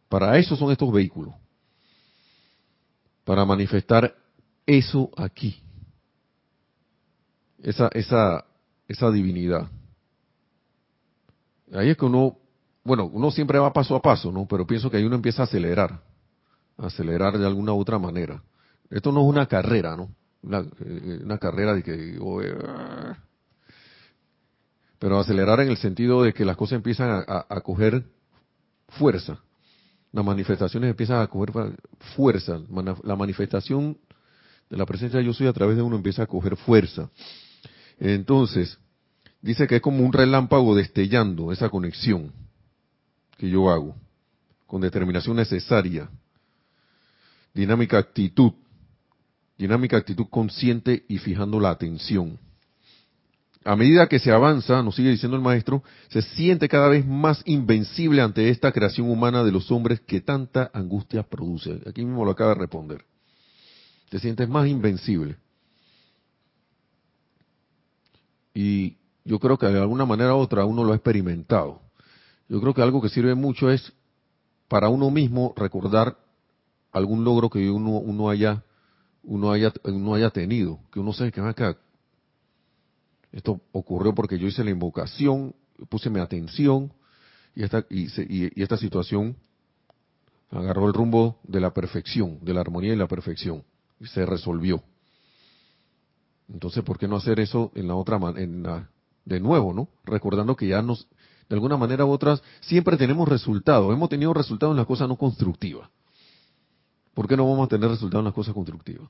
Para 0.08 0.36
eso 0.38 0.56
son 0.56 0.72
estos 0.72 0.90
vehículos, 0.90 1.34
para 3.24 3.44
manifestar 3.44 4.14
eso 4.66 5.10
aquí. 5.16 5.62
esa, 7.62 7.88
esa, 7.92 8.44
esa 8.88 9.10
divinidad. 9.10 9.68
Ahí 11.72 11.90
es 11.90 11.96
que 11.96 12.06
uno, 12.06 12.38
bueno, 12.82 13.04
uno 13.06 13.30
siempre 13.30 13.58
va 13.58 13.72
paso 13.72 13.94
a 13.94 14.00
paso, 14.00 14.32
¿no? 14.32 14.46
Pero 14.46 14.66
pienso 14.66 14.90
que 14.90 14.96
ahí 14.96 15.04
uno 15.04 15.16
empieza 15.16 15.42
a 15.42 15.44
acelerar, 15.44 16.00
acelerar 16.78 17.38
de 17.38 17.46
alguna 17.46 17.72
u 17.74 17.80
otra 17.80 17.98
manera. 17.98 18.42
Esto 18.90 19.12
no 19.12 19.20
es 19.20 19.26
una 19.26 19.46
carrera, 19.46 19.96
¿no? 19.96 20.08
Una, 20.42 20.60
eh, 20.60 21.20
una 21.24 21.38
carrera 21.38 21.74
de 21.74 21.82
que... 21.82 22.16
eh, 22.16 23.14
pero 24.98 25.18
acelerar 25.18 25.60
en 25.60 25.68
el 25.68 25.76
sentido 25.76 26.22
de 26.22 26.32
que 26.32 26.44
las 26.44 26.56
cosas 26.56 26.76
empiezan 26.76 27.10
a, 27.26 27.46
a- 27.48 27.60
coger 27.60 28.04
fuerza. 28.88 29.38
Las 30.12 30.24
manifestaciones 30.24 30.90
empiezan 30.90 31.20
a 31.20 31.26
coger 31.28 31.52
fuerza. 32.16 32.60
La 33.04 33.14
manifestación 33.14 33.96
de 34.68 34.76
la 34.76 34.86
presencia 34.86 35.18
de 35.20 35.26
yo 35.26 35.32
soy 35.32 35.46
a 35.46 35.52
través 35.52 35.76
de 35.76 35.82
uno 35.82 35.96
empieza 35.96 36.22
a 36.24 36.26
coger 36.26 36.56
fuerza. 36.56 37.10
Entonces, 37.98 38.76
dice 39.40 39.66
que 39.66 39.76
es 39.76 39.82
como 39.82 40.04
un 40.04 40.12
relámpago 40.12 40.74
destellando 40.74 41.52
esa 41.52 41.68
conexión 41.68 42.32
que 43.36 43.48
yo 43.48 43.70
hago, 43.70 43.94
con 44.66 44.80
determinación 44.80 45.36
necesaria, 45.36 46.10
dinámica 47.54 47.98
actitud, 47.98 48.52
dinámica 49.58 49.96
actitud 49.96 50.26
consciente 50.30 51.04
y 51.08 51.18
fijando 51.18 51.58
la 51.58 51.70
atención. 51.70 52.38
A 53.64 53.76
medida 53.76 54.06
que 54.06 54.20
se 54.20 54.30
avanza, 54.30 54.82
nos 54.82 54.94
sigue 54.94 55.10
diciendo 55.10 55.36
el 55.36 55.42
maestro, 55.42 55.82
se 56.08 56.22
siente 56.22 56.68
cada 56.68 56.88
vez 56.88 57.04
más 57.06 57.42
invencible 57.44 58.22
ante 58.22 58.48
esta 58.48 58.72
creación 58.72 59.10
humana 59.10 59.44
de 59.44 59.52
los 59.52 59.70
hombres 59.70 60.00
que 60.00 60.20
tanta 60.20 60.70
angustia 60.72 61.24
produce. 61.24 61.82
Aquí 61.86 62.04
mismo 62.04 62.24
lo 62.24 62.30
acaba 62.30 62.54
de 62.54 62.60
responder. 62.60 63.04
Te 64.08 64.20
sientes 64.20 64.48
más 64.48 64.68
invencible. 64.68 65.36
Y 68.54 68.96
yo 69.24 69.38
creo 69.38 69.58
que 69.58 69.66
de 69.66 69.80
alguna 69.80 70.06
manera 70.06 70.34
u 70.34 70.38
otra 70.38 70.64
uno 70.64 70.82
lo 70.84 70.92
ha 70.92 70.96
experimentado. 70.96 71.82
Yo 72.48 72.60
creo 72.60 72.72
que 72.72 72.80
algo 72.80 73.02
que 73.02 73.10
sirve 73.10 73.34
mucho 73.34 73.70
es 73.70 73.92
para 74.68 74.88
uno 74.88 75.10
mismo 75.10 75.52
recordar 75.56 76.16
algún 76.90 77.24
logro 77.24 77.50
que 77.50 77.70
uno, 77.70 77.98
uno 77.98 78.30
haya 78.30 78.64
uno 79.28 79.52
haya 79.52 79.72
uno 79.84 80.14
haya 80.14 80.30
tenido, 80.30 80.80
que 80.90 81.00
uno 81.00 81.12
sabe 81.12 81.30
que 81.30 81.40
"Ah, 81.40 81.50
acá 81.50 81.76
esto 83.30 83.60
ocurrió 83.72 84.14
porque 84.14 84.38
yo 84.38 84.46
hice 84.48 84.64
la 84.64 84.70
invocación, 84.70 85.54
puse 85.90 86.08
mi 86.08 86.18
atención 86.18 86.90
y 87.54 87.62
esta 87.62 87.84
y, 87.90 88.08
se- 88.08 88.26
y- 88.28 88.62
esta 88.62 88.76
situación 88.78 89.36
agarró 90.50 90.86
el 90.86 90.94
rumbo 90.94 91.38
de 91.44 91.60
la 91.60 91.74
perfección, 91.74 92.38
de 92.42 92.54
la 92.54 92.62
armonía 92.62 92.94
y 92.94 92.96
la 92.96 93.06
perfección 93.06 93.62
y 94.00 94.06
se 94.06 94.24
resolvió. 94.24 94.82
Entonces, 96.50 96.82
¿por 96.82 96.98
qué 96.98 97.06
no 97.06 97.16
hacer 97.16 97.38
eso 97.40 97.70
en 97.74 97.86
la 97.86 97.94
otra 97.96 98.18
en 98.36 98.62
la, 98.62 98.88
de 99.26 99.40
nuevo, 99.40 99.74
no? 99.74 99.88
Recordando 100.04 100.56
que 100.56 100.68
ya 100.68 100.80
nos 100.80 101.06
de 101.50 101.54
alguna 101.54 101.76
manera 101.76 102.04
u 102.06 102.10
otras 102.10 102.42
siempre 102.60 102.96
tenemos 102.96 103.28
resultados, 103.28 103.92
hemos 103.92 104.08
tenido 104.08 104.32
resultados 104.32 104.72
en 104.72 104.78
las 104.78 104.86
cosas 104.86 105.06
no 105.08 105.16
constructivas. 105.16 105.90
¿Por 107.18 107.26
qué 107.26 107.36
no 107.36 107.50
vamos 107.50 107.66
a 107.66 107.68
tener 107.68 107.90
resultados 107.90 108.20
en 108.20 108.26
las 108.26 108.34
cosas 108.34 108.54
constructivas? 108.54 109.08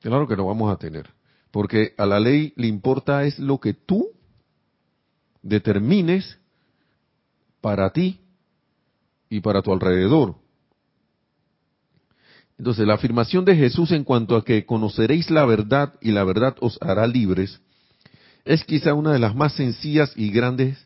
Claro 0.00 0.28
que 0.28 0.36
lo 0.36 0.46
vamos 0.46 0.72
a 0.72 0.76
tener, 0.76 1.10
porque 1.50 1.92
a 1.98 2.06
la 2.06 2.20
ley 2.20 2.52
le 2.54 2.68
importa 2.68 3.24
es 3.24 3.36
lo 3.40 3.58
que 3.58 3.74
tú 3.74 4.10
determines 5.42 6.38
para 7.60 7.90
ti 7.90 8.20
y 9.28 9.40
para 9.40 9.60
tu 9.60 9.72
alrededor. 9.72 10.36
Entonces, 12.56 12.86
la 12.86 12.94
afirmación 12.94 13.44
de 13.44 13.56
Jesús 13.56 13.90
en 13.90 14.04
cuanto 14.04 14.36
a 14.36 14.44
que 14.44 14.64
conoceréis 14.64 15.32
la 15.32 15.44
verdad 15.44 15.94
y 16.00 16.12
la 16.12 16.22
verdad 16.22 16.54
os 16.60 16.78
hará 16.80 17.08
libres 17.08 17.60
es 18.44 18.62
quizá 18.62 18.94
una 18.94 19.12
de 19.12 19.18
las 19.18 19.34
más 19.34 19.54
sencillas 19.54 20.12
y 20.14 20.30
grandes 20.30 20.78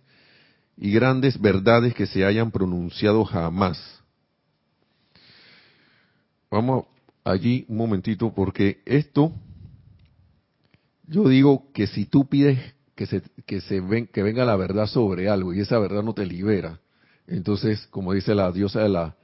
y 0.74 0.91
grandes 0.93 1.39
verdades 1.39 1.93
que 1.95 2.07
se 2.07 2.24
hayan 2.24 2.51
pronunciado 2.51 3.27
jamás. 3.27 3.96
Vamos 6.51 6.87
allí 7.25 7.65
un 7.69 7.77
momentito 7.77 8.33
porque 8.33 8.83
esto 8.85 9.33
yo 11.09 11.29
digo 11.29 11.73
que 11.73 11.87
si 11.87 12.07
tú 12.07 12.27
pides 12.27 12.59
que 12.95 13.07
se 13.07 13.23
que 13.47 13.61
se 13.61 13.81
ven, 13.81 14.07
que 14.07 14.23
venga 14.23 14.45
la 14.45 14.57
verdad 14.57 14.87
sobre 14.87 15.29
algo 15.29 15.53
y 15.53 15.61
esa 15.61 15.79
verdad 15.79 16.03
no 16.03 16.15
te 16.15 16.27
libera, 16.27 16.81
entonces 17.27 17.87
como 17.89 18.13
dice 18.13 18.35
la 18.35 18.51
diosa 18.53 18.81
de 18.81 18.89
la 18.89 19.17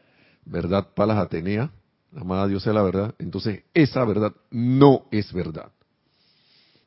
verdad 0.45 0.89
Palas 0.95 1.19
Atenea, 1.19 1.71
la 2.13 2.21
amada 2.21 2.47
diosa 2.47 2.71
de 2.71 2.75
la 2.75 2.83
verdad, 2.83 3.15
entonces 3.19 3.65
esa 3.75 4.05
verdad 4.05 4.33
no 4.51 5.07
es 5.11 5.33
verdad. 5.33 5.73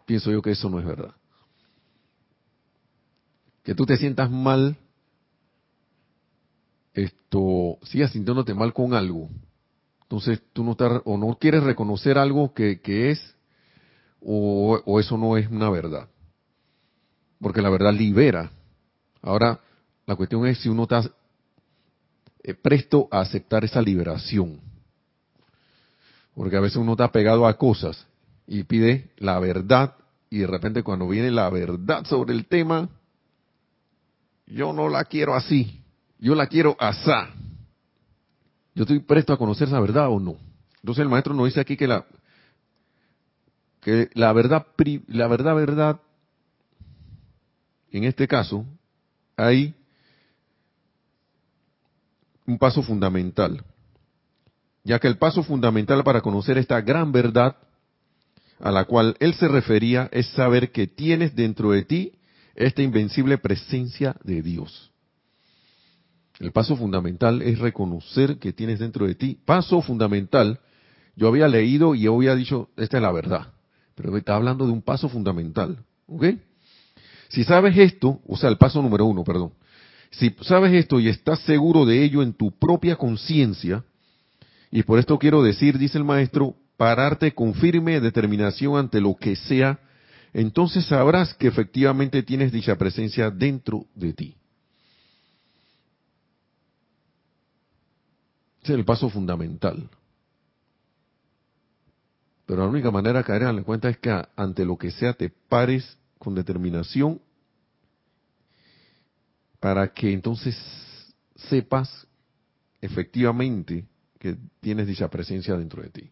Pienso 0.05 0.31
yo 0.31 0.41
que 0.41 0.51
eso 0.51 0.69
no 0.69 0.79
es 0.79 0.85
verdad. 0.85 1.15
Que 3.63 3.73
tú 3.73 3.85
te 3.85 3.97
sientas 3.97 4.29
mal, 4.29 4.77
esto, 6.93 7.79
sigas 7.83 8.11
sintiéndote 8.11 8.53
mal 8.53 8.73
con 8.73 8.93
algo. 8.93 9.29
Entonces 10.05 10.41
tú 10.53 10.63
no 10.63 10.71
estás, 10.71 11.01
o 11.03 11.17
no 11.17 11.35
quieres 11.39 11.63
reconocer 11.63 12.17
algo 12.17 12.53
que, 12.53 12.79
que 12.79 13.11
es, 13.11 13.35
o, 14.21 14.79
o 14.85 14.99
eso 14.99 15.17
no 15.17 15.35
es 15.35 15.49
una 15.49 15.69
verdad. 15.69 16.07
Porque 17.39 17.61
la 17.61 17.69
verdad 17.69 17.93
libera. 17.93 18.51
Ahora, 19.21 19.59
la 20.05 20.15
cuestión 20.15 20.45
es 20.45 20.59
si 20.59 20.69
uno 20.69 20.83
está 20.83 21.03
eh, 22.43 22.53
presto 22.53 23.07
a 23.09 23.21
aceptar 23.21 23.65
esa 23.65 23.81
liberación. 23.81 24.59
Porque 26.35 26.57
a 26.57 26.61
veces 26.61 26.77
uno 26.77 26.91
está 26.91 27.11
pegado 27.11 27.47
a 27.47 27.57
cosas 27.57 28.05
y 28.45 28.63
pide 28.63 29.09
la 29.17 29.39
verdad 29.39 29.95
y 30.29 30.39
de 30.39 30.47
repente 30.47 30.83
cuando 30.83 31.07
viene 31.07 31.31
la 31.31 31.49
verdad 31.49 32.05
sobre 32.05 32.33
el 32.33 32.45
tema, 32.45 32.89
yo 34.45 34.73
no 34.73 34.89
la 34.89 35.05
quiero 35.05 35.33
así, 35.33 35.81
yo 36.19 36.35
la 36.35 36.47
quiero 36.47 36.75
asá. 36.79 37.29
Yo 38.75 38.83
estoy 38.83 38.99
presto 38.99 39.33
a 39.33 39.37
conocer 39.37 39.69
esa 39.69 39.79
verdad 39.79 40.09
o 40.09 40.19
no. 40.19 40.35
Entonces 40.81 41.01
el 41.01 41.09
maestro 41.09 41.33
nos 41.33 41.45
dice 41.47 41.61
aquí 41.61 41.77
que 41.77 41.87
la 41.87 42.05
que 43.81 44.09
la 44.13 44.33
verdad 44.33 44.65
la 45.07 45.27
verdad 45.27 45.55
verdad 45.55 45.99
en 47.91 48.03
este 48.03 48.27
caso 48.27 48.65
hay 49.37 49.73
un 52.45 52.57
paso 52.57 52.83
fundamental, 52.83 53.63
ya 54.83 54.99
que 54.99 55.07
el 55.07 55.17
paso 55.17 55.43
fundamental 55.43 56.03
para 56.03 56.21
conocer 56.21 56.57
esta 56.57 56.81
gran 56.81 57.11
verdad 57.11 57.55
a 58.59 58.71
la 58.71 58.85
cual 58.85 59.15
él 59.19 59.33
se 59.35 59.47
refería 59.47 60.09
es 60.11 60.27
saber 60.29 60.71
que 60.71 60.87
tienes 60.87 61.35
dentro 61.35 61.71
de 61.71 61.83
ti 61.83 62.11
esta 62.55 62.81
invencible 62.81 63.37
presencia 63.37 64.15
de 64.23 64.41
Dios. 64.41 64.91
El 66.39 66.51
paso 66.51 66.75
fundamental 66.75 67.41
es 67.41 67.59
reconocer 67.59 68.37
que 68.39 68.53
tienes 68.53 68.79
dentro 68.79 69.07
de 69.07 69.15
ti. 69.15 69.37
Paso 69.45 69.81
fundamental, 69.81 70.59
yo 71.15 71.27
había 71.27 71.47
leído 71.47 71.95
y 71.95 72.07
había 72.07 72.35
dicho, 72.35 72.69
esta 72.77 72.97
es 72.97 73.03
la 73.03 73.11
verdad, 73.11 73.53
pero 73.95 74.15
está 74.17 74.35
hablando 74.35 74.65
de 74.65 74.73
un 74.73 74.81
paso 74.81 75.07
fundamental. 75.07 75.77
¿Ok? 76.07 76.25
Si 77.29 77.43
sabes 77.43 77.77
esto, 77.77 78.19
o 78.27 78.37
sea, 78.37 78.49
el 78.49 78.57
paso 78.57 78.81
número 78.81 79.05
uno, 79.05 79.23
perdón. 79.23 79.53
Si 80.11 80.35
sabes 80.41 80.73
esto 80.73 80.99
y 80.99 81.09
estás 81.09 81.39
seguro 81.41 81.85
de 81.85 82.03
ello 82.03 82.21
en 82.21 82.33
tu 82.33 82.51
propia 82.51 82.95
conciencia, 82.95 83.83
y 84.71 84.83
por 84.83 84.99
esto 84.99 85.17
quiero 85.17 85.41
decir, 85.41 85.77
dice 85.77 85.97
el 85.97 86.03
maestro, 86.03 86.55
pararte 86.77 87.33
con 87.33 87.53
firme 87.53 87.99
determinación 87.99 88.77
ante 88.77 89.01
lo 89.01 89.15
que 89.15 89.35
sea, 89.35 89.79
entonces 90.33 90.85
sabrás 90.85 91.33
que 91.33 91.47
efectivamente 91.47 92.23
tienes 92.23 92.51
dicha 92.51 92.75
presencia 92.75 93.31
dentro 93.31 93.85
de 93.95 94.13
ti. 94.13 94.35
Ese 98.65 98.73
es 98.73 98.79
el 98.79 98.85
paso 98.85 99.11
fundamental. 99.11 99.87
Pero 102.47 102.63
la 102.63 102.67
única 102.67 102.89
manera 102.89 103.19
de 103.19 103.23
caer 103.23 103.43
en 103.43 103.57
la 103.57 103.61
cuenta 103.63 103.89
es 103.89 103.99
que 103.99 104.09
ante 104.35 104.65
lo 104.65 104.75
que 104.75 104.89
sea 104.89 105.13
te 105.13 105.29
pares 105.29 105.99
con 106.17 106.33
determinación 106.33 107.21
para 109.59 109.93
que 109.93 110.11
entonces 110.11 110.57
sepas 111.35 112.07
efectivamente 112.81 113.85
que 114.17 114.35
tienes 114.61 114.87
dicha 114.87 115.09
presencia 115.09 115.55
dentro 115.55 115.83
de 115.83 115.89
ti. 115.89 116.09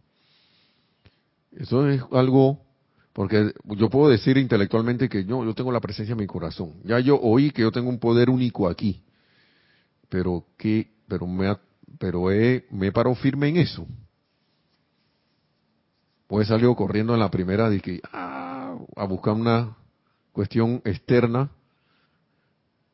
Eso 1.53 1.87
es 1.89 2.03
algo, 2.11 2.61
porque 3.13 3.51
yo 3.65 3.89
puedo 3.89 4.09
decir 4.09 4.37
intelectualmente 4.37 5.09
que 5.09 5.25
yo, 5.25 5.43
yo 5.43 5.55
tengo 5.55 5.71
la 5.71 5.81
presencia 5.81 6.13
en 6.13 6.19
mi 6.19 6.27
corazón. 6.27 6.75
Ya 6.83 6.99
yo 6.99 7.19
oí 7.19 7.49
que 7.49 7.63
yo 7.63 7.71
tengo 7.71 7.89
un 7.89 7.97
poder 7.97 8.29
único 8.29 8.69
aquí, 8.69 9.01
pero 10.07 10.45
que, 10.55 10.91
pero 11.07 11.25
me, 11.25 11.47
ha- 11.47 11.59
pero 11.99 12.31
he, 12.31 12.65
me 12.71 12.87
he 12.87 12.91
parado 12.91 13.15
firme 13.15 13.49
en 13.49 13.57
eso. 13.57 13.87
Pues 16.27 16.47
he 16.47 16.49
salido 16.49 16.75
corriendo 16.75 17.13
en 17.13 17.19
la 17.19 17.29
primera 17.29 17.69
de 17.69 18.01
ah, 18.11 18.75
a 18.95 19.05
buscar 19.05 19.33
una 19.33 19.75
cuestión 20.31 20.81
externa, 20.85 21.51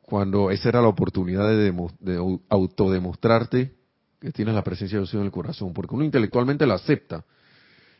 cuando 0.02 0.50
esa 0.50 0.68
era 0.68 0.82
la 0.82 0.88
oportunidad 0.88 1.48
de, 1.48 1.72
de 2.00 2.18
au- 2.18 2.40
autodemostrarte 2.48 3.72
que 4.20 4.32
tienes 4.32 4.54
la 4.54 4.64
presencia 4.64 4.98
de 4.98 5.02
Dios 5.04 5.14
en 5.14 5.22
el 5.22 5.30
corazón, 5.30 5.72
porque 5.72 5.94
uno 5.94 6.04
intelectualmente 6.04 6.66
la 6.66 6.74
acepta, 6.74 7.24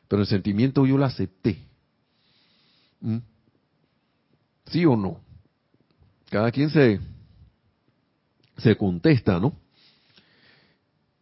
pero 0.09 0.20
el 0.22 0.28
sentimiento 0.28 0.84
yo 0.84 0.98
la 0.98 1.07
acepté. 1.07 1.59
¿Mm? 3.01 3.18
¿Sí 4.66 4.84
o 4.84 4.96
no? 4.96 5.20
Cada 6.28 6.51
quien 6.51 6.68
se, 6.68 7.01
se 8.59 8.76
contesta, 8.76 9.38
¿no? 9.38 9.55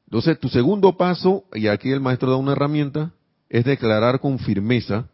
Entonces, 0.09 0.41
tu 0.41 0.49
segundo 0.49 0.97
paso, 0.97 1.45
y 1.53 1.67
aquí 1.67 1.91
el 1.91 2.01
maestro 2.01 2.31
da 2.31 2.39
una 2.39 2.53
herramienta, 2.53 3.13
es 3.51 3.67
declarar 3.67 4.21
con 4.21 4.39
firmeza, 4.39 5.11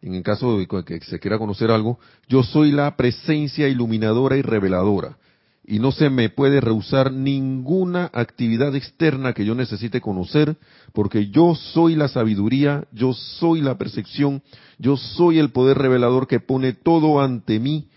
en 0.00 0.14
el 0.14 0.22
caso 0.22 0.58
de 0.58 0.66
que 0.66 0.98
se 1.00 1.20
quiera 1.20 1.36
conocer 1.36 1.70
algo, 1.70 1.98
yo 2.26 2.42
soy 2.42 2.72
la 2.72 2.96
presencia 2.96 3.68
iluminadora 3.68 4.38
y 4.38 4.40
reveladora, 4.40 5.18
y 5.62 5.78
no 5.78 5.92
se 5.92 6.08
me 6.08 6.30
puede 6.30 6.62
rehusar 6.62 7.12
ninguna 7.12 8.08
actividad 8.14 8.74
externa 8.74 9.34
que 9.34 9.44
yo 9.44 9.54
necesite 9.54 10.00
conocer, 10.00 10.56
porque 10.94 11.28
yo 11.28 11.54
soy 11.54 11.94
la 11.94 12.08
sabiduría, 12.08 12.88
yo 12.92 13.12
soy 13.12 13.60
la 13.60 13.76
percepción, 13.76 14.42
yo 14.78 14.96
soy 14.96 15.38
el 15.38 15.50
poder 15.50 15.76
revelador 15.76 16.26
que 16.26 16.40
pone 16.40 16.72
todo 16.72 17.20
ante 17.20 17.60
mí, 17.60 17.90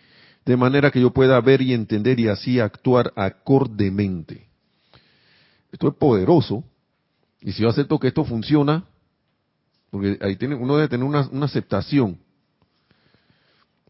de 0.45 0.57
manera 0.57 0.91
que 0.91 0.99
yo 0.99 1.11
pueda 1.11 1.39
ver 1.39 1.61
y 1.61 1.71
entender 1.71 2.19
y 2.19 2.27
así 2.27 2.59
actuar 2.59 3.13
acordemente. 3.15 4.50
Esto 5.71 5.87
es 5.87 5.95
poderoso, 5.95 6.63
y 7.39 7.53
si 7.53 7.63
yo 7.63 7.69
acepto 7.69 7.99
que 7.99 8.09
esto 8.09 8.25
funciona, 8.25 8.85
porque 9.89 10.17
ahí 10.21 10.35
tiene, 10.35 10.55
uno 10.55 10.75
debe 10.75 10.89
tener 10.89 11.05
una, 11.05 11.29
aceptación, 11.45 12.17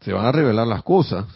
se 0.00 0.12
van 0.12 0.26
a 0.26 0.32
revelar 0.32 0.66
las 0.66 0.82
cosas, 0.82 1.26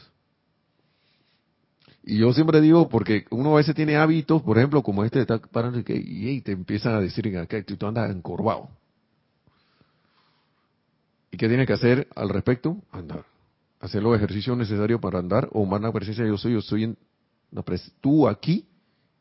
y 2.03 2.18
yo 2.18 2.32
siempre 2.32 2.61
digo, 2.61 2.88
porque 2.88 3.26
uno 3.30 3.55
a 3.55 3.57
veces 3.57 3.74
tiene 3.74 3.97
hábitos, 3.97 4.40
por 4.42 4.57
ejemplo, 4.59 4.82
como 4.82 5.05
este 5.05 5.20
estar 5.20 5.40
parando 5.40 5.80
y, 5.80 6.40
te 6.40 6.53
empiezan 6.53 6.94
a 6.94 7.01
decir 7.01 7.24
que 7.49 7.62
tú 7.64 7.86
andas 7.86 8.11
encorvado. 8.11 8.68
¿Y 11.32 11.36
qué 11.36 11.49
tienes 11.49 11.66
que 11.66 11.72
hacer 11.72 12.09
al 12.14 12.28
respecto? 12.28 12.76
Andar. 12.92 13.24
Hacer 13.80 14.03
los 14.03 14.16
ejercicios 14.16 14.57
necesarios 14.57 15.01
para 15.01 15.18
andar, 15.18 15.49
o 15.53 15.66
más 15.66 15.80
la 15.80 15.92
presencia 15.92 16.24
yo 16.24 16.38
soy, 16.38 16.53
yo 16.53 16.62
soy 16.62 16.84
en, 16.84 16.99
tú 18.01 18.28
aquí, 18.28 18.66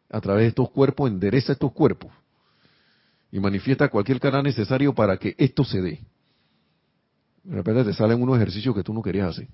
a 0.09 0.21
través 0.21 0.43
de 0.43 0.47
estos 0.49 0.69
cuerpos, 0.69 1.09
endereza 1.09 1.53
estos 1.53 1.71
cuerpos. 1.71 2.11
Y 3.31 3.39
manifiesta 3.39 3.89
cualquier 3.89 4.19
canal 4.19 4.43
necesario 4.43 4.93
para 4.93 5.17
que 5.17 5.35
esto 5.37 5.63
se 5.63 5.81
dé. 5.81 5.99
De 7.43 7.55
repente 7.55 7.83
te 7.83 7.93
salen 7.93 8.21
unos 8.21 8.37
ejercicios 8.37 8.75
que 8.75 8.83
tú 8.83 8.93
no 8.93 9.01
querías 9.01 9.29
hacer. 9.29 9.47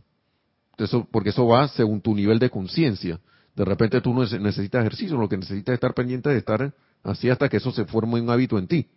Eso, 0.77 1.07
porque 1.11 1.29
eso 1.29 1.45
va 1.47 1.67
según 1.67 2.01
tu 2.01 2.15
nivel 2.15 2.39
de 2.39 2.49
conciencia. 2.49 3.19
De 3.55 3.65
repente 3.65 3.99
tú 4.01 4.13
no 4.13 4.25
necesitas 4.25 4.81
ejercicio, 4.81 5.17
lo 5.17 5.27
que 5.27 5.37
necesitas 5.37 5.73
es 5.73 5.77
estar 5.77 5.93
pendiente 5.93 6.29
de 6.29 6.37
estar 6.37 6.73
así 7.03 7.29
hasta 7.29 7.49
que 7.49 7.57
eso 7.57 7.71
se 7.71 7.85
forme 7.85 8.21
un 8.21 8.29
hábito 8.29 8.57
en 8.57 8.67
ti. 8.67 8.87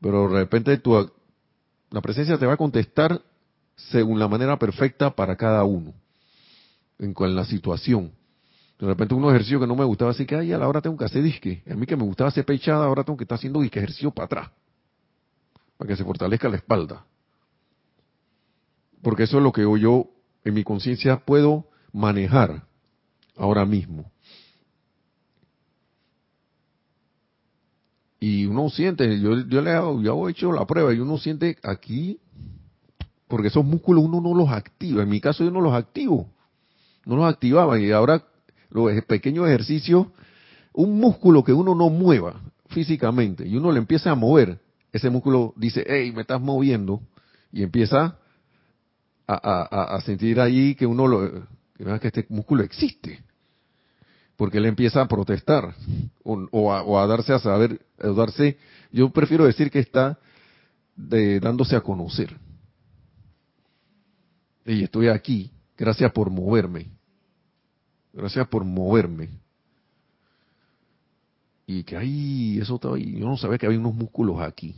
Pero 0.00 0.28
de 0.28 0.40
repente 0.40 0.76
tu, 0.78 1.10
la 1.90 2.00
presencia 2.00 2.38
te 2.38 2.46
va 2.46 2.54
a 2.54 2.56
contestar 2.56 3.20
según 3.76 4.18
la 4.18 4.28
manera 4.28 4.58
perfecta 4.58 5.10
para 5.10 5.36
cada 5.36 5.64
uno, 5.64 5.94
en, 6.98 7.14
en 7.16 7.36
la 7.36 7.44
situación. 7.44 8.12
De 8.80 8.86
repente 8.86 9.14
un 9.14 9.24
ejercicio 9.28 9.60
que 9.60 9.66
no 9.66 9.76
me 9.76 9.84
gustaba, 9.84 10.10
así 10.10 10.24
que 10.24 10.34
ay, 10.34 10.52
a 10.52 10.58
la 10.58 10.66
hora 10.66 10.80
tengo 10.80 10.96
que 10.96 11.04
hacer 11.04 11.22
disque. 11.22 11.62
A 11.70 11.74
mí 11.74 11.86
que 11.86 11.96
me 11.96 12.04
gustaba 12.04 12.28
hacer 12.28 12.44
pechada, 12.44 12.86
ahora 12.86 13.04
tengo 13.04 13.16
que 13.16 13.24
estar 13.24 13.36
haciendo 13.36 13.60
disque 13.60 13.78
ejercicio 13.78 14.10
para 14.10 14.26
atrás, 14.26 14.50
para 15.76 15.88
que 15.88 15.96
se 15.96 16.04
fortalezca 16.04 16.48
la 16.48 16.56
espalda 16.56 17.04
porque 19.02 19.24
eso 19.24 19.38
es 19.38 19.42
lo 19.42 19.52
que 19.52 19.62
yo 19.62 20.06
en 20.44 20.54
mi 20.54 20.64
conciencia 20.64 21.24
puedo 21.24 21.66
manejar 21.92 22.64
ahora 23.36 23.64
mismo. 23.64 24.10
Y 28.18 28.44
uno 28.44 28.68
siente, 28.68 29.18
yo, 29.18 29.46
yo 29.46 29.62
le 29.62 29.70
hago, 29.70 30.00
yo 30.02 30.28
he 30.28 30.32
hecho 30.32 30.52
la 30.52 30.66
prueba 30.66 30.92
y 30.92 30.98
uno 30.98 31.16
siente 31.16 31.56
aquí, 31.62 32.20
porque 33.28 33.48
esos 33.48 33.64
músculos 33.64 34.04
uno 34.04 34.20
no 34.20 34.34
los 34.34 34.50
activa. 34.50 35.02
En 35.02 35.08
mi 35.08 35.20
caso 35.20 35.42
yo 35.42 35.50
no 35.50 35.62
los 35.62 35.72
activo, 35.72 36.30
no 37.06 37.16
los 37.16 37.24
activaba 37.24 37.78
y 37.80 37.90
ahora 37.90 38.22
los 38.70 39.04
pequeños 39.04 39.46
ejercicios, 39.46 40.06
un 40.72 40.98
músculo 40.98 41.42
que 41.44 41.52
uno 41.52 41.74
no 41.74 41.90
mueva 41.90 42.40
físicamente 42.68 43.46
y 43.46 43.56
uno 43.56 43.72
le 43.72 43.78
empieza 43.78 44.10
a 44.10 44.14
mover, 44.14 44.60
ese 44.92 45.10
músculo 45.10 45.52
dice, 45.56 45.84
hey, 45.86 46.12
me 46.12 46.22
estás 46.22 46.40
moviendo 46.40 47.00
y 47.52 47.62
empieza 47.62 48.18
a, 49.26 50.00
sentir 50.04 50.40
ahí 50.40 50.74
que 50.74 50.86
uno 50.86 51.06
lo, 51.06 51.46
que, 52.00 52.08
este 52.08 52.26
músculo 52.28 52.64
existe. 52.64 53.22
Porque 54.36 54.58
él 54.58 54.66
empieza 54.66 55.02
a 55.02 55.08
protestar 55.08 55.74
o, 56.24 56.98
a, 56.98 57.06
darse 57.06 57.32
a 57.32 57.38
saber, 57.38 57.80
a 57.98 58.08
darse, 58.08 58.56
yo 58.90 59.10
prefiero 59.10 59.44
decir 59.44 59.70
que 59.70 59.80
está 59.80 60.18
de, 60.96 61.38
dándose 61.40 61.76
a 61.76 61.82
conocer. 61.82 62.36
Y 64.64 64.84
estoy 64.84 65.08
aquí, 65.08 65.50
gracias 65.76 66.10
por 66.12 66.30
moverme. 66.30 66.90
Gracias 68.12 68.46
por 68.48 68.64
moverme. 68.64 69.28
Y 71.66 71.84
que 71.84 71.96
ahí, 71.96 72.58
eso 72.60 72.74
estaba 72.76 72.96
ahí. 72.96 73.18
Yo 73.18 73.26
no 73.26 73.36
sabía 73.36 73.58
que 73.58 73.66
había 73.66 73.78
unos 73.78 73.94
músculos 73.94 74.40
aquí. 74.40 74.74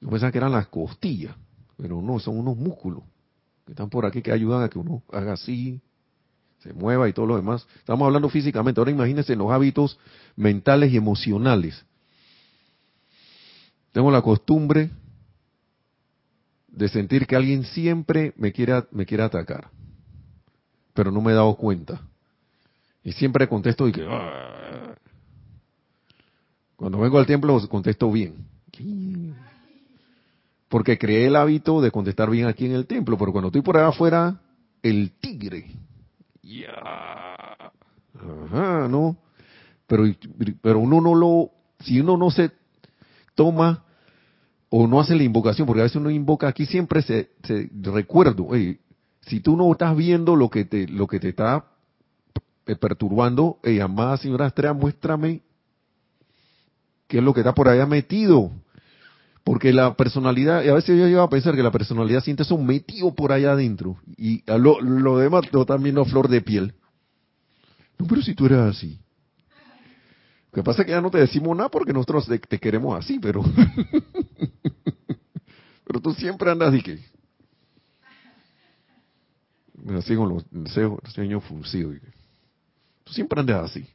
Yo 0.00 0.08
pensaba 0.08 0.32
que 0.32 0.38
eran 0.38 0.52
las 0.52 0.68
costillas. 0.68 1.36
Pero 1.76 2.00
no, 2.02 2.18
son 2.18 2.38
unos 2.38 2.56
músculos 2.56 3.02
que 3.64 3.72
están 3.72 3.90
por 3.90 4.06
aquí 4.06 4.22
que 4.22 4.32
ayudan 4.32 4.62
a 4.62 4.68
que 4.70 4.78
uno 4.78 5.02
haga 5.12 5.34
así, 5.34 5.80
se 6.60 6.72
mueva 6.72 7.08
y 7.08 7.12
todo 7.12 7.26
lo 7.26 7.36
demás. 7.36 7.66
Estamos 7.76 8.06
hablando 8.06 8.28
físicamente. 8.28 8.80
Ahora 8.80 8.90
imagínense 8.90 9.36
los 9.36 9.52
hábitos 9.52 9.98
mentales 10.36 10.92
y 10.92 10.96
emocionales. 10.96 11.84
Tengo 13.92 14.10
la 14.10 14.22
costumbre 14.22 14.90
de 16.68 16.88
sentir 16.88 17.26
que 17.26 17.36
alguien 17.36 17.64
siempre 17.64 18.32
me 18.36 18.52
quiere, 18.52 18.84
me 18.90 19.04
quiere 19.04 19.24
atacar, 19.24 19.70
pero 20.98 21.12
no 21.12 21.20
me 21.20 21.30
he 21.30 21.34
dado 21.36 21.54
cuenta. 21.54 22.00
Y 23.04 23.12
siempre 23.12 23.46
contesto 23.46 23.86
y 23.86 23.92
que... 23.92 24.04
Ah". 24.04 24.96
Cuando 26.74 26.98
vengo 26.98 27.20
al 27.20 27.26
templo 27.26 27.56
contesto 27.68 28.10
bien 28.10 28.34
porque 30.68 30.98
creé 30.98 31.28
el 31.28 31.36
hábito 31.36 31.80
de 31.80 31.92
contestar 31.92 32.30
bien 32.30 32.46
aquí 32.46 32.66
en 32.66 32.72
el 32.72 32.86
templo, 32.86 33.16
pero 33.16 33.30
cuando 33.30 33.46
estoy 33.46 33.62
por 33.62 33.76
allá 33.76 33.88
afuera, 33.88 34.40
el 34.82 35.12
tigre. 35.20 35.70
Ya. 36.42 37.70
Ajá, 38.14 38.88
¿no? 38.88 39.16
Pero, 39.86 40.04
pero 40.60 40.80
uno 40.80 41.00
no 41.00 41.14
lo, 41.14 41.50
si 41.78 42.00
uno 42.00 42.16
no 42.16 42.32
se 42.32 42.50
toma 43.36 43.84
o 44.68 44.88
no 44.88 44.98
hace 44.98 45.14
la 45.14 45.22
invocación, 45.22 45.64
porque 45.64 45.80
a 45.80 45.84
veces 45.84 45.96
uno 45.96 46.10
invoca 46.10 46.48
aquí 46.48 46.66
siempre 46.66 47.02
se, 47.02 47.30
se 47.44 47.70
recuerdo, 47.84 48.48
si 49.28 49.40
tú 49.40 49.56
no 49.56 49.70
estás 49.70 49.96
viendo 49.96 50.36
lo 50.36 50.50
que 50.50 50.64
te, 50.64 50.88
lo 50.88 51.06
que 51.06 51.20
te 51.20 51.30
está 51.30 51.64
perturbando, 52.80 53.58
hey, 53.62 53.80
amada 53.80 54.16
señora 54.16 54.46
Estrella, 54.46 54.74
muéstrame 54.74 55.42
qué 57.06 57.18
es 57.18 57.24
lo 57.24 57.32
que 57.32 57.40
está 57.40 57.54
por 57.54 57.68
allá 57.68 57.86
metido 57.86 58.52
porque 59.48 59.72
la 59.72 59.94
personalidad, 59.94 60.62
y 60.62 60.68
a 60.68 60.74
veces 60.74 60.98
yo 60.98 61.06
llego 61.06 61.22
a 61.22 61.30
pensar 61.30 61.56
que 61.56 61.62
la 61.62 61.70
personalidad 61.70 62.22
siente 62.22 62.42
eso 62.42 62.58
metido 62.58 63.14
por 63.14 63.32
allá 63.32 63.52
adentro. 63.52 63.96
Y 64.18 64.42
lo, 64.46 64.78
lo 64.82 65.16
demás 65.16 65.50
lo 65.52 65.64
también 65.64 65.94
no 65.94 66.04
flor 66.04 66.28
de 66.28 66.42
piel. 66.42 66.74
No, 67.98 68.06
pero 68.06 68.20
si 68.20 68.34
tú 68.34 68.44
eras 68.44 68.76
así. 68.76 69.00
Lo 70.52 70.56
que 70.56 70.62
pasa 70.62 70.82
es 70.82 70.86
que 70.86 70.92
ya 70.92 71.00
no 71.00 71.10
te 71.10 71.16
decimos 71.16 71.56
nada 71.56 71.70
porque 71.70 71.94
nosotros 71.94 72.26
te, 72.26 72.58
queremos 72.58 72.98
así, 72.98 73.18
pero. 73.18 73.42
pero 75.86 76.00
tú 76.02 76.12
siempre 76.12 76.50
andas 76.50 76.74
y 76.74 76.82
que. 76.82 76.98
Así 79.96 80.16
con 80.16 80.28
los 80.28 80.44
sueños 81.12 81.44
fruncidos. 81.44 81.96
Tú 83.04 83.12
siempre 83.12 83.40
andas 83.40 83.70
así. 83.70 83.86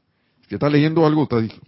Si 0.48 0.56
estás 0.56 0.72
leyendo 0.72 1.06
algo, 1.06 1.28
te 1.28 1.42
dicho 1.42 1.62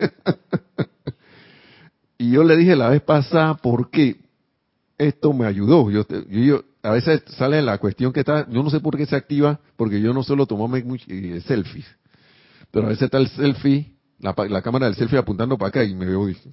y 2.18 2.30
yo 2.30 2.44
le 2.44 2.56
dije 2.56 2.76
la 2.76 2.88
vez 2.88 3.02
pasada 3.02 3.54
por 3.54 3.90
qué 3.90 4.16
esto 4.98 5.32
me 5.32 5.46
ayudó. 5.46 5.90
Yo, 5.90 6.06
yo, 6.28 6.64
a 6.82 6.90
veces 6.90 7.22
sale 7.36 7.62
la 7.62 7.78
cuestión 7.78 8.12
que 8.12 8.20
está, 8.20 8.48
yo 8.48 8.62
no 8.62 8.70
sé 8.70 8.80
por 8.80 8.96
qué 8.96 9.06
se 9.06 9.16
activa, 9.16 9.60
porque 9.76 10.00
yo 10.00 10.12
no 10.12 10.22
suelo 10.22 10.46
tomarme 10.46 10.84
eh, 11.08 11.42
selfies, 11.46 11.86
pero 12.70 12.86
a 12.86 12.90
veces 12.90 13.04
está 13.04 13.18
el 13.18 13.28
selfie, 13.28 13.94
la, 14.18 14.34
la, 14.48 14.62
cámara 14.62 14.86
del 14.86 14.94
selfie 14.94 15.18
apuntando 15.18 15.58
para 15.58 15.68
acá 15.68 15.84
y 15.84 15.94
me 15.94 16.06
veo, 16.06 16.26
dije, 16.26 16.50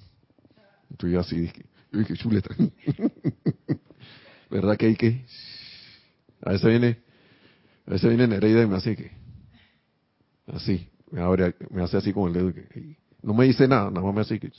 estoy 0.90 1.16
así, 1.16 1.40
dije, 1.40 1.64
yo 1.92 1.98
dije, 2.00 2.16
chuleta. 2.16 2.50
¿Verdad 4.50 4.76
que 4.76 4.86
hay 4.86 4.96
que? 4.96 5.24
A 6.42 6.52
veces 6.52 6.68
viene, 6.68 6.98
a 7.86 7.90
veces 7.90 8.08
viene 8.08 8.26
Nereida 8.26 8.62
y 8.62 8.66
me 8.66 8.76
hace 8.76 8.96
que, 8.96 9.10
así, 10.46 10.88
me 11.10 11.20
abre, 11.20 11.54
me 11.70 11.82
hace 11.82 11.96
así 11.96 12.12
con 12.12 12.28
el 12.28 12.34
dedo 12.34 12.54
que, 12.54 12.96
no 13.22 13.34
me 13.34 13.46
dice 13.46 13.66
nada, 13.66 13.90
nada 13.90 14.06
más 14.06 14.14
me 14.14 14.20
hace 14.20 14.40
que... 14.40 14.52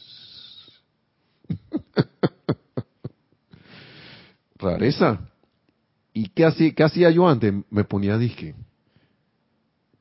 Rareza. 4.60 5.20
¿Y 6.14 6.28
qué 6.30 6.46
hacía, 6.46 6.74
qué 6.74 6.84
hacía 6.84 7.10
yo 7.12 7.28
antes? 7.28 7.54
Me 7.70 7.86
ponía 7.86 8.18
disque. 8.18 8.56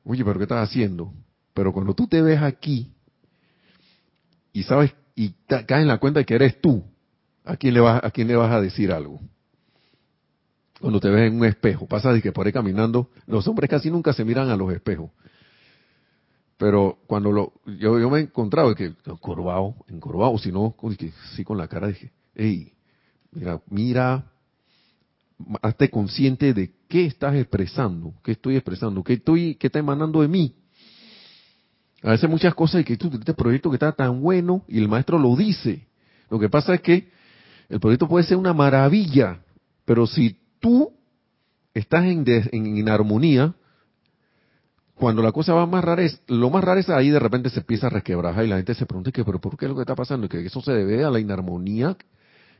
Oye, 0.03 0.25
pero 0.25 0.37
¿qué 0.37 0.43
estás 0.43 0.69
haciendo? 0.69 1.13
Pero 1.53 1.71
cuando 1.71 1.93
tú 1.93 2.07
te 2.07 2.21
ves 2.21 2.41
aquí 2.41 2.91
y 4.51 4.63
sabes 4.63 4.93
y 5.15 5.29
caes 5.47 5.65
en 5.69 5.87
la 5.87 5.97
cuenta 5.97 6.19
de 6.19 6.25
que 6.25 6.35
eres 6.35 6.59
tú, 6.59 6.83
¿a 7.45 7.55
quién 7.55 7.73
le 7.73 7.79
vas, 7.79 8.03
a 8.03 8.11
quién 8.11 8.27
le 8.27 8.35
vas 8.35 8.51
a 8.51 8.61
decir 8.61 8.91
algo? 8.91 9.21
Cuando 10.79 10.99
te 10.99 11.09
ves 11.09 11.29
en 11.29 11.37
un 11.37 11.45
espejo, 11.45 11.87
pasa 11.87 12.13
de 12.13 12.21
que 12.21 12.31
por 12.31 12.45
ahí 12.45 12.53
caminando, 12.53 13.09
los 13.27 13.47
hombres 13.47 13.69
casi 13.69 13.91
nunca 13.91 14.13
se 14.13 14.23
miran 14.23 14.49
a 14.49 14.55
los 14.55 14.71
espejos. 14.71 15.11
Pero 16.57 16.99
cuando 17.07 17.31
lo, 17.31 17.53
yo, 17.65 17.99
yo 17.99 18.09
me 18.09 18.19
he 18.19 18.21
encontrado 18.23 18.69
de 18.69 18.75
que 18.75 18.93
encorvado, 19.05 19.75
encorvado, 19.87 20.37
si 20.37 20.51
no, 20.51 20.75
sí 21.35 21.43
con 21.43 21.57
la 21.57 21.67
cara 21.67 21.87
dije, 21.87 22.11
hey, 22.35 22.73
mira, 23.31 23.61
mira, 23.69 24.25
hazte 25.61 25.89
consciente 25.89 26.53
de 26.53 26.73
qué 26.87 27.05
estás 27.05 27.35
expresando, 27.35 28.13
qué 28.23 28.33
estoy 28.33 28.55
expresando, 28.55 29.03
qué 29.03 29.13
estoy, 29.13 29.55
qué 29.55 29.67
está 29.67 29.79
emanando 29.79 30.21
de 30.21 30.27
mí. 30.27 30.55
A 32.01 32.11
veces 32.11 32.29
muchas 32.29 32.53
cosas 32.53 32.81
y 32.81 32.83
que 32.83 32.97
tú, 32.97 33.09
este 33.13 33.33
proyecto 33.33 33.69
que 33.69 33.75
está 33.75 33.91
tan 33.91 34.21
bueno 34.21 34.63
y 34.67 34.77
el 34.77 34.87
maestro 34.87 35.17
lo 35.17 35.35
dice. 35.35 35.87
Lo 36.29 36.39
que 36.39 36.49
pasa 36.49 36.73
es 36.75 36.81
que 36.81 37.09
el 37.67 37.79
proyecto 37.79 38.07
puede 38.07 38.25
ser 38.25 38.37
una 38.37 38.53
maravilla, 38.53 39.41
pero 39.85 40.07
si 40.07 40.37
tú 40.59 40.91
estás 41.73 42.05
en, 42.05 42.89
armonía, 42.89 43.53
cuando 44.95 45.21
la 45.21 45.31
cosa 45.31 45.53
va 45.53 45.65
más 45.65 45.83
rara 45.83 46.03
es, 46.03 46.21
lo 46.27 46.49
más 46.49 46.63
raro 46.63 46.79
es 46.79 46.89
ahí 46.89 47.09
de 47.09 47.19
repente 47.19 47.49
se 47.49 47.61
empieza 47.61 47.87
a 47.87 47.89
resquebrajar 47.89 48.45
y 48.45 48.49
la 48.49 48.57
gente 48.57 48.75
se 48.75 48.85
pregunta 48.85 49.11
que, 49.11 49.23
pero 49.23 49.39
¿por 49.39 49.57
qué 49.57 49.65
es 49.65 49.69
lo 49.69 49.75
que 49.75 49.81
está 49.81 49.95
pasando? 49.95 50.27
Que 50.27 50.45
eso 50.45 50.61
se 50.61 50.73
debe 50.73 51.03
a 51.03 51.09
la 51.09 51.19
inarmonía 51.19 51.95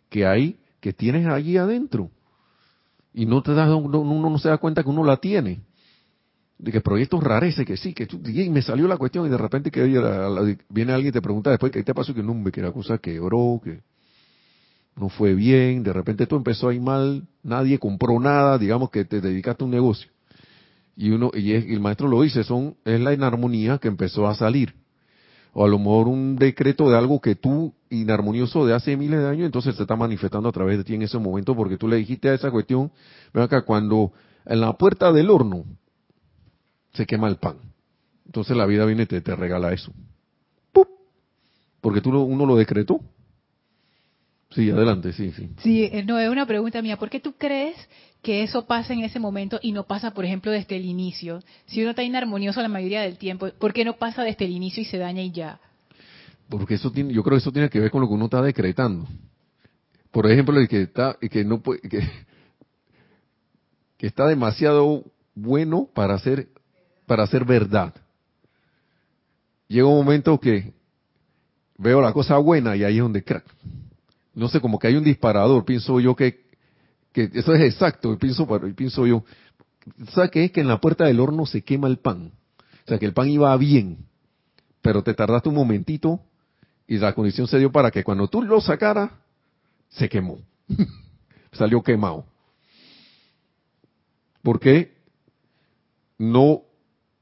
que 0.10 0.26
hay, 0.26 0.58
que 0.80 0.94
tienes 0.94 1.28
allí 1.28 1.58
adentro. 1.58 2.10
Y 3.14 3.26
no 3.26 3.42
te 3.42 3.54
das, 3.54 3.70
uno, 3.70 4.04
no 4.04 4.38
se 4.40 4.50
da 4.50 4.58
cuenta 4.58 4.84
que 4.84 4.90
uno 4.90 5.04
la 5.04 5.18
tiene. 5.18 5.62
De 6.58 6.72
que 6.72 6.82
proyectos 6.82 7.24
rarece, 7.24 7.66
que 7.66 7.78
sí, 7.78 7.94
que 7.94 8.08
y 8.26 8.50
me 8.50 8.62
salió 8.62 8.88
la 8.88 8.98
cuestión 8.98 9.26
y 9.26 9.30
de 9.30 9.38
repente 9.38 9.72
que 9.72 9.84
viene 10.70 10.92
alguien 10.92 11.10
y 11.10 11.12
te 11.12 11.22
pregunta 11.22 11.50
después 11.50 11.72
que 11.72 11.84
te 11.84 11.94
pasó 11.94 12.14
que 12.14 12.22
no, 12.22 12.44
que 12.52 12.62
la 12.62 12.72
cosa 12.72 12.98
quebró, 12.98 13.62
que 13.64 13.82
no 15.00 15.10
fue 15.10 15.34
bien, 15.34 15.84
de 15.84 15.94
repente 15.94 16.28
todo 16.28 16.38
empezó 16.38 16.70
a 16.70 16.74
ir 16.74 16.82
mal, 16.82 17.28
nadie 17.44 17.80
compró 17.80 18.20
nada, 18.20 18.58
digamos 18.58 18.90
que 18.90 19.06
te 19.06 19.22
dedicaste 19.22 19.64
a 19.64 19.66
un 19.66 19.72
negocio. 19.72 20.12
Y 20.96 21.12
uno 21.12 21.32
y, 21.34 21.54
el 21.54 21.80
maestro 21.80 22.08
lo 22.08 22.22
dice, 22.22 22.44
son 22.44 22.76
es 22.84 23.00
la 23.00 23.14
inarmonía 23.14 23.78
que 23.78 23.88
empezó 23.88 24.28
a 24.28 24.36
salir. 24.36 24.76
O 25.54 25.66
a 25.66 25.68
lo 25.68 25.80
mejor 25.80 26.08
un 26.08 26.36
decreto 26.36 26.90
de 26.90 26.98
algo 26.98 27.22
que 27.22 27.36
tú 27.36 27.74
inarmonioso 27.90 28.66
de 28.66 28.74
hace 28.74 28.98
miles 28.98 29.20
de 29.20 29.28
años, 29.28 29.46
entonces 29.46 29.76
se 29.76 29.84
está 29.84 29.96
manifestando 29.96 30.50
a 30.50 30.52
través 30.52 30.78
de 30.78 30.84
ti 30.84 30.96
en 30.96 31.02
ese 31.04 31.18
momento 31.18 31.56
porque 31.56 31.78
tú 31.78 31.88
le 31.88 31.96
dijiste 31.96 32.30
a 32.30 32.34
esa 32.34 32.52
cuestión, 32.52 32.92
ven 33.34 33.44
acá, 33.44 33.62
cuando 33.62 34.12
en 34.46 34.62
la 34.62 34.74
puerta 34.74 35.12
del 35.12 35.30
horno 35.30 35.64
se 36.94 37.06
quema 37.06 37.30
el 37.30 37.38
pan. 37.38 37.56
Entonces 38.26 38.56
la 38.56 38.66
vida 38.66 38.86
viene 38.86 39.04
y 39.04 39.06
te, 39.06 39.22
te 39.22 39.36
regala 39.36 39.72
eso. 39.72 39.92
Porque 41.82 42.02
tú 42.02 42.18
uno 42.18 42.46
lo 42.46 42.56
decretó. 42.56 43.00
Sí, 44.52 44.70
adelante, 44.72 45.14
sí, 45.14 45.32
sí. 45.32 45.50
Sí, 45.62 45.84
eh, 45.92 46.04
no, 46.04 46.18
es 46.18 46.30
una 46.30 46.46
pregunta 46.46 46.82
mía. 46.82 46.98
¿Por 46.98 47.10
qué 47.10 47.20
tú 47.20 47.34
crees 47.34 47.76
que 48.24 48.44
eso 48.44 48.66
pasa 48.66 48.94
en 48.94 49.02
ese 49.02 49.20
momento 49.20 49.60
y 49.62 49.72
no 49.72 49.84
pasa, 49.84 50.12
por 50.12 50.26
ejemplo, 50.26 50.52
desde 50.52 50.76
el 50.76 50.86
inicio? 50.86 51.42
Si 51.68 51.82
uno 51.82 51.92
está 51.92 52.04
inarmonioso 52.04 52.62
la 52.62 52.68
mayoría 52.68 53.02
del 53.02 53.18
tiempo, 53.18 53.50
¿por 53.60 53.74
qué 53.74 53.86
no 53.86 53.98
pasa 53.98 54.24
desde 54.24 54.46
el 54.46 54.52
inicio 54.52 54.82
y 54.82 54.86
se 54.86 54.98
daña 54.98 55.22
y 55.22 55.32
ya? 55.32 55.60
Porque 56.50 56.76
eso 56.76 56.92
tiene, 56.92 57.14
yo 57.14 57.22
creo 57.24 57.38
que 57.38 57.42
eso 57.42 57.52
tiene 57.52 57.70
que 57.70 57.80
ver 57.80 57.92
con 57.92 58.02
lo 58.02 58.08
que 58.08 58.14
uno 58.16 58.26
está 58.26 58.42
decretando. 58.42 59.08
Por 60.10 60.30
ejemplo, 60.30 60.60
el 60.60 60.68
que 60.68 60.82
está, 60.82 61.16
que 61.20 61.46
no 61.46 61.62
puede, 61.62 61.82
que, 61.82 62.02
que 63.98 64.08
está 64.08 64.26
demasiado 64.26 65.04
bueno 65.36 65.88
para 65.94 66.18
ser, 66.18 66.48
para 67.06 67.28
ser 67.28 67.46
verdad. 67.46 67.94
Llega 69.68 69.86
un 69.86 70.04
momento 70.04 70.40
que 70.40 70.74
veo 71.78 72.02
la 72.02 72.14
cosa 72.14 72.38
buena 72.40 72.76
y 72.76 72.84
ahí 72.84 72.96
es 72.96 73.04
donde 73.04 73.24
crack. 73.24 73.46
No 74.40 74.48
sé, 74.48 74.62
como 74.62 74.80
que 74.80 74.88
hay 74.88 74.96
un 74.96 75.04
disparador, 75.04 75.66
pienso 75.66 76.00
yo 76.00 76.16
que, 76.16 76.46
eso 77.14 77.54
es 77.54 77.62
exacto, 77.62 78.18
pienso, 78.18 78.48
pienso 78.74 79.06
yo. 79.06 79.26
¿Sabes 80.14 80.32
qué 80.32 80.46
es? 80.46 80.52
Que 80.52 80.62
en 80.62 80.70
la 80.70 80.80
puerta 80.80 81.06
del 81.06 81.20
horno 81.20 81.46
se 81.46 81.62
quema 81.62 81.90
el 81.90 81.98
pan. 81.98 82.32
O 82.86 82.88
sea, 82.88 82.98
que 82.98 83.06
el 83.06 83.14
pan 83.14 83.28
iba 83.28 83.56
bien, 83.58 84.06
pero 84.82 85.04
te 85.04 85.14
tardaste 85.14 85.50
un 85.50 85.56
momentito 85.56 86.22
y 86.88 86.98
la 86.98 87.14
condición 87.14 87.48
se 87.48 87.60
dio 87.60 87.70
para 87.72 87.92
que 87.92 88.04
cuando 88.04 88.30
tú 88.30 88.42
lo 88.42 88.62
sacaras, 88.62 89.12
se 89.90 90.08
quemó. 90.08 90.40
Salió 91.52 91.84
quemado. 91.84 92.26
Porque 94.42 94.96
no 96.18 96.62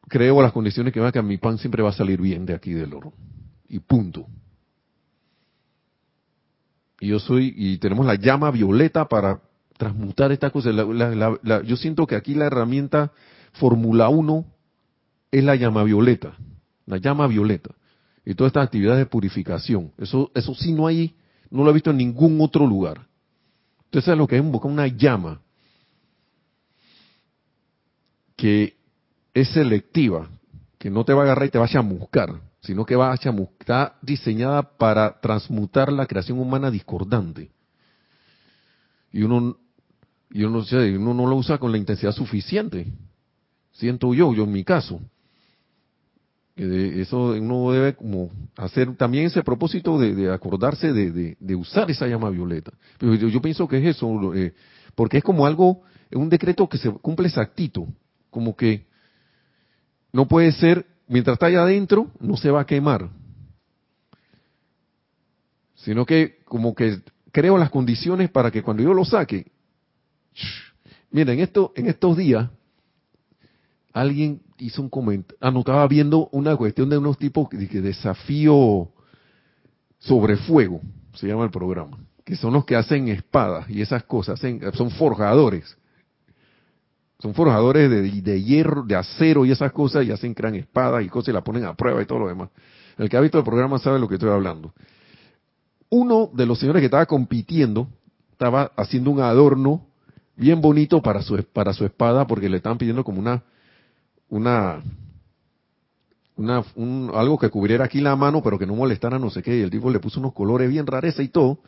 creo 0.08 0.40
las 0.42 0.52
condiciones 0.52 0.94
que 0.94 1.00
van 1.00 1.12
que 1.12 1.22
mi 1.24 1.38
pan 1.38 1.58
siempre 1.58 1.82
va 1.82 1.90
a 1.90 1.94
salir 1.94 2.22
bien 2.22 2.46
de 2.46 2.54
aquí 2.54 2.74
del 2.74 2.94
oro. 2.94 3.12
Y 3.68 3.80
punto. 3.80 4.28
Y 7.00 7.08
yo 7.10 7.20
soy, 7.20 7.54
y 7.56 7.78
tenemos 7.78 8.06
la 8.06 8.16
llama 8.16 8.52
violeta 8.52 9.08
para 9.08 9.42
transmutar 9.78 10.32
esta 10.32 10.50
cosa. 10.50 10.72
yo 10.72 11.78
siento 11.78 12.08
que 12.08 12.16
aquí 12.16 12.34
la 12.34 12.46
herramienta 12.46 13.12
Fórmula 13.54 14.10
1 14.10 14.46
es 15.32 15.44
la 15.44 15.56
llama 15.56 15.84
violeta. 15.84 16.36
La 16.86 16.98
llama 16.98 17.28
violeta 17.28 17.72
y 18.28 18.36
todas 18.36 18.50
estas 18.50 18.66
actividades 18.66 19.00
de 19.00 19.06
purificación. 19.06 19.94
Eso, 19.98 20.32
eso 20.36 20.54
sí 20.54 20.74
no 20.74 20.86
hay, 20.86 21.16
no 21.50 21.64
lo 21.64 21.70
he 21.70 21.74
visto 21.74 21.92
en 21.92 21.98
ningún 21.98 22.42
otro 22.42 22.68
lugar. 22.68 23.08
Entonces 23.86 24.12
es 24.12 24.18
lo 24.18 24.28
que 24.28 24.36
es 24.36 24.44
invocar 24.44 24.70
una 24.70 24.88
llama 24.88 25.40
que 28.36 28.76
es 29.34 29.48
selectiva, 29.54 30.28
que 30.78 30.90
no 30.90 31.06
te 31.06 31.14
va 31.14 31.22
a 31.22 31.24
agarrar 31.24 31.48
y 31.48 31.52
te 31.52 31.58
va 31.58 31.66
a 31.66 31.70
chamuscar, 31.70 32.42
sino 32.62 32.86
que 32.86 32.96
va 32.96 33.12
a 33.12 33.16
está 33.16 33.96
diseñada 34.02 34.78
para 34.78 35.20
transmutar 35.20 35.92
la 35.92 36.06
creación 36.06 36.40
humana 36.40 36.72
discordante. 36.72 37.52
Y 39.12 39.24
uno, 39.24 39.58
y 40.32 40.44
uno, 40.44 41.14
no 41.14 41.28
lo 41.28 41.36
usa 41.36 41.58
con 41.58 41.72
la 41.72 41.78
intensidad 41.78 42.12
suficiente. 42.12 42.92
Siento 43.72 44.14
yo, 44.14 44.34
yo 44.34 44.44
en 44.44 44.52
mi 44.52 44.64
caso 44.64 45.00
eso 46.58 47.34
uno 47.34 47.72
debe 47.72 47.94
como 47.96 48.32
hacer 48.56 48.96
también 48.96 49.26
ese 49.26 49.44
propósito 49.44 50.00
de, 50.00 50.32
acordarse 50.32 50.92
de, 50.92 51.56
usar 51.56 51.90
esa 51.92 52.08
llama 52.08 52.30
violeta. 52.30 52.72
Pero 52.98 53.14
yo, 53.14 53.42
pienso 53.42 53.68
que 53.68 53.78
es 53.78 53.96
eso, 53.96 54.34
eh, 54.34 54.54
porque 54.96 55.18
es 55.18 55.24
como 55.24 55.46
algo, 55.46 55.82
un 56.12 56.30
decreto 56.30 56.68
que 56.68 56.80
se 56.80 56.90
cumple 56.90 57.28
exactito, 57.28 57.88
como 58.32 58.56
que 58.56 58.88
no 60.12 60.28
puede 60.28 60.52
ser, 60.52 60.86
mientras 61.08 61.36
está 61.36 61.48
allá 61.48 61.62
adentro, 61.62 62.12
no 62.20 62.38
se 62.38 62.52
va 62.52 62.62
a 62.62 62.66
quemar, 62.66 63.10
sino 65.76 66.06
que 66.06 66.40
como 66.46 66.76
que 66.76 67.00
creo 67.32 67.58
las 67.58 67.70
condiciones 67.70 68.30
para 68.30 68.52
que 68.52 68.64
cuando 68.64 68.84
yo 68.84 68.94
lo 68.94 69.06
saque, 69.06 69.52
miren, 71.12 71.40
esto, 71.40 71.72
en 71.76 71.88
estos 71.88 72.18
días, 72.18 72.50
alguien 73.94 74.42
hizo 74.58 74.82
un 74.82 74.90
comentario, 74.90 75.38
ah, 75.42 75.52
no, 75.52 75.88
viendo 75.88 76.30
una 76.32 76.56
cuestión 76.56 76.90
de 76.90 76.98
unos 76.98 77.18
tipos 77.18 77.50
de 77.50 77.82
desafío 77.82 78.92
sobre 80.00 80.38
fuego, 80.38 80.82
se 81.14 81.28
llama 81.28 81.46
el 81.46 81.52
programa, 81.52 81.98
que 82.24 82.36
son 82.36 82.54
los 82.54 82.66
que 82.66 82.76
hacen 82.76 83.08
espadas 83.08 83.70
y 83.70 83.82
esas 83.82 84.04
cosas, 84.04 84.40
son 84.74 84.92
forjadores. 84.92 85.78
Son 87.20 87.34
forjadores 87.34 87.90
de, 87.90 88.44
hierro, 88.44 88.84
de 88.84 88.96
acero 88.96 89.46
y 89.46 89.52
esas 89.52 89.72
cosas 89.72 90.06
y 90.06 90.12
hacen 90.12 90.34
gran 90.34 90.54
espadas 90.56 91.04
y 91.04 91.10
cosas 91.10 91.30
y 91.30 91.34
la 91.34 91.44
ponen 91.44 91.66
a 91.66 91.74
prueba 91.74 92.02
y 92.02 92.06
todo 92.06 92.20
lo 92.20 92.28
demás. 92.28 92.50
El 92.98 93.10
que 93.10 93.18
ha 93.18 93.22
visto 93.22 93.40
el 93.40 93.44
programa 93.44 93.80
sabe 93.80 94.00
lo 94.00 94.08
que 94.08 94.16
estoy 94.16 94.30
hablando. 94.30 94.74
Uno 95.90 96.30
de 96.34 96.46
los 96.46 96.60
señores 96.60 96.82
que 96.82 96.86
estaba 96.86 97.06
compitiendo 97.06 97.88
estaba 98.32 98.72
haciendo 98.76 99.10
un 99.10 99.22
adorno 99.22 99.88
bien 100.36 100.62
bonito 100.62 101.02
para 101.02 101.24
su, 101.24 101.44
para 101.52 101.74
su 101.74 101.86
espada 101.86 102.28
porque 102.28 102.50
le 102.50 102.58
estaban 102.58 102.78
pidiendo 102.78 103.04
como 103.04 103.20
una 103.20 103.44
una, 104.30 104.82
una 106.36 106.64
un, 106.76 107.12
algo 107.14 107.38
que 107.38 107.50
cubriera 107.50 107.86
aquí 107.86 108.02
la 108.02 108.16
mano, 108.16 108.42
pero 108.44 108.60
que 108.60 108.66
no 108.66 108.76
molestara 108.76 109.20
no 109.20 109.30
sé 109.30 109.42
qué, 109.42 109.58
y 109.58 109.62
el 109.62 109.70
tipo 109.70 109.90
le 109.90 110.00
puso 110.00 110.20
unos 110.20 110.34
colores 110.34 110.70
bien 110.70 110.86
rareza 110.86 111.24
y 111.24 111.30
todo, 111.30 111.60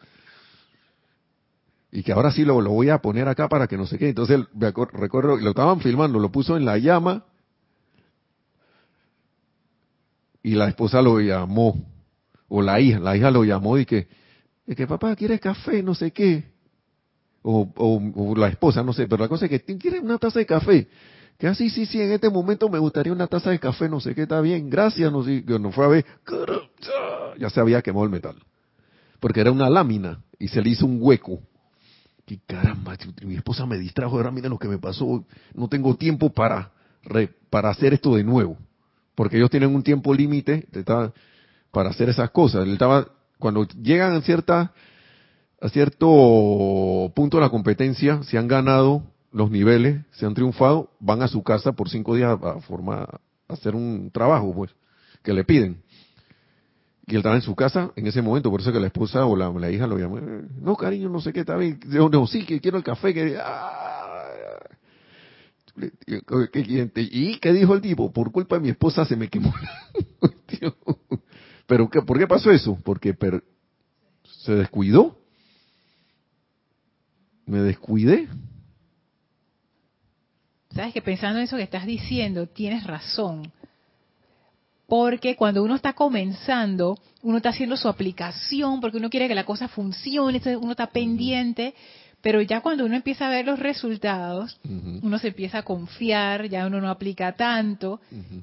y 1.91 2.03
que 2.03 2.11
ahora 2.11 2.31
sí 2.31 2.45
lo, 2.45 2.61
lo 2.61 2.71
voy 2.71 2.89
a 2.89 2.99
poner 2.99 3.27
acá 3.27 3.47
para 3.49 3.67
que 3.67 3.77
no 3.77 3.87
sé 3.87 3.97
qué. 3.97 4.09
Entonces, 4.09 4.39
recuerdo, 4.53 5.37
lo 5.37 5.49
estaban 5.49 5.79
filmando, 5.79 6.19
lo 6.19 6.31
puso 6.31 6.55
en 6.55 6.65
la 6.65 6.77
llama, 6.77 7.25
y 10.43 10.55
la 10.55 10.67
esposa 10.67 11.01
lo 11.01 11.19
llamó, 11.19 11.85
o 12.47 12.61
la 12.61 12.79
hija, 12.79 12.99
la 12.99 13.15
hija 13.15 13.31
lo 13.31 13.43
llamó 13.43 13.77
y 13.77 13.85
que, 13.85 14.07
y 14.67 14.75
que 14.75 14.87
papá, 14.87 15.15
quiere 15.15 15.39
café? 15.39 15.83
No 15.83 15.95
sé 15.95 16.11
qué. 16.11 16.43
O, 17.41 17.71
o, 17.75 18.35
la 18.35 18.47
esposa, 18.47 18.83
no 18.83 18.93
sé, 18.93 19.07
pero 19.07 19.23
la 19.23 19.29
cosa 19.29 19.45
es 19.45 19.63
que 19.63 19.77
quiere 19.77 19.99
una 19.99 20.17
taza 20.17 20.39
de 20.39 20.45
café. 20.45 20.87
Que 21.37 21.47
así, 21.47 21.67
ah, 21.67 21.69
sí, 21.69 21.85
sí, 21.85 22.01
en 22.01 22.11
este 22.11 22.29
momento 22.29 22.67
me 22.67 22.79
gustaría 22.79 23.13
una 23.13 23.27
taza 23.27 23.49
de 23.49 23.59
café, 23.59 23.87
no 23.87 24.01
sé 24.01 24.13
qué, 24.13 24.23
está 24.23 24.41
bien, 24.41 24.69
gracias, 24.69 25.09
no 25.11 25.23
sé, 25.23 25.43
no 25.47 25.71
fue 25.71 25.85
a 25.85 25.87
ver, 25.87 26.05
ya 27.37 27.49
se 27.49 27.61
había 27.61 27.81
quemado 27.81 28.03
el 28.03 28.11
metal. 28.11 28.35
Porque 29.21 29.39
era 29.39 29.51
una 29.51 29.69
lámina 29.69 30.21
y 30.37 30.49
se 30.49 30.61
le 30.61 30.71
hizo 30.71 30.85
un 30.85 30.97
hueco. 31.01 31.39
Que 32.29 32.37
caramba, 32.45 32.95
mi 33.23 33.33
esposa 33.33 33.65
me 33.65 33.79
distrajo, 33.79 34.15
ahora 34.15 34.29
mira 34.29 34.49
lo 34.49 34.59
que 34.59 34.67
me 34.67 34.77
pasó, 34.77 35.25
no 35.55 35.67
tengo 35.67 35.95
tiempo 35.95 36.29
para, 36.29 36.71
para 37.49 37.71
hacer 37.71 37.95
esto 37.95 38.15
de 38.15 38.23
nuevo. 38.23 38.55
Porque 39.15 39.37
ellos 39.37 39.49
tienen 39.49 39.73
un 39.73 39.81
tiempo 39.81 40.13
límite 40.13 40.67
para 41.71 41.89
hacer 41.89 42.07
esas 42.07 42.29
cosas. 42.29 42.67
Estaba 42.67 43.07
cuando 43.39 43.67
llegan 43.81 44.13
a 44.13 44.21
cierta 44.21 44.71
a 45.59 45.69
cierto 45.69 47.11
punto 47.15 47.37
de 47.37 47.41
la 47.41 47.49
competencia, 47.49 48.21
se 48.21 48.37
han 48.37 48.47
ganado 48.47 49.01
los 49.31 49.49
niveles, 49.49 50.05
se 50.11 50.27
han 50.27 50.35
triunfado, 50.35 50.91
van 50.99 51.23
a 51.23 51.27
su 51.27 51.41
casa 51.41 51.71
por 51.71 51.89
cinco 51.89 52.15
días 52.15 52.37
a, 52.43 52.61
formar, 52.61 53.21
hacer 53.47 53.73
un 53.73 54.11
trabajo, 54.13 54.53
pues, 54.53 54.69
que 55.23 55.33
le 55.33 55.43
piden. 55.45 55.81
Y 57.09 57.13
él 57.13 57.17
estaba 57.17 57.35
en 57.35 57.41
su 57.41 57.55
casa 57.55 57.91
en 57.95 58.05
ese 58.05 58.21
momento, 58.21 58.51
por 58.51 58.61
eso 58.61 58.71
que 58.71 58.79
la 58.79 58.85
esposa 58.85 59.25
o 59.25 59.35
la, 59.35 59.71
hija 59.71 59.87
lo 59.87 59.97
llama, 59.97 60.21
no 60.61 60.75
cariño, 60.75 61.09
no 61.09 61.19
sé 61.19 61.33
qué, 61.33 61.39
está 61.39 61.55
bien, 61.55 61.79
no, 61.87 62.27
sí, 62.27 62.45
que 62.45 62.61
quiero 62.61 62.77
el 62.77 62.83
café, 62.83 63.13
que... 63.15 63.35
Ah". 63.41 63.87
¿Y 66.95 67.39
qué 67.39 67.53
dijo 67.53 67.73
el 67.73 67.81
tipo? 67.81 68.11
Por 68.11 68.31
culpa 68.31 68.57
de 68.57 68.61
mi 68.61 68.69
esposa 68.69 69.05
se 69.05 69.15
me 69.15 69.27
quemó. 69.27 69.53
¿Pero 71.65 71.89
qué, 71.89 72.01
por 72.01 72.19
qué 72.19 72.27
pasó 72.27 72.51
eso? 72.51 72.77
Porque 72.83 73.15
se 74.23 74.53
descuidó. 74.53 75.17
Me 77.45 77.59
descuidé. 77.59 78.27
Sabes 80.71 80.93
que 80.93 81.01
pensando 81.01 81.39
en 81.39 81.45
eso 81.45 81.57
que 81.57 81.63
estás 81.63 81.85
diciendo, 81.85 82.47
tienes 82.47 82.83
razón. 82.83 83.51
Porque 84.89 85.35
cuando 85.35 85.63
uno 85.63 85.75
está 85.75 85.93
comenzando, 85.93 86.97
uno 87.21 87.37
está 87.37 87.49
haciendo 87.49 87.77
su 87.77 87.87
aplicación, 87.87 88.81
porque 88.81 88.97
uno 88.97 89.09
quiere 89.09 89.27
que 89.27 89.35
la 89.35 89.45
cosa 89.45 89.67
funcione, 89.67 90.41
uno 90.59 90.71
está 90.71 90.87
pendiente, 90.87 91.75
pero 92.21 92.41
ya 92.41 92.61
cuando 92.61 92.85
uno 92.85 92.95
empieza 92.95 93.27
a 93.27 93.29
ver 93.29 93.45
los 93.45 93.59
resultados, 93.59 94.59
uno 95.01 95.19
se 95.19 95.29
empieza 95.29 95.59
a 95.59 95.63
confiar, 95.63 96.49
ya 96.49 96.65
uno 96.67 96.81
no 96.81 96.89
aplica 96.89 97.33
tanto, 97.33 98.01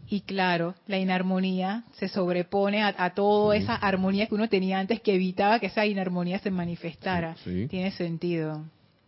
y 0.09 0.21
claro, 0.23 0.75
la 0.87 0.99
inarmonía 0.99 1.85
se 1.99 2.09
sobrepone 2.09 2.83
a, 2.83 3.11
toda 3.11 3.57
esa 3.57 3.75
armonía 3.75 4.27
que 4.27 4.35
uno 4.35 4.49
tenía 4.49 4.79
antes 4.79 5.01
que 5.01 5.15
evitaba 5.15 5.59
que 5.59 5.67
esa 5.67 5.85
inarmonía 5.85 6.39
se 6.39 6.51
manifestara. 6.51 7.37
Tiene 7.45 7.91
sentido. 7.91 8.65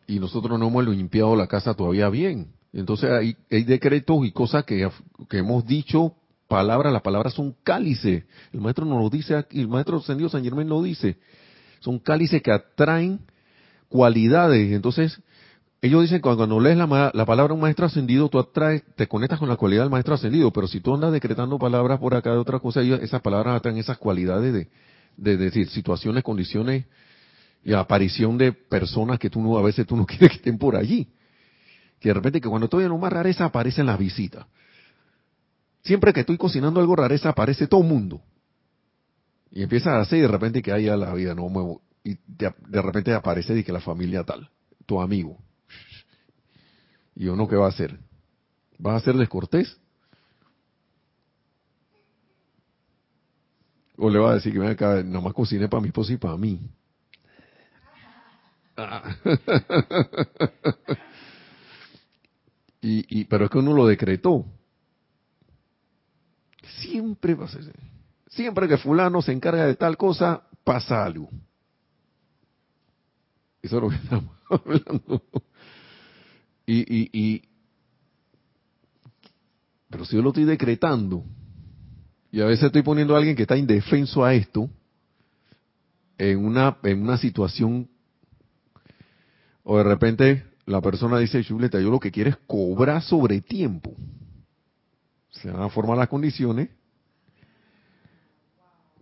Y 0.06 0.18
nosotros 0.18 0.58
no 0.58 0.68
hemos 0.68 0.86
limpiado 0.86 1.36
la 1.36 1.46
casa 1.46 1.74
todavía 1.74 2.08
bien. 2.08 2.48
Entonces 2.72 3.10
hay, 3.10 3.36
hay 3.50 3.64
decretos 3.64 4.26
y 4.26 4.32
cosas 4.32 4.64
que, 4.64 4.88
que 5.30 5.38
hemos 5.38 5.66
dicho, 5.66 6.14
palabras, 6.48 6.92
las 6.92 7.02
palabras 7.02 7.34
son 7.34 7.54
cálices. 7.62 8.24
El 8.52 8.60
maestro 8.60 8.84
nos 8.84 9.00
lo 9.00 9.10
dice 9.10 9.36
aquí, 9.36 9.60
el 9.60 9.68
maestro 9.68 9.98
Ascendido 9.98 10.28
San 10.28 10.42
Germán 10.42 10.68
lo 10.68 10.82
dice. 10.82 11.18
Son 11.80 11.98
cálices 11.98 12.42
que 12.42 12.50
atraen 12.50 13.20
cualidades. 13.88 14.72
Entonces, 14.72 15.20
ellos 15.80 16.02
dicen 16.02 16.18
que 16.18 16.22
cuando 16.22 16.58
lees 16.58 16.76
la, 16.76 17.12
la 17.14 17.26
palabra 17.26 17.54
un 17.54 17.60
maestro 17.60 17.86
ascendido, 17.86 18.28
tú 18.28 18.38
atraes, 18.38 18.82
te 18.96 19.06
conectas 19.06 19.38
con 19.38 19.48
la 19.48 19.56
cualidad 19.56 19.82
del 19.82 19.90
maestro 19.90 20.14
ascendido, 20.14 20.52
pero 20.52 20.66
si 20.66 20.80
tú 20.80 20.94
andas 20.94 21.12
decretando 21.12 21.58
palabras 21.58 22.00
por 22.00 22.14
acá 22.14 22.32
de 22.32 22.38
otra 22.38 22.58
cosa, 22.58 22.82
esas 22.82 23.20
palabras 23.20 23.54
atraen 23.54 23.78
esas 23.78 23.98
cualidades 23.98 24.52
de, 24.52 24.68
de, 25.16 25.36
decir 25.36 25.68
situaciones, 25.68 26.24
condiciones 26.24 26.86
y 27.62 27.74
aparición 27.74 28.38
de 28.38 28.52
personas 28.52 29.20
que 29.20 29.30
tú 29.30 29.40
no, 29.40 29.56
a 29.56 29.62
veces 29.62 29.86
tú 29.86 29.96
no 29.96 30.04
quieres 30.06 30.30
que 30.30 30.36
estén 30.36 30.58
por 30.58 30.74
allí. 30.74 31.08
Que 32.00 32.08
de 32.08 32.14
repente 32.14 32.40
que 32.40 32.48
cuando 32.48 32.64
estoy 32.64 32.84
en 32.84 32.98
más 32.98 33.12
rareza 33.12 33.44
aparecen 33.44 33.86
las 33.86 33.98
visitas. 33.98 34.46
Siempre 35.82 36.12
que 36.12 36.20
estoy 36.20 36.36
cocinando 36.36 36.80
algo 36.80 36.96
rareza 36.96 37.30
aparece 37.30 37.66
todo 37.66 37.82
mundo. 37.82 38.22
Y 39.50 39.62
empieza 39.62 39.96
a 39.96 40.00
hacer 40.00 40.18
y 40.18 40.22
de 40.22 40.28
repente 40.28 40.62
que 40.62 40.72
haya 40.72 40.96
la 40.96 41.14
vida, 41.14 41.34
no 41.34 41.48
muevo. 41.48 41.82
Y 42.04 42.16
de, 42.26 42.82
repente 42.82 43.14
aparece 43.14 43.58
y 43.58 43.64
que 43.64 43.72
la 43.72 43.80
familia 43.80 44.24
tal, 44.24 44.50
tu 44.86 45.00
amigo. 45.00 45.38
¿Y 47.14 47.28
uno 47.28 47.48
qué 47.48 47.56
va 47.56 47.66
a 47.66 47.70
hacer? 47.70 47.98
¿Vas 48.78 49.02
a 49.02 49.04
ser 49.04 49.16
descortés? 49.16 49.76
¿O 53.96 54.08
le 54.08 54.18
va 54.18 54.30
a 54.30 54.34
decir 54.34 54.52
que 54.52 54.60
me 54.60 54.68
acá, 54.68 55.02
nomás 55.02 55.32
cocine 55.32 55.68
para 55.68 55.80
mi 55.80 55.88
esposa 55.88 56.12
y 56.12 56.18
para 56.18 56.36
mí? 56.36 56.60
Y, 62.80 63.24
pero 63.24 63.46
es 63.46 63.50
que 63.50 63.58
uno 63.58 63.74
lo 63.74 63.86
decretó. 63.86 64.44
Siempre 66.76 67.34
va 67.34 67.46
a 67.46 67.48
ser. 67.48 67.72
Siempre 68.28 68.68
que 68.68 68.76
fulano 68.76 69.22
se 69.22 69.32
encarga 69.32 69.66
de 69.66 69.74
tal 69.74 69.96
cosa, 69.96 70.42
pasa 70.64 71.04
algo. 71.04 71.28
Eso 73.62 73.76
es 73.76 73.82
lo 73.82 73.88
que 73.88 73.96
estamos 73.96 74.36
hablando. 74.50 75.22
Y, 76.66 76.80
y, 76.80 77.10
y, 77.12 77.42
pero 79.90 80.04
si 80.04 80.16
yo 80.16 80.22
lo 80.22 80.28
estoy 80.28 80.44
decretando, 80.44 81.24
y 82.30 82.40
a 82.40 82.44
veces 82.44 82.64
estoy 82.64 82.82
poniendo 82.82 83.14
a 83.14 83.18
alguien 83.18 83.34
que 83.34 83.42
está 83.42 83.56
indefenso 83.56 84.24
a 84.24 84.34
esto, 84.34 84.68
en 86.18 86.44
una, 86.44 86.76
en 86.82 87.02
una 87.02 87.16
situación, 87.16 87.88
o 89.62 89.78
de 89.78 89.84
repente 89.84 90.44
la 90.66 90.80
persona 90.82 91.18
dice, 91.18 91.42
chuleta, 91.42 91.80
yo 91.80 91.90
lo 91.90 92.00
que 92.00 92.10
quiero 92.10 92.30
es 92.30 92.36
cobrar 92.46 93.02
sobre 93.02 93.40
tiempo. 93.40 93.94
Se 95.42 95.50
van 95.50 95.62
a 95.62 95.68
formar 95.68 95.96
las 95.96 96.08
condiciones 96.08 96.68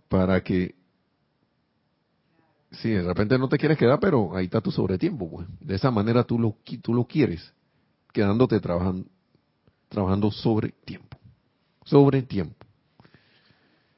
para 0.07 0.41
que, 0.41 0.75
si 2.71 2.89
de 2.89 3.03
repente 3.03 3.37
no 3.37 3.49
te 3.49 3.57
quieres 3.57 3.77
quedar, 3.77 3.99
pero 3.99 4.35
ahí 4.35 4.45
está 4.45 4.61
tu 4.61 4.71
sobretiempo, 4.71 5.29
pues. 5.29 5.47
De 5.59 5.75
esa 5.75 5.91
manera 5.91 6.23
tú 6.23 6.39
lo, 6.39 6.57
tú 6.81 6.93
lo 6.93 7.05
quieres, 7.05 7.53
quedándote 8.13 8.59
trabajando, 8.59 9.05
trabajando 9.89 10.31
sobre 10.31 10.69
tiempo. 10.85 11.17
Sobre 11.85 12.21
tiempo. 12.21 12.65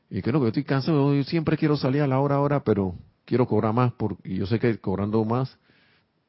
Y 0.10 0.22
creo 0.22 0.40
que 0.40 0.46
yo 0.46 0.48
estoy 0.48 0.64
cansado, 0.64 1.14
yo 1.14 1.24
siempre 1.24 1.58
quiero 1.58 1.78
salir 1.78 2.02
a 2.02 2.08
la 2.08 2.20
hora 2.20 2.36
ahora, 2.36 2.64
pero 2.64 2.96
quiero 3.26 3.46
cobrar 3.48 3.74
más, 3.74 3.94
porque 3.94 4.36
yo 4.36 4.48
sé 4.48 4.60
que 4.60 4.80
cobrando 4.80 5.24
más 5.24 5.58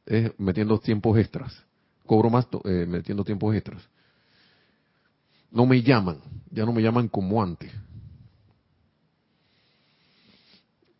es 0.05 0.33
metiendo 0.39 0.79
tiempos 0.79 1.19
extras. 1.19 1.65
Cobro 2.05 2.29
más 2.29 2.47
eh, 2.65 2.85
metiendo 2.87 3.25
tiempos 3.25 3.55
extras. 3.55 3.89
No 5.51 5.67
me 5.67 5.83
llaman, 5.83 6.19
ya 6.51 6.65
no 6.65 6.73
me 6.73 6.83
llaman 6.83 7.09
como 7.09 7.43
antes. 7.43 7.73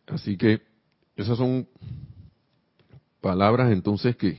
Así 0.07 0.35
que 0.37 0.61
esas 1.15 1.37
son 1.37 1.67
palabras 3.21 3.71
entonces 3.71 4.15
que 4.15 4.37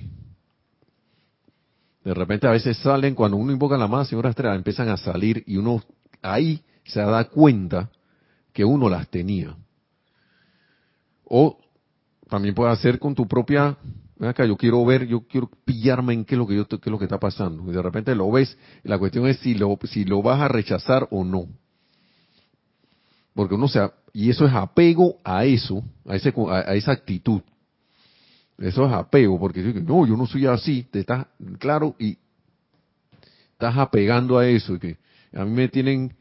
de 2.05 2.15
repente 2.15 2.47
a 2.47 2.51
veces 2.51 2.77
salen 2.79 3.15
cuando 3.15 3.37
uno 3.37 3.53
invoca 3.53 3.79
la 3.79 3.87
más 3.87 4.09
señora 4.09 4.31
estrella, 4.31 4.55
empiezan 4.55 4.89
a 4.89 4.97
salir 4.97 5.45
y 5.47 5.57
uno 5.57 5.83
ahí 6.21 6.63
se 6.85 7.01
da 7.01 7.25
cuenta 7.25 7.91
que 8.53 8.65
uno 8.65 8.89
las 8.89 9.09
tenía. 9.09 9.57
O 11.25 11.59
también 12.29 12.55
puede 12.55 12.73
hacer 12.73 12.99
con 12.99 13.15
tu 13.15 13.27
propia 13.27 13.77
acá, 14.31 14.47
yo 14.47 14.57
quiero 14.57 14.85
ver, 14.85 15.07
yo 15.07 15.27
quiero 15.27 15.51
pillarme 15.65 16.15
en 16.15 16.25
qué 16.25 16.35
es 16.35 16.39
lo 16.39 16.47
que 16.47 16.55
yo 16.55 16.67
qué 16.69 16.77
es 16.77 16.87
lo 16.87 16.99
que 16.99 17.05
está 17.05 17.19
pasando. 17.19 17.69
Y 17.71 17.75
de 17.75 17.83
repente 17.83 18.15
lo 18.15 18.31
ves, 18.31 18.57
la 18.85 18.99
cuestión 18.99 19.27
es 19.27 19.39
si 19.39 19.55
lo 19.55 19.79
si 19.85 20.05
lo 20.05 20.23
vas 20.23 20.41
a 20.41 20.49
rechazar 20.49 21.09
o 21.11 21.25
no. 21.25 21.47
Porque 23.35 23.55
uno 23.55 23.69
se 23.69 23.81
y 24.13 24.31
eso 24.31 24.47
es 24.47 24.53
apego 24.53 25.19
a 25.25 25.45
eso, 25.45 25.83
a 26.07 26.17
ese 26.17 26.33
a, 26.49 26.75
esa 26.75 26.93
actitud. 26.93 27.41
Eso 28.59 28.87
es 28.87 28.93
apego, 28.93 29.41
porque 29.41 29.61
no, 29.61 30.07
yo 30.07 30.17
no 30.17 30.27
soy 30.27 30.47
así, 30.47 30.87
te 30.91 31.01
estás 31.01 31.27
claro 31.59 31.97
y 31.99 32.19
estás 33.53 33.77
apegando 33.77 34.39
a 34.39 34.47
eso 34.47 34.75
y 34.75 34.79
que 34.79 34.97
a 35.33 35.45
mí 35.45 35.51
me 35.51 35.69
tienen 35.69 36.15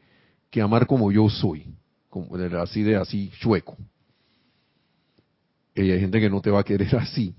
que 0.50 0.60
amar 0.60 0.86
como 0.86 1.12
yo 1.12 1.28
soy, 1.28 1.66
como 2.08 2.34
así 2.36 2.82
de 2.82 2.96
así 2.96 3.30
chueco. 3.38 3.76
Y 5.74 5.90
hay 5.90 6.00
gente 6.00 6.20
que 6.20 6.30
no 6.30 6.40
te 6.40 6.50
va 6.50 6.60
a 6.60 6.64
querer 6.64 6.96
así. 7.00 7.34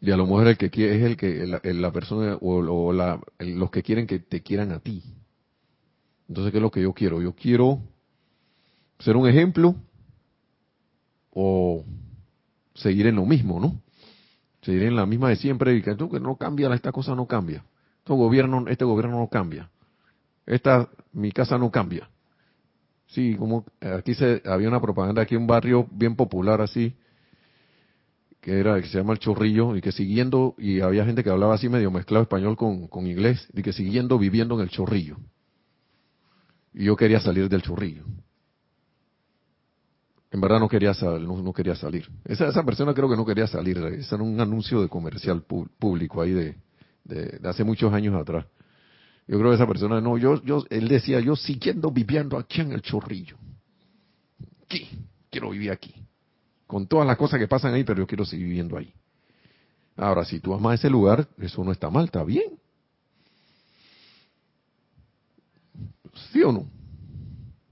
Y 0.00 0.10
a 0.10 0.16
lo 0.16 0.24
mejor 0.24 0.48
el 0.48 0.56
que 0.56 0.70
quiere 0.70 0.96
es 0.96 1.02
el 1.02 1.16
que 1.16 1.46
la, 1.46 1.92
persona 1.92 2.38
o, 2.40 2.92
la, 2.92 3.20
los 3.38 3.70
que 3.70 3.82
quieren 3.82 4.06
que 4.06 4.18
te 4.18 4.42
quieran 4.42 4.72
a 4.72 4.80
ti. 4.80 5.02
Entonces, 6.28 6.52
¿qué 6.52 6.58
es 6.58 6.62
lo 6.62 6.70
que 6.70 6.82
yo 6.82 6.94
quiero? 6.94 7.20
Yo 7.20 7.34
quiero 7.34 7.82
ser 8.98 9.16
un 9.16 9.28
ejemplo 9.28 9.74
o 11.32 11.84
seguir 12.74 13.08
en 13.08 13.16
lo 13.16 13.26
mismo, 13.26 13.60
¿no? 13.60 13.80
Seguir 14.62 14.84
en 14.84 14.96
la 14.96 15.06
misma 15.06 15.28
de 15.28 15.36
siempre 15.36 15.74
y 15.74 15.82
que, 15.82 15.96
que 15.96 16.20
no 16.20 16.36
cambia, 16.36 16.72
esta 16.74 16.92
cosa 16.92 17.14
no 17.14 17.26
cambia. 17.26 17.64
Este 17.98 18.12
gobierno, 18.14 18.64
este 18.68 18.84
gobierno 18.84 19.18
no 19.18 19.28
cambia. 19.28 19.70
Esta, 20.46 20.88
mi 21.12 21.30
casa 21.30 21.58
no 21.58 21.70
cambia. 21.70 22.08
Sí, 23.08 23.34
como 23.36 23.66
aquí 23.80 24.14
se, 24.14 24.42
había 24.46 24.68
una 24.68 24.80
propaganda 24.80 25.22
aquí 25.22 25.36
un 25.36 25.46
barrio 25.46 25.86
bien 25.90 26.16
popular 26.16 26.60
así, 26.60 26.94
que 28.40 28.58
era 28.58 28.80
que 28.80 28.88
se 28.88 28.98
llama 28.98 29.12
el 29.12 29.18
chorrillo 29.18 29.76
y 29.76 29.80
que 29.80 29.92
siguiendo 29.92 30.54
y 30.56 30.80
había 30.80 31.04
gente 31.04 31.22
que 31.22 31.30
hablaba 31.30 31.54
así 31.54 31.68
medio 31.68 31.90
mezclado 31.90 32.22
español 32.22 32.56
con, 32.56 32.88
con 32.88 33.06
inglés 33.06 33.46
y 33.52 33.62
que 33.62 33.72
siguiendo 33.72 34.18
viviendo 34.18 34.54
en 34.54 34.62
el 34.62 34.70
chorrillo. 34.70 35.18
Y 36.72 36.84
yo 36.84 36.96
quería 36.96 37.20
salir 37.20 37.48
del 37.48 37.62
chorrillo. 37.62 38.04
En 40.30 40.40
verdad 40.40 40.60
no 40.60 40.68
quería 40.68 40.92
no, 41.02 41.42
no, 41.42 41.52
quería 41.52 41.74
salir. 41.74 42.08
Esa, 42.24 42.48
esa 42.48 42.62
persona 42.62 42.94
creo 42.94 43.10
que 43.10 43.16
no 43.16 43.26
quería 43.26 43.48
salir. 43.48 43.78
Ese 43.78 44.14
era 44.14 44.22
un 44.22 44.40
anuncio 44.40 44.80
de 44.80 44.88
comercial 44.88 45.42
público 45.42 46.22
ahí 46.22 46.30
de, 46.30 46.56
de, 47.04 47.40
hace 47.48 47.64
muchos 47.64 47.92
años 47.92 48.14
atrás. 48.14 48.46
Yo 49.26 49.38
creo 49.38 49.50
que 49.50 49.56
esa 49.56 49.66
persona 49.66 50.00
no 50.00 50.18
yo 50.18 50.42
yo 50.44 50.64
él 50.70 50.88
decía 50.88 51.20
yo 51.20 51.36
siguiendo 51.36 51.90
viviendo 51.90 52.38
aquí 52.38 52.60
en 52.60 52.72
el 52.72 52.80
chorrillo. 52.80 53.36
Aquí, 54.64 54.88
quiero 55.30 55.50
vivir 55.50 55.72
aquí. 55.72 55.92
Con 56.70 56.86
todas 56.86 57.04
las 57.04 57.16
cosas 57.16 57.40
que 57.40 57.48
pasan 57.48 57.74
ahí, 57.74 57.82
pero 57.82 57.98
yo 57.98 58.06
quiero 58.06 58.24
seguir 58.24 58.46
viviendo 58.46 58.78
ahí. 58.78 58.94
Ahora, 59.96 60.24
si 60.24 60.38
tú 60.38 60.54
amas 60.54 60.78
ese 60.78 60.88
lugar, 60.88 61.26
eso 61.36 61.64
no 61.64 61.72
está 61.72 61.90
mal, 61.90 62.04
está 62.04 62.22
bien. 62.22 62.52
¿Sí 66.32 66.40
o 66.44 66.52
no? 66.52 66.70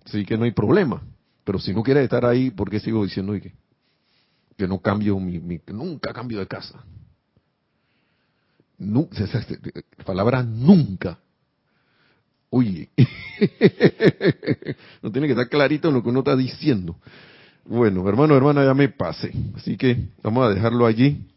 Sí 0.06 0.24
que 0.24 0.36
no 0.36 0.42
hay 0.42 0.50
problema. 0.50 1.00
Pero 1.44 1.60
si 1.60 1.72
no 1.72 1.84
quieres 1.84 2.02
estar 2.02 2.26
ahí, 2.26 2.50
¿por 2.50 2.68
qué 2.68 2.80
sigo 2.80 3.04
diciendo 3.04 3.34
que, 3.34 3.54
que 4.56 4.66
no 4.66 4.80
cambio 4.80 5.16
mi, 5.20 5.60
nunca 5.68 6.12
cambio 6.12 6.40
de 6.40 6.48
casa? 6.48 6.82
No, 8.78 9.08
palabra 10.04 10.42
nunca. 10.42 11.20
Oye, 12.50 12.88
no 15.02 15.12
tiene 15.12 15.28
que 15.28 15.34
estar 15.34 15.48
clarito 15.48 15.88
lo 15.92 16.02
que 16.02 16.08
uno 16.08 16.18
está 16.18 16.34
diciendo. 16.34 16.96
Bueno, 17.70 18.08
hermano, 18.08 18.34
hermana, 18.34 18.64
ya 18.64 18.72
me 18.72 18.88
pasé. 18.88 19.30
Así 19.54 19.76
que 19.76 20.08
vamos 20.22 20.46
a 20.46 20.54
dejarlo 20.54 20.86
allí. 20.86 21.28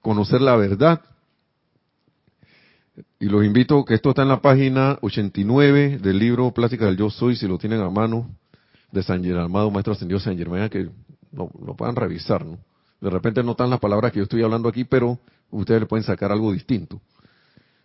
Conocer 0.00 0.40
la 0.40 0.54
verdad. 0.54 1.02
Y 3.18 3.26
los 3.26 3.44
invito, 3.44 3.84
que 3.84 3.94
esto 3.94 4.10
está 4.10 4.22
en 4.22 4.28
la 4.28 4.40
página 4.40 4.96
89 5.02 5.98
del 5.98 6.20
libro 6.20 6.52
Plástica 6.52 6.86
del 6.86 6.96
Yo 6.96 7.10
Soy, 7.10 7.34
si 7.34 7.48
lo 7.48 7.58
tienen 7.58 7.80
a 7.80 7.90
mano, 7.90 8.30
de 8.92 9.02
San 9.02 9.24
Germán, 9.24 9.72
Maestro 9.72 9.92
Ascendido 9.92 10.20
San 10.20 10.38
Germán, 10.38 10.68
que 10.68 10.88
lo, 11.32 11.50
lo, 11.66 11.74
puedan 11.74 11.96
revisar, 11.96 12.46
¿no? 12.46 12.58
De 13.00 13.10
repente 13.10 13.42
no 13.42 13.50
están 13.50 13.70
las 13.70 13.80
palabras 13.80 14.12
que 14.12 14.18
yo 14.18 14.24
estoy 14.24 14.44
hablando 14.44 14.68
aquí, 14.68 14.84
pero 14.84 15.18
ustedes 15.50 15.80
le 15.80 15.86
pueden 15.86 16.04
sacar 16.04 16.30
algo 16.30 16.52
distinto 16.52 17.00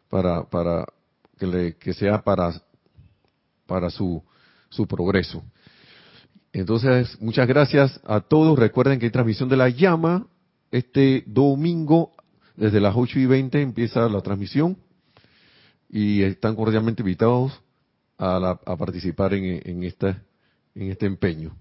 para, 0.07 0.43
para 0.43 0.86
que, 1.39 1.47
le, 1.47 1.76
que 1.78 1.93
sea 1.93 2.22
para, 2.22 2.61
para 3.66 3.89
su, 3.89 4.22
su 4.70 4.86
progreso. 4.86 5.43
Entonces, 6.56 7.18
muchas 7.20 7.49
gracias 7.49 7.99
a 8.06 8.22
todos. 8.22 8.58
Recuerden 8.58 8.97
que 8.97 9.08
hay 9.08 9.12
transmisión 9.12 9.49
de 9.49 9.58
la 9.58 9.68
llama. 9.68 10.26
Este 10.72 11.22
domingo, 11.28 12.14
desde 12.56 12.80
las 12.80 12.95
8 12.95 13.20
y 13.20 13.26
20, 13.26 13.62
empieza 13.62 14.08
la 14.08 14.22
transmisión. 14.22 14.78
Y 15.89 16.22
están 16.22 16.56
cordialmente 16.56 17.01
invitados 17.01 17.62
a, 18.18 18.58
a 18.66 18.78
participar 18.78 19.34
en, 19.34 19.84
esta, 19.84 20.24
este 20.76 21.06
empeño. 21.06 21.53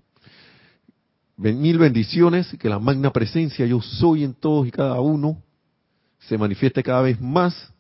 Mil 1.39 1.77
bendiciones, 1.77 2.57
que 2.61 2.69
la 2.69 2.79
magna 2.79 3.13
presencia 3.13 3.67
yo 3.67 3.83
soy 3.83 4.23
en 4.23 4.35
todos 4.35 4.69
y 4.69 4.71
cada 4.71 5.01
uno 5.01 5.43
se 6.21 6.39
manifieste 6.39 6.85
cada 6.85 7.03
vez 7.03 7.21
más, 7.21 7.73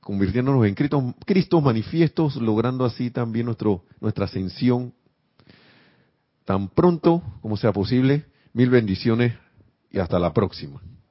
convirtiéndonos 0.00 0.66
en 0.66 0.74
Cristos, 0.74 1.62
manifiestos, 1.62 2.34
logrando 2.34 2.84
así 2.84 3.12
también 3.12 3.46
nuestro, 3.46 3.84
nuestra 4.00 4.24
ascensión 4.24 4.92
tan 6.44 6.68
pronto 6.68 7.22
como 7.40 7.56
sea 7.56 7.72
posible. 7.72 8.26
Mil 8.52 8.70
bendiciones 8.70 9.34
y 9.90 9.98
hasta 9.98 10.18
la 10.18 10.32
próxima. 10.32 10.80